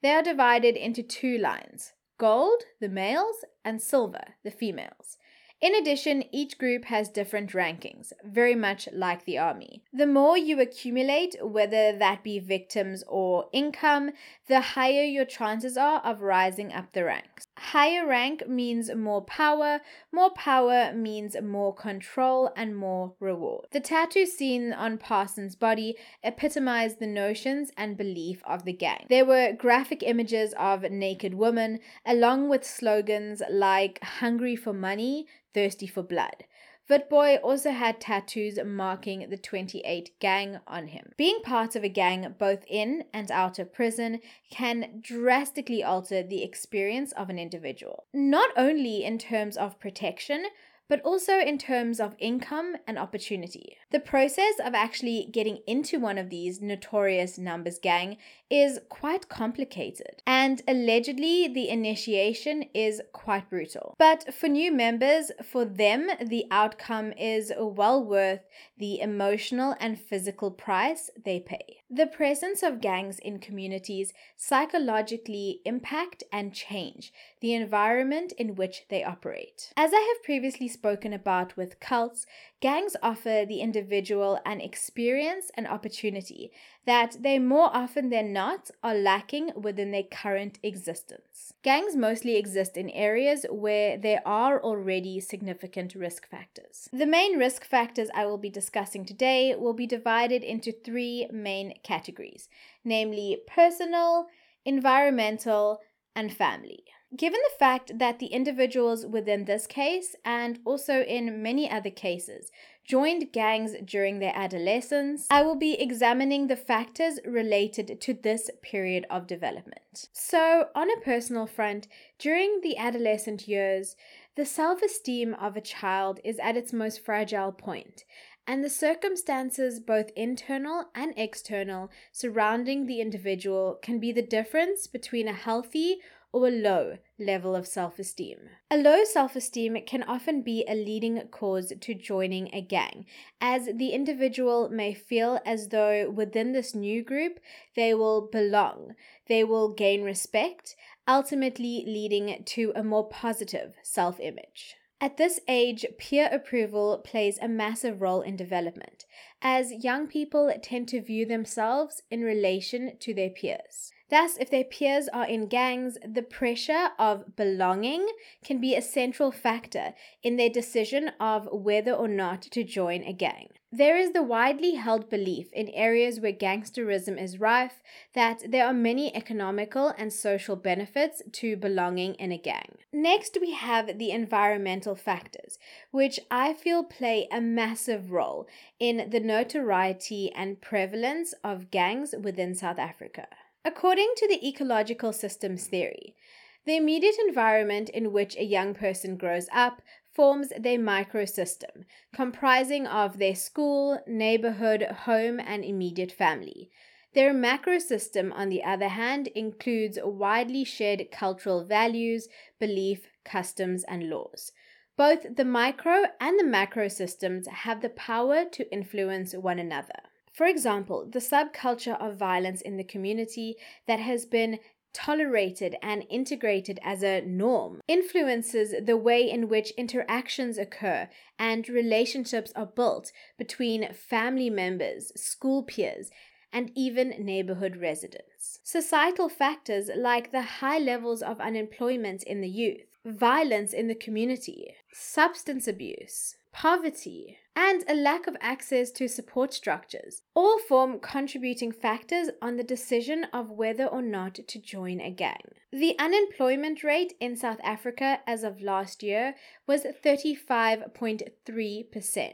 They 0.00 0.12
are 0.12 0.22
divided 0.22 0.76
into 0.76 1.02
two 1.02 1.36
lines 1.36 1.92
gold, 2.18 2.62
the 2.80 2.88
males, 2.88 3.44
and 3.64 3.80
silver, 3.80 4.34
the 4.44 4.50
females. 4.50 5.16
In 5.60 5.74
addition, 5.74 6.22
each 6.30 6.56
group 6.56 6.84
has 6.84 7.08
different 7.08 7.50
rankings, 7.50 8.12
very 8.24 8.54
much 8.54 8.88
like 8.92 9.24
the 9.24 9.38
army. 9.38 9.82
The 9.92 10.06
more 10.06 10.38
you 10.38 10.60
accumulate, 10.60 11.34
whether 11.42 11.98
that 11.98 12.22
be 12.22 12.38
victims 12.38 13.02
or 13.08 13.48
income, 13.52 14.12
the 14.46 14.60
higher 14.60 15.02
your 15.02 15.24
chances 15.24 15.76
are 15.76 16.00
of 16.02 16.20
rising 16.20 16.72
up 16.72 16.92
the 16.92 17.04
ranks. 17.04 17.47
Higher 17.58 18.06
rank 18.06 18.48
means 18.48 18.94
more 18.94 19.22
power, 19.22 19.80
more 20.12 20.30
power 20.30 20.92
means 20.94 21.36
more 21.42 21.74
control 21.74 22.52
and 22.56 22.76
more 22.76 23.14
reward. 23.20 23.66
The 23.72 23.80
tattoo 23.80 24.26
seen 24.26 24.72
on 24.72 24.96
Parsons' 24.98 25.56
body 25.56 25.96
epitomized 26.22 26.98
the 26.98 27.06
notions 27.06 27.70
and 27.76 27.96
belief 27.96 28.42
of 28.46 28.64
the 28.64 28.72
gang. 28.72 29.06
There 29.08 29.24
were 29.24 29.52
graphic 29.52 30.02
images 30.02 30.54
of 30.58 30.82
naked 30.82 31.34
women, 31.34 31.80
along 32.06 32.48
with 32.48 32.64
slogans 32.64 33.42
like 33.50 34.02
hungry 34.02 34.56
for 34.56 34.72
money, 34.72 35.26
thirsty 35.52 35.86
for 35.86 36.02
blood. 36.02 36.44
Witbooi 36.88 37.38
also 37.42 37.70
had 37.70 38.00
tattoos 38.00 38.58
marking 38.64 39.28
the 39.28 39.36
28 39.36 40.18
gang 40.20 40.60
on 40.66 40.88
him. 40.88 41.12
Being 41.18 41.40
part 41.42 41.76
of 41.76 41.84
a 41.84 41.88
gang 41.88 42.34
both 42.38 42.64
in 42.66 43.04
and 43.12 43.30
out 43.30 43.58
of 43.58 43.74
prison 43.74 44.20
can 44.50 45.00
drastically 45.02 45.84
alter 45.84 46.22
the 46.22 46.42
experience 46.42 47.12
of 47.12 47.28
an 47.28 47.38
individual, 47.38 48.06
not 48.14 48.50
only 48.56 49.04
in 49.04 49.18
terms 49.18 49.56
of 49.58 49.78
protection, 49.78 50.46
but 50.88 51.00
also 51.02 51.38
in 51.38 51.58
terms 51.58 52.00
of 52.00 52.16
income 52.18 52.76
and 52.86 52.98
opportunity. 52.98 53.76
The 53.90 54.00
process 54.00 54.54
of 54.64 54.74
actually 54.74 55.28
getting 55.30 55.58
into 55.66 55.98
one 56.00 56.18
of 56.18 56.30
these 56.30 56.60
notorious 56.60 57.38
numbers 57.38 57.78
gang 57.78 58.16
is 58.50 58.80
quite 58.88 59.28
complicated, 59.28 60.22
and 60.26 60.62
allegedly 60.66 61.48
the 61.48 61.68
initiation 61.68 62.64
is 62.74 63.02
quite 63.12 63.50
brutal. 63.50 63.94
But 63.98 64.32
for 64.32 64.48
new 64.48 64.72
members, 64.72 65.30
for 65.44 65.64
them, 65.64 66.08
the 66.24 66.46
outcome 66.50 67.12
is 67.12 67.52
well 67.58 68.02
worth 68.02 68.40
the 68.78 69.00
emotional 69.00 69.76
and 69.78 70.00
physical 70.00 70.50
price 70.50 71.10
they 71.24 71.40
pay. 71.40 71.82
The 71.90 72.06
presence 72.06 72.62
of 72.62 72.80
gangs 72.80 73.18
in 73.18 73.38
communities 73.38 74.12
psychologically 74.36 75.60
impact 75.64 76.22
and 76.32 76.52
change 76.52 77.12
the 77.40 77.54
environment 77.54 78.32
in 78.32 78.54
which 78.54 78.84
they 78.88 79.04
operate. 79.04 79.72
As 79.76 79.92
I 79.92 80.00
have 80.00 80.24
previously 80.24 80.68
spoken 80.68 81.12
about 81.12 81.56
with 81.56 81.80
cults, 81.80 82.26
gangs 82.60 82.96
offer 83.02 83.44
the 83.46 83.60
individual 83.60 84.38
an 84.44 84.60
experience 84.60 85.50
and 85.54 85.66
opportunity 85.66 86.50
that 86.86 87.18
they 87.20 87.38
more 87.38 87.70
often 87.72 88.08
than 88.10 88.32
not 88.32 88.70
are 88.82 88.94
lacking 88.94 89.52
within 89.54 89.90
their 89.90 90.02
current 90.02 90.58
existence. 90.62 91.52
Gangs 91.62 91.96
mostly 91.96 92.36
exist 92.36 92.76
in 92.76 92.90
areas 92.90 93.44
where 93.50 93.98
there 93.98 94.22
are 94.24 94.62
already 94.62 95.20
significant 95.20 95.94
risk 95.94 96.28
factors. 96.28 96.88
The 96.92 97.06
main 97.06 97.38
risk 97.38 97.64
factors 97.64 98.08
I 98.14 98.26
will 98.26 98.38
be 98.38 98.50
discussing 98.50 99.04
today 99.04 99.54
will 99.54 99.74
be 99.74 99.86
divided 99.86 100.42
into 100.42 100.72
three 100.72 101.28
main 101.32 101.74
categories 101.82 102.48
namely 102.84 103.38
personal, 103.46 104.26
environmental, 104.64 105.80
and 106.16 106.32
family. 106.32 106.84
Given 107.16 107.40
the 107.42 107.58
fact 107.58 107.98
that 107.98 108.18
the 108.18 108.26
individuals 108.26 109.06
within 109.06 109.46
this 109.46 109.66
case, 109.66 110.14
and 110.26 110.58
also 110.66 111.02
in 111.02 111.42
many 111.42 111.70
other 111.70 111.90
cases, 111.90 112.50
joined 112.84 113.32
gangs 113.32 113.74
during 113.82 114.18
their 114.18 114.36
adolescence, 114.36 115.26
I 115.30 115.42
will 115.42 115.56
be 115.56 115.80
examining 115.80 116.46
the 116.46 116.56
factors 116.56 117.18
related 117.24 117.98
to 118.02 118.12
this 118.12 118.50
period 118.62 119.06
of 119.08 119.26
development. 119.26 120.08
So, 120.12 120.68
on 120.74 120.90
a 120.90 121.00
personal 121.00 121.46
front, 121.46 121.88
during 122.18 122.60
the 122.62 122.76
adolescent 122.76 123.48
years, 123.48 123.96
the 124.36 124.44
self 124.44 124.82
esteem 124.82 125.32
of 125.32 125.56
a 125.56 125.62
child 125.62 126.20
is 126.24 126.38
at 126.38 126.58
its 126.58 126.74
most 126.74 127.02
fragile 127.02 127.52
point, 127.52 128.04
and 128.46 128.62
the 128.62 128.70
circumstances, 128.70 129.80
both 129.80 130.10
internal 130.14 130.86
and 130.94 131.12
external, 131.16 131.90
surrounding 132.12 132.86
the 132.86 133.00
individual 133.00 133.78
can 133.82 133.98
be 133.98 134.12
the 134.12 134.22
difference 134.22 134.86
between 134.86 135.26
a 135.26 135.32
healthy 135.32 135.98
or 136.32 136.48
a 136.48 136.50
low 136.50 136.98
level 137.18 137.56
of 137.56 137.66
self 137.66 137.98
esteem. 137.98 138.38
A 138.70 138.76
low 138.76 139.04
self 139.04 139.34
esteem 139.36 139.76
can 139.86 140.02
often 140.02 140.42
be 140.42 140.64
a 140.68 140.74
leading 140.74 141.20
cause 141.30 141.72
to 141.80 141.94
joining 141.94 142.52
a 142.54 142.60
gang, 142.60 143.06
as 143.40 143.68
the 143.74 143.90
individual 143.90 144.68
may 144.68 144.92
feel 144.94 145.40
as 145.44 145.68
though 145.68 146.10
within 146.10 146.52
this 146.52 146.74
new 146.74 147.02
group 147.02 147.40
they 147.74 147.94
will 147.94 148.28
belong, 148.30 148.94
they 149.28 149.42
will 149.44 149.72
gain 149.72 150.02
respect, 150.02 150.76
ultimately 151.06 151.84
leading 151.86 152.42
to 152.44 152.72
a 152.76 152.84
more 152.84 153.08
positive 153.08 153.74
self 153.82 154.20
image. 154.20 154.76
At 155.00 155.16
this 155.16 155.38
age, 155.46 155.86
peer 155.96 156.28
approval 156.30 156.98
plays 156.98 157.38
a 157.40 157.46
massive 157.46 158.02
role 158.02 158.20
in 158.20 158.34
development, 158.34 159.06
as 159.40 159.84
young 159.84 160.08
people 160.08 160.52
tend 160.60 160.88
to 160.88 161.00
view 161.00 161.24
themselves 161.24 162.02
in 162.10 162.22
relation 162.22 162.98
to 162.98 163.14
their 163.14 163.30
peers. 163.30 163.92
Thus, 164.10 164.38
if 164.38 164.50
their 164.50 164.64
peers 164.64 165.08
are 165.08 165.26
in 165.26 165.48
gangs, 165.48 165.98
the 166.02 166.22
pressure 166.22 166.90
of 166.98 167.36
belonging 167.36 168.08
can 168.42 168.58
be 168.58 168.74
a 168.74 168.80
central 168.80 169.30
factor 169.30 169.92
in 170.22 170.36
their 170.36 170.48
decision 170.48 171.10
of 171.20 171.48
whether 171.52 171.92
or 171.92 172.08
not 172.08 172.40
to 172.42 172.64
join 172.64 173.02
a 173.02 173.12
gang. 173.12 173.48
There 173.70 173.98
is 173.98 174.12
the 174.12 174.22
widely 174.22 174.76
held 174.76 175.10
belief 175.10 175.52
in 175.52 175.68
areas 175.68 176.20
where 176.20 176.32
gangsterism 176.32 177.22
is 177.22 177.38
rife 177.38 177.82
that 178.14 178.42
there 178.48 178.66
are 178.66 178.72
many 178.72 179.14
economical 179.14 179.92
and 179.98 180.10
social 180.10 180.56
benefits 180.56 181.20
to 181.32 181.54
belonging 181.54 182.14
in 182.14 182.32
a 182.32 182.38
gang. 182.38 182.78
Next, 182.94 183.36
we 183.38 183.52
have 183.52 183.98
the 183.98 184.10
environmental 184.10 184.94
factors, 184.94 185.58
which 185.90 186.18
I 186.30 186.54
feel 186.54 186.82
play 186.82 187.28
a 187.30 187.42
massive 187.42 188.10
role 188.10 188.48
in 188.80 189.10
the 189.10 189.20
notoriety 189.20 190.32
and 190.34 190.62
prevalence 190.62 191.34
of 191.44 191.70
gangs 191.70 192.14
within 192.18 192.54
South 192.54 192.78
Africa. 192.78 193.26
According 193.68 194.14
to 194.16 194.26
the 194.26 194.48
ecological 194.48 195.12
systems 195.12 195.66
theory, 195.66 196.16
the 196.64 196.76
immediate 196.76 197.16
environment 197.26 197.90
in 197.90 198.14
which 198.14 198.34
a 198.34 198.42
young 198.42 198.72
person 198.72 199.18
grows 199.18 199.46
up 199.52 199.82
forms 200.10 200.48
their 200.58 200.78
microsystem, 200.78 201.84
comprising 202.14 202.86
of 202.86 203.18
their 203.18 203.34
school, 203.34 204.00
neighborhood, 204.06 204.84
home, 205.04 205.38
and 205.38 205.66
immediate 205.66 206.10
family. 206.10 206.70
Their 207.12 207.34
macrosystem, 207.34 208.32
on 208.32 208.48
the 208.48 208.64
other 208.64 208.88
hand, 208.88 209.26
includes 209.34 209.98
widely 210.02 210.64
shared 210.64 211.06
cultural 211.12 211.62
values, 211.62 212.26
belief, 212.58 213.06
customs, 213.22 213.84
and 213.84 214.08
laws. 214.08 214.50
Both 214.96 215.36
the 215.36 215.44
micro 215.44 216.04
and 216.18 216.40
the 216.40 216.44
macro 216.44 216.88
systems 216.88 217.46
have 217.46 217.82
the 217.82 217.90
power 217.90 218.46
to 218.46 218.72
influence 218.72 219.34
one 219.34 219.58
another. 219.58 220.08
For 220.38 220.46
example, 220.46 221.04
the 221.04 221.18
subculture 221.18 222.00
of 222.00 222.16
violence 222.16 222.60
in 222.60 222.76
the 222.76 222.84
community 222.84 223.56
that 223.88 223.98
has 223.98 224.24
been 224.24 224.60
tolerated 224.92 225.74
and 225.82 226.04
integrated 226.08 226.78
as 226.84 227.02
a 227.02 227.22
norm 227.22 227.80
influences 227.88 228.72
the 228.80 228.96
way 228.96 229.28
in 229.28 229.48
which 229.48 229.72
interactions 229.72 230.56
occur 230.56 231.08
and 231.40 231.68
relationships 231.68 232.52
are 232.54 232.66
built 232.66 233.10
between 233.36 233.92
family 233.92 234.48
members, 234.48 235.10
school 235.20 235.64
peers, 235.64 236.08
and 236.52 236.70
even 236.76 237.16
neighborhood 237.18 237.76
residents. 237.76 238.60
Societal 238.62 239.28
factors 239.28 239.90
like 239.96 240.30
the 240.30 240.42
high 240.62 240.78
levels 240.78 241.20
of 241.20 241.40
unemployment 241.40 242.22
in 242.22 242.42
the 242.42 242.48
youth, 242.48 242.86
violence 243.04 243.72
in 243.72 243.88
the 243.88 243.94
community, 243.96 244.72
substance 244.92 245.66
abuse, 245.66 246.36
poverty, 246.60 247.38
and 247.54 247.84
a 247.88 247.94
lack 247.94 248.26
of 248.26 248.36
access 248.40 248.90
to 248.90 249.06
support 249.06 249.54
structures 249.54 250.22
all 250.34 250.58
form 250.58 250.98
contributing 250.98 251.70
factors 251.70 252.30
on 252.42 252.56
the 252.56 252.64
decision 252.64 253.24
of 253.32 253.48
whether 253.48 253.86
or 253.86 254.02
not 254.02 254.34
to 254.34 254.60
join 254.60 255.00
a 255.00 255.08
gang. 255.08 255.52
The 255.70 255.96
unemployment 256.00 256.82
rate 256.82 257.12
in 257.20 257.36
South 257.36 257.60
Africa 257.62 258.18
as 258.26 258.42
of 258.42 258.60
last 258.60 259.04
year 259.04 259.36
was 259.68 259.86
35.3%. 260.04 262.32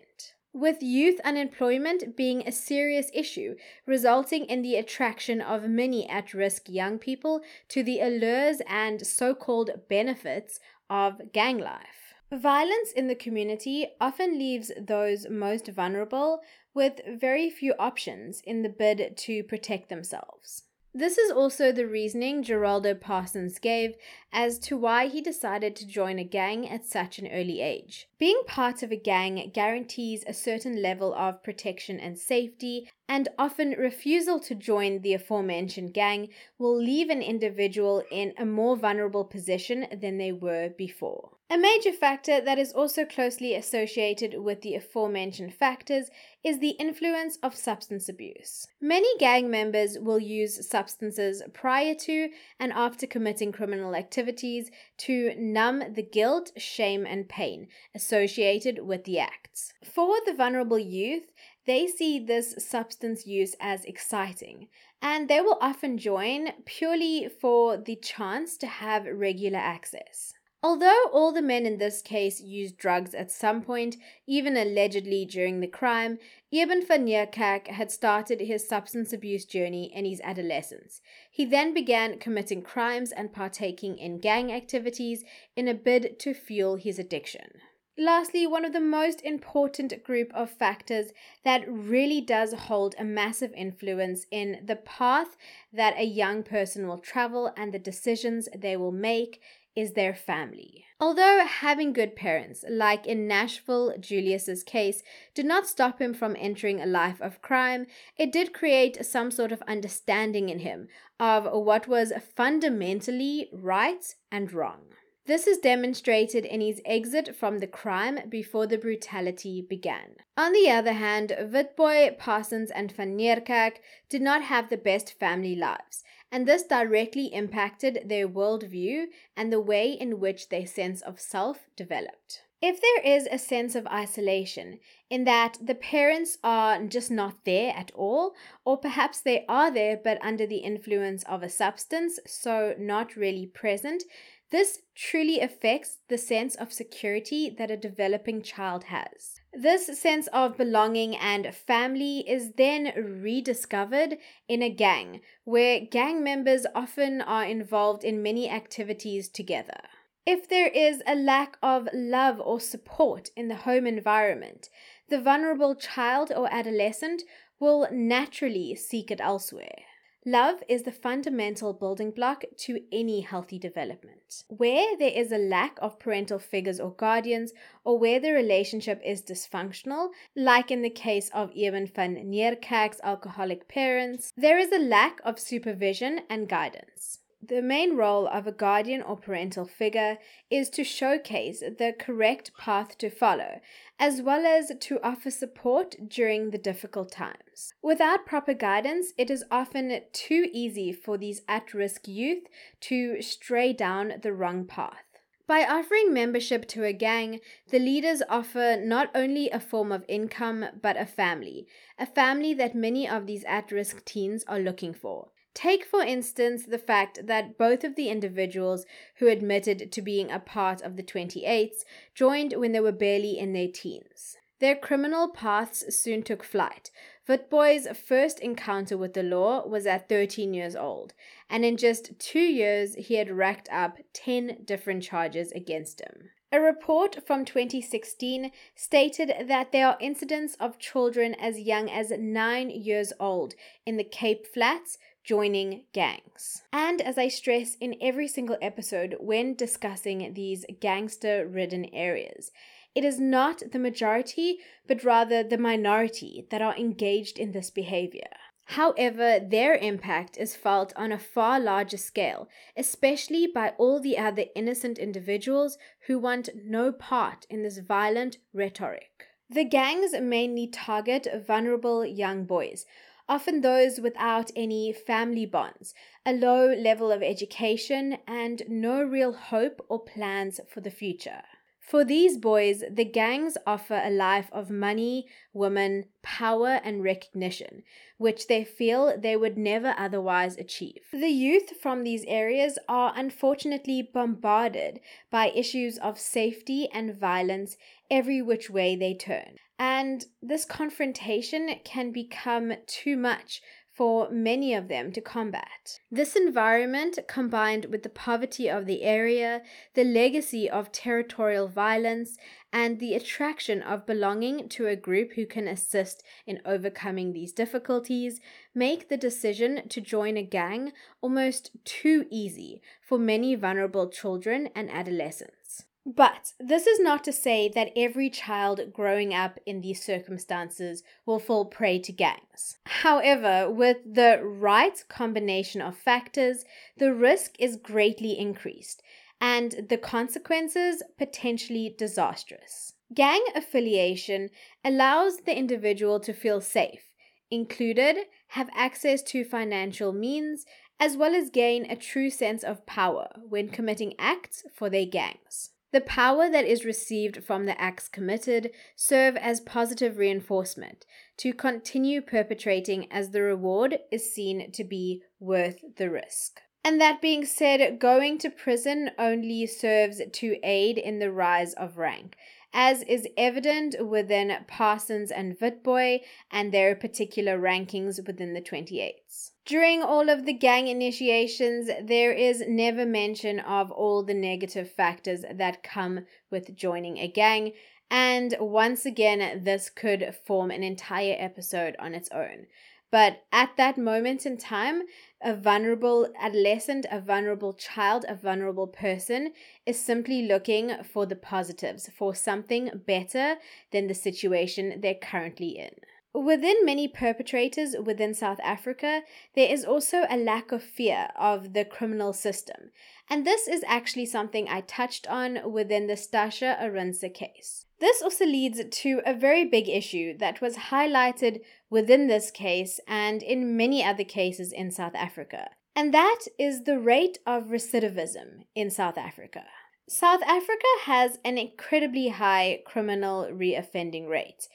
with 0.54 0.82
youth 0.82 1.20
unemployment 1.24 2.16
being 2.16 2.46
a 2.46 2.52
serious 2.52 3.10
issue, 3.12 3.56
resulting 3.86 4.46
in 4.46 4.62
the 4.62 4.76
attraction 4.76 5.42
of 5.42 5.68
many 5.68 6.08
at 6.08 6.32
risk 6.32 6.62
young 6.68 6.98
people 6.98 7.42
to 7.68 7.82
the 7.82 8.00
allures 8.00 8.62
and 8.66 9.06
so 9.06 9.34
called 9.34 9.70
benefits 9.90 10.60
of 10.88 11.30
gang 11.32 11.58
life. 11.58 12.03
Violence 12.34 12.90
in 12.90 13.06
the 13.06 13.14
community 13.14 13.86
often 14.00 14.36
leaves 14.36 14.72
those 14.76 15.28
most 15.28 15.68
vulnerable 15.68 16.40
with 16.74 17.00
very 17.06 17.48
few 17.48 17.74
options 17.78 18.40
in 18.40 18.62
the 18.62 18.68
bid 18.68 19.16
to 19.16 19.44
protect 19.44 19.88
themselves. 19.88 20.64
This 20.92 21.16
is 21.16 21.30
also 21.30 21.70
the 21.70 21.86
reasoning 21.86 22.42
Geraldo 22.42 23.00
Parsons 23.00 23.60
gave 23.60 23.94
as 24.32 24.58
to 24.60 24.76
why 24.76 25.06
he 25.06 25.20
decided 25.20 25.76
to 25.76 25.86
join 25.86 26.18
a 26.18 26.24
gang 26.24 26.68
at 26.68 26.84
such 26.84 27.20
an 27.20 27.28
early 27.28 27.60
age. 27.60 28.08
Being 28.18 28.42
part 28.48 28.82
of 28.82 28.90
a 28.90 28.96
gang 28.96 29.52
guarantees 29.54 30.24
a 30.26 30.32
certain 30.32 30.82
level 30.82 31.14
of 31.14 31.42
protection 31.44 32.00
and 32.00 32.18
safety, 32.18 32.90
and 33.08 33.28
often 33.38 33.76
refusal 33.78 34.40
to 34.40 34.56
join 34.56 35.02
the 35.02 35.14
aforementioned 35.14 35.94
gang 35.94 36.30
will 36.58 36.76
leave 36.76 37.10
an 37.10 37.22
individual 37.22 38.02
in 38.10 38.34
a 38.36 38.44
more 38.44 38.76
vulnerable 38.76 39.24
position 39.24 39.86
than 40.00 40.18
they 40.18 40.32
were 40.32 40.68
before. 40.68 41.33
A 41.50 41.58
major 41.58 41.92
factor 41.92 42.40
that 42.40 42.58
is 42.58 42.72
also 42.72 43.04
closely 43.04 43.54
associated 43.54 44.40
with 44.40 44.62
the 44.62 44.74
aforementioned 44.74 45.52
factors 45.52 46.10
is 46.42 46.58
the 46.58 46.70
influence 46.70 47.36
of 47.42 47.54
substance 47.54 48.08
abuse. 48.08 48.66
Many 48.80 49.08
gang 49.18 49.50
members 49.50 49.98
will 49.98 50.18
use 50.18 50.66
substances 50.68 51.42
prior 51.52 51.94
to 51.96 52.30
and 52.58 52.72
after 52.72 53.06
committing 53.06 53.52
criminal 53.52 53.94
activities 53.94 54.70
to 54.98 55.34
numb 55.36 55.92
the 55.92 56.02
guilt, 56.02 56.50
shame, 56.56 57.04
and 57.04 57.28
pain 57.28 57.68
associated 57.94 58.78
with 58.78 59.04
the 59.04 59.18
acts. 59.18 59.74
For 59.84 60.16
the 60.24 60.34
vulnerable 60.34 60.78
youth, 60.78 61.30
they 61.66 61.86
see 61.86 62.18
this 62.18 62.54
substance 62.58 63.26
use 63.26 63.54
as 63.60 63.84
exciting, 63.84 64.68
and 65.02 65.28
they 65.28 65.40
will 65.42 65.58
often 65.60 65.98
join 65.98 66.52
purely 66.64 67.28
for 67.28 67.76
the 67.76 67.96
chance 67.96 68.56
to 68.58 68.66
have 68.66 69.04
regular 69.06 69.58
access. 69.58 70.33
Although 70.64 71.10
all 71.12 71.30
the 71.30 71.42
men 71.42 71.66
in 71.66 71.76
this 71.76 72.00
case 72.00 72.40
used 72.40 72.78
drugs 72.78 73.14
at 73.14 73.30
some 73.30 73.60
point, 73.60 73.98
even 74.26 74.56
allegedly 74.56 75.26
during 75.26 75.60
the 75.60 75.66
crime, 75.66 76.18
Eben 76.50 76.86
van 76.86 77.04
Niekerk 77.04 77.66
had 77.66 77.90
started 77.90 78.40
his 78.40 78.66
substance 78.66 79.12
abuse 79.12 79.44
journey 79.44 79.92
in 79.94 80.06
his 80.06 80.22
adolescence. 80.22 81.02
He 81.30 81.44
then 81.44 81.74
began 81.74 82.18
committing 82.18 82.62
crimes 82.62 83.12
and 83.12 83.30
partaking 83.30 83.98
in 83.98 84.20
gang 84.20 84.50
activities 84.50 85.22
in 85.54 85.68
a 85.68 85.74
bid 85.74 86.18
to 86.20 86.32
fuel 86.32 86.76
his 86.76 86.98
addiction. 86.98 87.60
Lastly, 87.98 88.46
one 88.46 88.64
of 88.64 88.72
the 88.72 88.80
most 88.80 89.20
important 89.20 90.02
group 90.02 90.32
of 90.34 90.50
factors 90.50 91.12
that 91.44 91.62
really 91.68 92.22
does 92.22 92.54
hold 92.54 92.94
a 92.98 93.04
massive 93.04 93.52
influence 93.52 94.24
in 94.30 94.62
the 94.64 94.76
path 94.76 95.36
that 95.74 95.98
a 95.98 96.04
young 96.04 96.42
person 96.42 96.88
will 96.88 96.98
travel 96.98 97.52
and 97.54 97.72
the 97.72 97.78
decisions 97.78 98.48
they 98.56 98.78
will 98.78 98.90
make 98.90 99.42
is 99.76 99.92
their 99.92 100.14
family. 100.14 100.84
Although 101.00 101.44
having 101.44 101.92
good 101.92 102.14
parents, 102.14 102.64
like 102.68 103.06
in 103.06 103.26
Nashville 103.26 103.94
Julius's 103.98 104.62
case, 104.62 105.02
did 105.34 105.44
not 105.44 105.66
stop 105.66 106.00
him 106.00 106.14
from 106.14 106.36
entering 106.38 106.80
a 106.80 106.86
life 106.86 107.20
of 107.20 107.42
crime, 107.42 107.86
it 108.16 108.32
did 108.32 108.54
create 108.54 109.04
some 109.04 109.30
sort 109.30 109.52
of 109.52 109.62
understanding 109.68 110.48
in 110.48 110.60
him 110.60 110.88
of 111.18 111.44
what 111.52 111.88
was 111.88 112.12
fundamentally 112.36 113.48
right 113.52 114.14
and 114.30 114.52
wrong. 114.52 114.94
This 115.26 115.46
is 115.46 115.56
demonstrated 115.56 116.44
in 116.44 116.60
his 116.60 116.82
exit 116.84 117.34
from 117.34 117.58
the 117.58 117.66
crime 117.66 118.28
before 118.28 118.66
the 118.66 118.76
brutality 118.76 119.62
began. 119.66 120.16
On 120.36 120.52
the 120.52 120.70
other 120.70 120.92
hand, 120.92 121.34
Witbooi, 121.38 122.18
Parsons, 122.18 122.70
and 122.70 122.92
Van 122.92 123.16
Niekerk 123.16 123.76
did 124.10 124.20
not 124.20 124.42
have 124.42 124.68
the 124.68 124.76
best 124.76 125.18
family 125.18 125.56
lives, 125.56 126.04
and 126.34 126.48
this 126.48 126.64
directly 126.64 127.26
impacted 127.26 128.00
their 128.06 128.28
worldview 128.28 129.04
and 129.36 129.52
the 129.52 129.60
way 129.60 129.92
in 129.92 130.18
which 130.18 130.48
their 130.48 130.66
sense 130.66 131.00
of 131.00 131.20
self 131.20 131.60
developed. 131.76 132.42
If 132.60 132.80
there 132.80 133.16
is 133.16 133.28
a 133.30 133.38
sense 133.38 133.76
of 133.76 133.86
isolation, 133.86 134.80
in 135.08 135.22
that 135.24 135.58
the 135.62 135.76
parents 135.76 136.38
are 136.42 136.82
just 136.86 137.08
not 137.08 137.44
there 137.44 137.72
at 137.76 137.92
all, 137.94 138.34
or 138.64 138.76
perhaps 138.76 139.20
they 139.20 139.44
are 139.48 139.70
there 139.70 139.96
but 139.96 140.18
under 140.22 140.44
the 140.44 140.56
influence 140.56 141.22
of 141.22 141.44
a 141.44 141.48
substance, 141.48 142.18
so 142.26 142.74
not 142.80 143.14
really 143.14 143.46
present, 143.46 144.02
this 144.50 144.80
truly 144.94 145.40
affects 145.40 145.98
the 146.08 146.18
sense 146.18 146.54
of 146.54 146.72
security 146.72 147.50
that 147.58 147.70
a 147.70 147.76
developing 147.76 148.42
child 148.42 148.84
has. 148.84 149.40
This 149.52 149.98
sense 149.98 150.26
of 150.32 150.56
belonging 150.56 151.16
and 151.16 151.54
family 151.54 152.20
is 152.28 152.52
then 152.56 152.92
rediscovered 152.96 154.18
in 154.48 154.62
a 154.62 154.70
gang, 154.70 155.20
where 155.44 155.80
gang 155.80 156.22
members 156.22 156.66
often 156.74 157.20
are 157.20 157.44
involved 157.44 158.04
in 158.04 158.22
many 158.22 158.48
activities 158.48 159.28
together. 159.28 159.80
If 160.26 160.48
there 160.48 160.68
is 160.68 161.02
a 161.06 161.14
lack 161.14 161.58
of 161.62 161.88
love 161.92 162.40
or 162.40 162.58
support 162.58 163.30
in 163.36 163.48
the 163.48 163.56
home 163.56 163.86
environment, 163.86 164.68
the 165.08 165.20
vulnerable 165.20 165.74
child 165.74 166.32
or 166.34 166.52
adolescent 166.52 167.22
will 167.60 167.86
naturally 167.92 168.74
seek 168.74 169.10
it 169.10 169.20
elsewhere. 169.20 169.84
Love 170.26 170.62
is 170.70 170.84
the 170.84 170.92
fundamental 170.92 171.74
building 171.74 172.10
block 172.10 172.44
to 172.56 172.80
any 172.90 173.20
healthy 173.20 173.58
development. 173.58 174.44
Where 174.48 174.96
there 174.96 175.10
is 175.10 175.30
a 175.30 175.36
lack 175.36 175.76
of 175.82 175.98
parental 175.98 176.38
figures 176.38 176.80
or 176.80 176.92
guardians, 176.92 177.52
or 177.84 177.98
where 177.98 178.18
the 178.18 178.32
relationship 178.32 179.02
is 179.04 179.20
dysfunctional, 179.20 180.08
like 180.34 180.70
in 180.70 180.80
the 180.80 180.88
case 180.88 181.28
of 181.34 181.50
Eben 181.54 181.86
van 181.86 182.16
Niekerk's 182.16 183.00
alcoholic 183.02 183.68
parents, 183.68 184.32
there 184.34 184.58
is 184.58 184.72
a 184.72 184.78
lack 184.78 185.20
of 185.24 185.38
supervision 185.38 186.20
and 186.30 186.48
guidance. 186.48 187.18
The 187.46 187.60
main 187.60 187.94
role 187.94 188.26
of 188.26 188.46
a 188.46 188.52
guardian 188.52 189.02
or 189.02 189.18
parental 189.18 189.66
figure 189.66 190.16
is 190.50 190.70
to 190.70 190.82
showcase 190.82 191.60
the 191.60 191.94
correct 191.98 192.56
path 192.56 192.96
to 192.96 193.10
follow, 193.10 193.60
as 193.98 194.20
well 194.20 194.44
as 194.44 194.72
to 194.80 195.00
offer 195.02 195.30
support 195.30 195.94
during 196.08 196.50
the 196.50 196.58
difficult 196.58 197.12
times. 197.12 197.72
Without 197.82 198.26
proper 198.26 198.54
guidance, 198.54 199.12
it 199.16 199.30
is 199.30 199.44
often 199.50 200.00
too 200.12 200.48
easy 200.52 200.92
for 200.92 201.16
these 201.16 201.42
at 201.48 201.74
risk 201.74 202.08
youth 202.08 202.44
to 202.80 203.22
stray 203.22 203.72
down 203.72 204.14
the 204.22 204.32
wrong 204.32 204.64
path. 204.64 205.04
By 205.46 205.66
offering 205.66 206.14
membership 206.14 206.66
to 206.68 206.84
a 206.84 206.94
gang, 206.94 207.40
the 207.68 207.78
leaders 207.78 208.22
offer 208.30 208.80
not 208.82 209.10
only 209.14 209.50
a 209.50 209.60
form 209.60 209.92
of 209.92 210.04
income, 210.08 210.64
but 210.80 210.96
a 210.96 211.04
family, 211.04 211.66
a 211.98 212.06
family 212.06 212.54
that 212.54 212.74
many 212.74 213.06
of 213.06 213.26
these 213.26 213.44
at 213.44 213.70
risk 213.70 214.04
teens 214.06 214.42
are 214.48 214.58
looking 214.58 214.94
for. 214.94 215.28
Take, 215.54 215.84
for 215.84 216.02
instance, 216.02 216.66
the 216.66 216.78
fact 216.78 217.26
that 217.26 217.56
both 217.56 217.84
of 217.84 217.94
the 217.94 218.08
individuals 218.08 218.84
who 219.16 219.28
admitted 219.28 219.92
to 219.92 220.02
being 220.02 220.30
a 220.30 220.40
part 220.40 220.82
of 220.82 220.96
the 220.96 221.02
28s 221.02 221.84
joined 222.14 222.54
when 222.54 222.72
they 222.72 222.80
were 222.80 222.92
barely 222.92 223.38
in 223.38 223.52
their 223.52 223.68
teens. 223.68 224.36
Their 224.58 224.76
criminal 224.76 225.28
paths 225.28 225.94
soon 225.94 226.22
took 226.22 226.42
flight. 226.42 226.90
Witbooi's 227.28 227.88
first 227.96 228.40
encounter 228.40 228.96
with 228.96 229.14
the 229.14 229.22
law 229.22 229.66
was 229.66 229.86
at 229.86 230.08
13 230.08 230.54
years 230.54 230.76
old, 230.76 231.14
and 231.48 231.64
in 231.64 231.76
just 231.76 232.18
two 232.18 232.38
years, 232.38 232.94
he 232.94 233.14
had 233.14 233.30
racked 233.30 233.68
up 233.70 233.98
10 234.12 234.64
different 234.64 235.02
charges 235.02 235.52
against 235.52 236.00
him. 236.00 236.30
A 236.52 236.60
report 236.60 237.26
from 237.26 237.44
2016 237.44 238.52
stated 238.76 239.48
that 239.48 239.72
there 239.72 239.88
are 239.88 239.98
incidents 240.00 240.54
of 240.60 240.78
children 240.78 241.34
as 241.34 241.58
young 241.58 241.90
as 241.90 242.12
nine 242.16 242.70
years 242.70 243.12
old 243.18 243.54
in 243.84 243.96
the 243.96 244.04
Cape 244.04 244.46
Flats 244.46 244.96
joining 245.24 245.84
gangs. 245.92 246.62
And 246.72 247.00
as 247.00 247.18
I 247.18 247.28
stress 247.28 247.76
in 247.80 247.96
every 248.00 248.28
single 248.28 248.58
episode 248.60 249.16
when 249.18 249.54
discussing 249.54 250.34
these 250.34 250.64
gangster 250.80 251.46
ridden 251.46 251.86
areas, 251.86 252.52
it 252.94 253.04
is 253.04 253.18
not 253.18 253.62
the 253.72 253.78
majority, 253.78 254.58
but 254.86 255.02
rather 255.02 255.42
the 255.42 255.58
minority 255.58 256.46
that 256.50 256.62
are 256.62 256.76
engaged 256.76 257.38
in 257.38 257.52
this 257.52 257.70
behavior. 257.70 258.28
However, 258.68 259.40
their 259.40 259.74
impact 259.74 260.38
is 260.38 260.56
felt 260.56 260.92
on 260.96 261.12
a 261.12 261.18
far 261.18 261.60
larger 261.60 261.98
scale, 261.98 262.48
especially 262.76 263.46
by 263.46 263.70
all 263.76 264.00
the 264.00 264.16
other 264.16 264.44
innocent 264.54 264.98
individuals 264.98 265.76
who 266.06 266.18
want 266.18 266.48
no 266.64 266.90
part 266.92 267.46
in 267.50 267.62
this 267.62 267.78
violent 267.78 268.38
rhetoric. 268.54 269.26
The 269.50 269.64
gangs 269.64 270.12
mainly 270.18 270.66
target 270.66 271.26
vulnerable 271.46 272.06
young 272.06 272.46
boys 272.46 272.86
often 273.28 273.60
those 273.60 274.00
without 274.00 274.50
any 274.54 274.92
family 274.92 275.46
bonds, 275.46 275.94
a 276.26 276.32
low 276.32 276.72
level 276.74 277.10
of 277.10 277.22
education, 277.22 278.18
and 278.26 278.62
no 278.68 279.02
real 279.02 279.32
hope 279.32 279.84
or 279.88 279.98
plans 279.98 280.60
for 280.68 280.80
the 280.80 280.90
future. 280.90 281.42
For 281.84 282.02
these 282.02 282.38
boys, 282.38 282.82
the 282.90 283.04
gangs 283.04 283.58
offer 283.66 284.00
a 284.02 284.08
life 284.08 284.48
of 284.52 284.70
money, 284.70 285.26
women, 285.52 286.06
power, 286.22 286.80
and 286.82 287.04
recognition, 287.04 287.82
which 288.16 288.46
they 288.46 288.64
feel 288.64 289.20
they 289.20 289.36
would 289.36 289.58
never 289.58 289.94
otherwise 289.98 290.56
achieve. 290.56 291.02
The 291.12 291.28
youth 291.28 291.76
from 291.82 292.02
these 292.02 292.24
areas 292.24 292.78
are 292.88 293.12
unfortunately 293.14 294.00
bombarded 294.00 295.00
by 295.30 295.50
issues 295.50 295.98
of 295.98 296.18
safety 296.18 296.88
and 296.90 297.14
violence 297.14 297.76
every 298.10 298.40
which 298.40 298.70
way 298.70 298.96
they 298.96 299.12
turn. 299.12 299.58
And 299.78 300.24
this 300.40 300.64
confrontation 300.64 301.70
can 301.84 302.12
become 302.12 302.74
too 302.86 303.16
much 303.16 303.60
for 303.94 304.28
many 304.28 304.74
of 304.74 304.88
them 304.88 305.12
to 305.12 305.20
combat. 305.20 306.00
This 306.10 306.34
environment, 306.34 307.18
combined 307.28 307.86
with 307.86 308.02
the 308.02 308.08
poverty 308.08 308.68
of 308.68 308.86
the 308.86 309.04
area, 309.04 309.62
the 309.94 310.02
legacy 310.02 310.68
of 310.68 310.90
territorial 310.90 311.68
violence, 311.68 312.36
and 312.72 312.98
the 312.98 313.14
attraction 313.14 313.80
of 313.82 314.04
belonging 314.04 314.68
to 314.70 314.88
a 314.88 314.96
group 314.96 315.34
who 315.34 315.46
can 315.46 315.68
assist 315.68 316.24
in 316.44 316.60
overcoming 316.64 317.32
these 317.32 317.52
difficulties, 317.52 318.40
make 318.74 319.08
the 319.08 319.16
decision 319.16 319.88
to 319.88 320.00
join 320.00 320.36
a 320.36 320.42
gang 320.42 320.92
almost 321.20 321.70
too 321.84 322.26
easy 322.30 322.82
for 323.00 323.16
many 323.16 323.54
vulnerable 323.54 324.08
children 324.08 324.70
and 324.74 324.90
adolescents. 324.90 325.63
But 326.06 326.52
this 326.60 326.86
is 326.86 327.00
not 327.00 327.24
to 327.24 327.32
say 327.32 327.70
that 327.74 327.90
every 327.96 328.28
child 328.28 328.92
growing 328.92 329.32
up 329.32 329.58
in 329.64 329.80
these 329.80 330.04
circumstances 330.04 331.02
will 331.24 331.38
fall 331.38 331.64
prey 331.64 331.98
to 332.00 332.12
gangs. 332.12 332.78
However, 332.84 333.70
with 333.70 333.98
the 334.04 334.40
right 334.42 335.02
combination 335.08 335.80
of 335.80 335.96
factors, 335.96 336.66
the 336.98 337.14
risk 337.14 337.56
is 337.58 337.76
greatly 337.76 338.38
increased 338.38 339.02
and 339.40 339.86
the 339.88 339.96
consequences 339.96 341.02
potentially 341.18 341.94
disastrous. 341.96 342.94
Gang 343.12 343.42
affiliation 343.54 344.50
allows 344.84 345.38
the 345.38 345.56
individual 345.56 346.20
to 346.20 346.32
feel 346.32 346.60
safe, 346.60 347.10
included, 347.50 348.16
have 348.48 348.70
access 348.74 349.22
to 349.22 349.44
financial 349.44 350.12
means, 350.12 350.64
as 351.00 351.16
well 351.16 351.34
as 351.34 351.50
gain 351.50 351.90
a 351.90 351.96
true 351.96 352.30
sense 352.30 352.62
of 352.62 352.86
power 352.86 353.28
when 353.48 353.68
committing 353.68 354.14
acts 354.18 354.64
for 354.72 354.88
their 354.88 355.06
gangs. 355.06 355.70
The 355.94 356.00
power 356.00 356.50
that 356.50 356.64
is 356.64 356.84
received 356.84 357.44
from 357.44 357.66
the 357.66 357.80
acts 357.80 358.08
committed 358.08 358.72
serve 358.96 359.36
as 359.36 359.60
positive 359.60 360.18
reinforcement 360.18 361.06
to 361.36 361.52
continue 361.52 362.20
perpetrating 362.20 363.06
as 363.12 363.30
the 363.30 363.42
reward 363.42 364.00
is 364.10 364.34
seen 364.34 364.72
to 364.72 364.82
be 364.82 365.22
worth 365.38 365.84
the 365.94 366.10
risk. 366.10 366.60
And 366.82 367.00
that 367.00 367.22
being 367.22 367.44
said, 367.44 368.00
going 368.00 368.38
to 368.38 368.50
prison 368.50 369.12
only 369.20 369.66
serves 369.66 370.20
to 370.32 370.56
aid 370.64 370.98
in 370.98 371.20
the 371.20 371.30
rise 371.30 371.74
of 371.74 371.96
rank, 371.96 372.34
as 372.72 373.04
is 373.04 373.28
evident 373.36 374.04
within 374.04 374.52
Parsons 374.66 375.30
and 375.30 375.56
Witbooi 375.60 376.22
and 376.50 376.72
their 376.72 376.96
particular 376.96 377.56
rankings 377.56 378.18
within 378.26 378.52
the 378.52 378.60
28s. 378.60 379.52
During 379.64 380.02
all 380.02 380.28
of 380.28 380.44
the 380.44 380.52
gang 380.52 380.88
initiations, 380.88 381.88
there 382.02 382.32
is 382.32 382.62
never 382.68 383.06
mention 383.06 383.60
of 383.60 383.90
all 383.90 384.22
the 384.22 384.34
negative 384.34 384.90
factors 384.90 385.42
that 385.50 385.82
come 385.82 386.26
with 386.50 386.76
joining 386.76 387.16
a 387.16 387.28
gang, 387.28 387.72
and 388.10 388.54
once 388.60 389.06
again, 389.06 389.64
this 389.64 389.88
could 389.88 390.36
form 390.46 390.70
an 390.70 390.82
entire 390.82 391.34
episode 391.38 391.96
on 391.98 392.14
its 392.14 392.28
own. 392.30 392.66
But 393.10 393.44
at 393.52 393.70
that 393.78 393.96
moment 393.96 394.44
in 394.44 394.58
time, 394.58 395.04
a 395.40 395.54
vulnerable 395.54 396.28
adolescent, 396.38 397.06
a 397.10 397.20
vulnerable 397.20 397.72
child, 397.72 398.26
a 398.28 398.34
vulnerable 398.34 398.88
person 398.88 399.54
is 399.86 399.98
simply 399.98 400.42
looking 400.42 400.92
for 401.04 401.24
the 401.24 401.36
positives, 401.36 402.10
for 402.14 402.34
something 402.34 402.90
better 403.06 403.56
than 403.92 404.08
the 404.08 404.14
situation 404.14 405.00
they're 405.00 405.14
currently 405.14 405.78
in. 405.78 405.94
Within 406.34 406.84
many 406.84 407.06
perpetrators 407.06 407.94
within 408.04 408.34
South 408.34 408.58
Africa, 408.60 409.22
there 409.54 409.72
is 409.72 409.84
also 409.84 410.24
a 410.28 410.36
lack 410.36 410.72
of 410.72 410.82
fear 410.82 411.28
of 411.38 411.74
the 411.74 411.84
criminal 411.84 412.32
system. 412.32 412.90
And 413.30 413.46
this 413.46 413.68
is 413.68 413.84
actually 413.86 414.26
something 414.26 414.68
I 414.68 414.80
touched 414.80 415.28
on 415.28 415.70
within 415.70 416.08
the 416.08 416.14
Stasha 416.14 416.76
Arunza 416.82 417.32
case. 417.32 417.86
This 418.00 418.20
also 418.20 418.44
leads 418.44 418.82
to 418.84 419.22
a 419.24 419.32
very 419.32 419.64
big 419.64 419.88
issue 419.88 420.36
that 420.38 420.60
was 420.60 420.90
highlighted 420.90 421.60
within 421.88 422.26
this 422.26 422.50
case 422.50 422.98
and 423.06 423.40
in 423.40 423.76
many 423.76 424.04
other 424.04 424.24
cases 424.24 424.72
in 424.72 424.90
South 424.90 425.14
Africa. 425.14 425.70
And 425.94 426.12
that 426.12 426.40
is 426.58 426.82
the 426.82 426.98
rate 426.98 427.38
of 427.46 427.66
recidivism 427.66 428.64
in 428.74 428.90
South 428.90 429.16
Africa. 429.16 429.66
South 430.08 430.42
Africa 430.42 430.84
has 431.04 431.38
an 431.44 431.56
incredibly 431.56 432.28
high 432.28 432.82
criminal 432.84 433.48
reoffending 433.50 434.28
rate. 434.28 434.68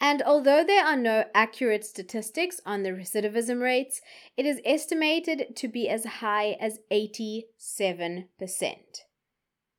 And 0.00 0.22
although 0.22 0.62
there 0.62 0.84
are 0.84 0.96
no 0.96 1.24
accurate 1.34 1.84
statistics 1.84 2.60
on 2.66 2.82
the 2.82 2.90
recidivism 2.90 3.62
rates, 3.62 4.00
it 4.36 4.44
is 4.44 4.60
estimated 4.64 5.56
to 5.56 5.68
be 5.68 5.88
as 5.88 6.04
high 6.04 6.56
as 6.60 6.80
87%. 6.92 7.44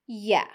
Yeah, 0.08 0.48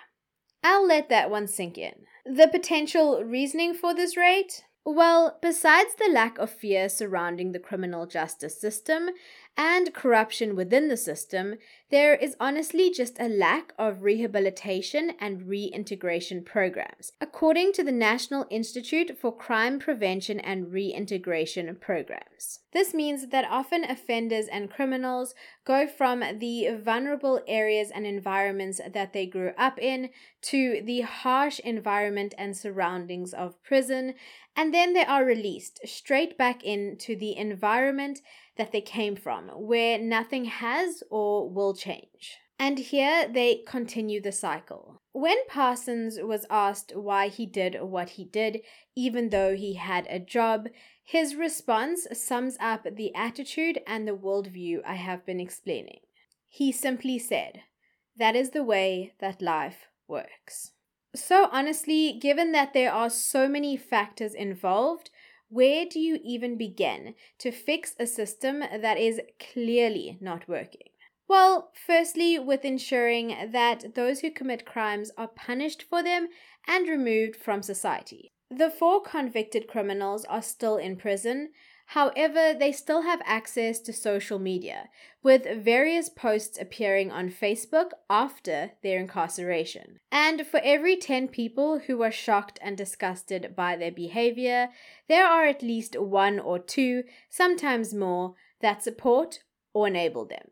I'll 0.64 0.86
let 0.86 1.08
that 1.08 1.30
one 1.30 1.46
sink 1.46 1.78
in. 1.78 2.06
The 2.24 2.48
potential 2.48 3.22
reasoning 3.24 3.74
for 3.74 3.94
this 3.94 4.16
rate? 4.16 4.64
Well, 4.84 5.38
besides 5.40 5.94
the 5.94 6.10
lack 6.12 6.38
of 6.38 6.50
fear 6.50 6.88
surrounding 6.88 7.52
the 7.52 7.60
criminal 7.60 8.04
justice 8.06 8.60
system 8.60 9.10
and 9.56 9.94
corruption 9.94 10.56
within 10.56 10.88
the 10.88 10.96
system, 10.96 11.54
there 11.93 12.14
is 12.14 12.34
honestly 12.40 12.90
just 12.90 13.20
a 13.20 13.28
lack 13.28 13.74
of 13.78 14.03
rehabilitation 14.03 15.12
and 15.20 15.47
reintegration 15.47 16.43
programs, 16.43 17.12
according 17.20 17.70
to 17.70 17.84
the 17.84 17.93
National 17.93 18.47
Institute 18.49 19.18
for 19.20 19.36
Crime 19.36 19.78
Prevention 19.78 20.40
and 20.40 20.72
Reintegration 20.72 21.76
Programs. 21.78 22.61
This 22.72 22.95
means 22.95 23.28
that 23.28 23.45
often 23.45 23.84
offenders 23.84 24.47
and 24.51 24.70
criminals 24.70 25.34
go 25.66 25.86
from 25.86 26.24
the 26.38 26.70
vulnerable 26.82 27.43
areas 27.47 27.90
and 27.95 28.07
environments 28.07 28.80
that 28.95 29.12
they 29.12 29.26
grew 29.26 29.53
up 29.59 29.78
in 29.78 30.09
to 30.40 30.80
the 30.82 31.03
harsh 31.03 31.59
environment 31.59 32.34
and 32.38 32.57
surroundings 32.57 33.34
of 33.34 33.62
prison, 33.62 34.14
and 34.57 34.72
then 34.72 34.95
they 34.95 35.05
are 35.05 35.26
released 35.26 35.80
straight 35.84 36.38
back 36.38 36.64
into 36.64 37.14
the 37.16 37.36
environment 37.36 38.20
that 38.57 38.70
they 38.72 38.80
came 38.80 39.16
from, 39.16 39.49
where 39.49 39.99
nothing 39.99 40.45
has 40.45 41.03
or 41.11 41.49
will 41.49 41.74
change. 41.82 42.38
And 42.58 42.78
here 42.78 43.28
they 43.28 43.62
continue 43.66 44.20
the 44.20 44.30
cycle. 44.30 45.02
When 45.12 45.38
Parsons 45.48 46.18
was 46.22 46.46
asked 46.48 46.92
why 46.94 47.28
he 47.28 47.44
did 47.44 47.76
what 47.82 48.10
he 48.10 48.24
did, 48.24 48.60
even 48.94 49.30
though 49.30 49.56
he 49.56 49.74
had 49.74 50.06
a 50.08 50.20
job, 50.20 50.68
his 51.02 51.34
response 51.34 52.06
sums 52.12 52.56
up 52.60 52.84
the 52.84 53.12
attitude 53.14 53.80
and 53.86 54.06
the 54.06 54.16
worldview 54.16 54.80
I 54.86 54.94
have 54.94 55.26
been 55.26 55.40
explaining. 55.40 56.00
He 56.48 56.70
simply 56.70 57.18
said, 57.18 57.62
That 58.16 58.36
is 58.36 58.50
the 58.50 58.62
way 58.62 59.14
that 59.18 59.42
life 59.42 59.88
works. 60.06 60.72
So, 61.16 61.48
honestly, 61.50 62.18
given 62.18 62.52
that 62.52 62.72
there 62.72 62.92
are 62.92 63.10
so 63.10 63.48
many 63.48 63.76
factors 63.76 64.34
involved, 64.34 65.10
where 65.48 65.84
do 65.84 65.98
you 65.98 66.18
even 66.24 66.56
begin 66.56 67.14
to 67.38 67.50
fix 67.50 67.94
a 67.98 68.06
system 68.06 68.60
that 68.60 68.98
is 68.98 69.20
clearly 69.52 70.16
not 70.20 70.48
working? 70.48 70.91
Well, 71.32 71.70
firstly, 71.86 72.38
with 72.38 72.62
ensuring 72.62 73.34
that 73.52 73.94
those 73.94 74.20
who 74.20 74.30
commit 74.30 74.66
crimes 74.66 75.10
are 75.16 75.28
punished 75.28 75.82
for 75.82 76.02
them 76.02 76.28
and 76.68 76.86
removed 76.86 77.36
from 77.36 77.62
society. 77.62 78.32
The 78.50 78.68
four 78.68 79.00
convicted 79.00 79.66
criminals 79.66 80.26
are 80.26 80.42
still 80.42 80.76
in 80.76 80.96
prison, 80.96 81.48
However, 81.86 82.54
they 82.54 82.72
still 82.72 83.02
have 83.02 83.20
access 83.24 83.78
to 83.80 83.92
social 83.92 84.38
media, 84.38 84.88
with 85.22 85.62
various 85.62 86.08
posts 86.08 86.58
appearing 86.58 87.10
on 87.10 87.28
Facebook 87.30 87.90
after 88.08 88.72
their 88.82 89.00
incarceration. 89.00 90.00
And 90.10 90.46
for 90.46 90.60
every 90.62 90.96
10 90.96 91.28
people 91.28 91.80
who 91.80 92.02
are 92.02 92.10
shocked 92.10 92.58
and 92.62 92.76
disgusted 92.76 93.54
by 93.56 93.76
their 93.76 93.90
behavior, 93.90 94.68
there 95.08 95.26
are 95.26 95.46
at 95.46 95.62
least 95.62 95.98
one 95.98 96.38
or 96.38 96.58
two, 96.58 97.04
sometimes 97.28 97.92
more, 97.94 98.34
that 98.60 98.82
support 98.82 99.42
or 99.74 99.86
enable 99.86 100.24
them. 100.24 100.48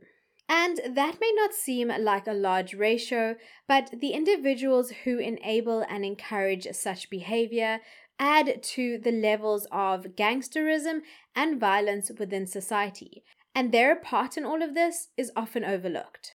And 0.52 0.80
that 0.96 1.20
may 1.20 1.32
not 1.36 1.54
seem 1.54 1.92
like 2.00 2.26
a 2.26 2.32
large 2.32 2.74
ratio, 2.74 3.36
but 3.68 3.88
the 4.00 4.10
individuals 4.10 4.90
who 5.04 5.18
enable 5.18 5.82
and 5.88 6.04
encourage 6.04 6.66
such 6.72 7.08
behavior 7.08 7.78
add 8.18 8.60
to 8.64 8.98
the 8.98 9.12
levels 9.12 9.68
of 9.70 10.16
gangsterism 10.16 11.02
and 11.36 11.60
violence 11.60 12.10
within 12.18 12.48
society, 12.48 13.22
and 13.54 13.70
their 13.70 13.94
part 13.94 14.36
in 14.36 14.44
all 14.44 14.60
of 14.60 14.74
this 14.74 15.10
is 15.16 15.30
often 15.36 15.64
overlooked. 15.64 16.34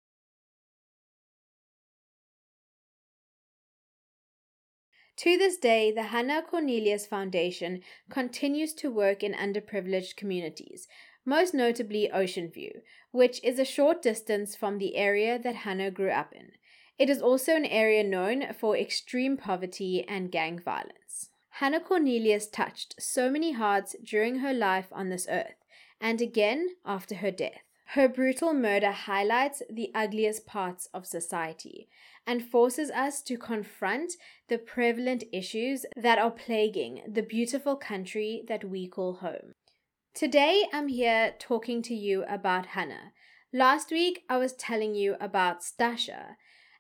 To 5.19 5.37
this 5.37 5.57
day, 5.59 5.93
the 5.93 6.05
Hannah 6.05 6.43
Cornelius 6.43 7.07
Foundation 7.07 7.83
continues 8.11 8.73
to 8.75 8.91
work 8.91 9.23
in 9.23 9.35
underprivileged 9.35 10.17
communities, 10.17 10.89
most 11.31 11.55
notably 11.55 12.11
Ocean 12.11 12.51
View, 12.51 12.81
which 13.13 13.43
is 13.45 13.61
a 13.61 13.65
short 13.65 14.03
distance 14.03 14.57
from 14.57 14.79
the 14.79 14.97
area 14.97 15.39
that 15.39 15.63
Hannah 15.63 15.93
grew 15.93 16.11
up 16.11 16.33
in. 16.33 16.51
It 16.99 17.09
is 17.09 17.23
also 17.23 17.55
an 17.55 17.65
area 17.65 18.03
known 18.03 18.53
for 18.53 18.77
extreme 18.77 19.37
poverty 19.37 20.05
and 20.09 20.33
gang 20.33 20.59
violence. 20.59 21.31
Hannah 21.61 21.79
Cornelius 21.79 22.49
touched 22.49 22.97
so 22.99 23.31
many 23.31 23.53
hearts 23.53 23.95
during 24.03 24.41
her 24.41 24.53
life 24.53 24.89
on 24.91 25.09
this 25.09 25.29
earth, 25.31 25.61
and 26.01 26.21
again 26.21 26.71
after 26.85 27.15
her 27.15 27.31
death. 27.31 27.63
Her 27.95 28.09
brutal 28.09 28.53
murder 28.53 28.91
highlights 28.91 29.63
the 29.71 29.93
ugliest 29.95 30.47
parts 30.47 30.89
of 30.93 31.07
society 31.07 31.89
and 32.27 32.45
forces 32.45 32.91
us 32.91 33.23
to 33.23 33.37
confront 33.37 34.15
the 34.49 34.59
prevalent 34.59 35.23
issues 35.33 35.87
that 35.97 36.19
are 36.19 36.31
plaguing 36.33 37.03
the 37.07 37.23
beautiful 37.23 37.77
country 37.77 38.43
that 38.49 38.65
we 38.65 38.89
call 38.89 39.15
home. 39.15 39.55
Today, 40.13 40.65
I'm 40.73 40.89
here 40.89 41.35
talking 41.39 41.83
to 41.83 41.95
you 41.95 42.25
about 42.29 42.67
Hannah. 42.67 43.13
Last 43.53 43.93
week, 43.93 44.25
I 44.29 44.39
was 44.39 44.53
telling 44.53 44.95
you 44.95 45.15
about 45.21 45.63
Stasha, 45.63 46.35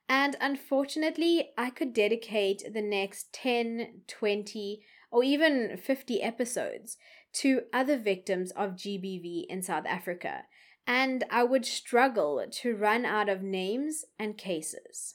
and 0.08 0.36
unfortunately, 0.40 1.50
I 1.56 1.70
could 1.70 1.94
dedicate 1.94 2.64
the 2.74 2.82
next 2.82 3.32
10, 3.32 4.02
20, 4.08 4.82
or 5.12 5.22
even 5.22 5.76
50 5.76 6.20
episodes 6.20 6.96
to 7.34 7.62
other 7.72 7.96
victims 7.96 8.50
of 8.50 8.72
GBV 8.72 9.44
in 9.48 9.62
South 9.62 9.86
Africa, 9.86 10.42
and 10.84 11.22
I 11.30 11.44
would 11.44 11.64
struggle 11.64 12.44
to 12.50 12.76
run 12.76 13.06
out 13.06 13.28
of 13.28 13.42
names 13.42 14.04
and 14.18 14.36
cases. 14.36 15.14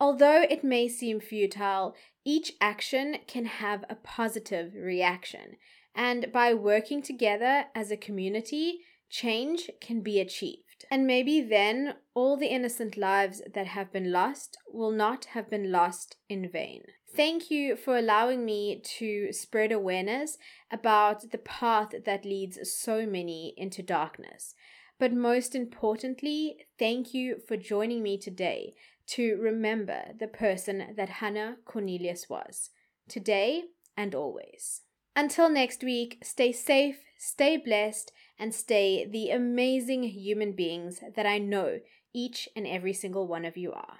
Although 0.00 0.42
it 0.42 0.64
may 0.64 0.88
seem 0.88 1.20
futile, 1.20 1.94
each 2.24 2.52
action 2.60 3.18
can 3.28 3.44
have 3.44 3.84
a 3.88 3.94
positive 3.94 4.72
reaction, 4.74 5.56
and 5.94 6.32
by 6.32 6.54
working 6.54 7.02
together 7.02 7.66
as 7.74 7.90
a 7.90 7.96
community, 7.96 8.80
change 9.08 9.70
can 9.80 10.00
be 10.00 10.20
achieved. 10.20 10.84
And 10.90 11.06
maybe 11.06 11.40
then 11.40 11.94
all 12.14 12.36
the 12.36 12.48
innocent 12.48 12.96
lives 12.96 13.40
that 13.54 13.68
have 13.68 13.92
been 13.92 14.10
lost 14.10 14.58
will 14.72 14.90
not 14.90 15.26
have 15.26 15.48
been 15.48 15.70
lost 15.70 16.16
in 16.28 16.50
vain. 16.50 16.82
Thank 17.14 17.48
you 17.48 17.76
for 17.76 17.96
allowing 17.96 18.44
me 18.44 18.82
to 18.98 19.32
spread 19.32 19.70
awareness 19.70 20.36
about 20.70 21.30
the 21.30 21.38
path 21.38 21.94
that 22.04 22.24
leads 22.24 22.58
so 22.68 23.06
many 23.06 23.54
into 23.56 23.82
darkness. 23.82 24.54
But 24.98 25.12
most 25.12 25.54
importantly, 25.54 26.66
thank 26.78 27.14
you 27.14 27.36
for 27.46 27.56
joining 27.56 28.02
me 28.02 28.18
today 28.18 28.74
to 29.06 29.36
remember 29.36 30.06
the 30.18 30.26
person 30.28 30.94
that 30.96 31.08
Hannah 31.08 31.56
Cornelius 31.64 32.28
was, 32.28 32.70
today 33.08 33.64
and 33.96 34.14
always. 34.14 34.82
Until 35.16 35.48
next 35.48 35.84
week, 35.84 36.18
stay 36.22 36.52
safe, 36.52 37.04
stay 37.16 37.56
blessed, 37.56 38.12
and 38.38 38.54
stay 38.54 39.06
the 39.06 39.30
amazing 39.30 40.02
human 40.04 40.52
beings 40.52 41.00
that 41.14 41.26
I 41.26 41.38
know 41.38 41.80
each 42.12 42.48
and 42.56 42.66
every 42.66 42.92
single 42.92 43.26
one 43.26 43.44
of 43.44 43.56
you 43.56 43.72
are. 43.72 43.98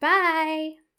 Bye! 0.00 0.74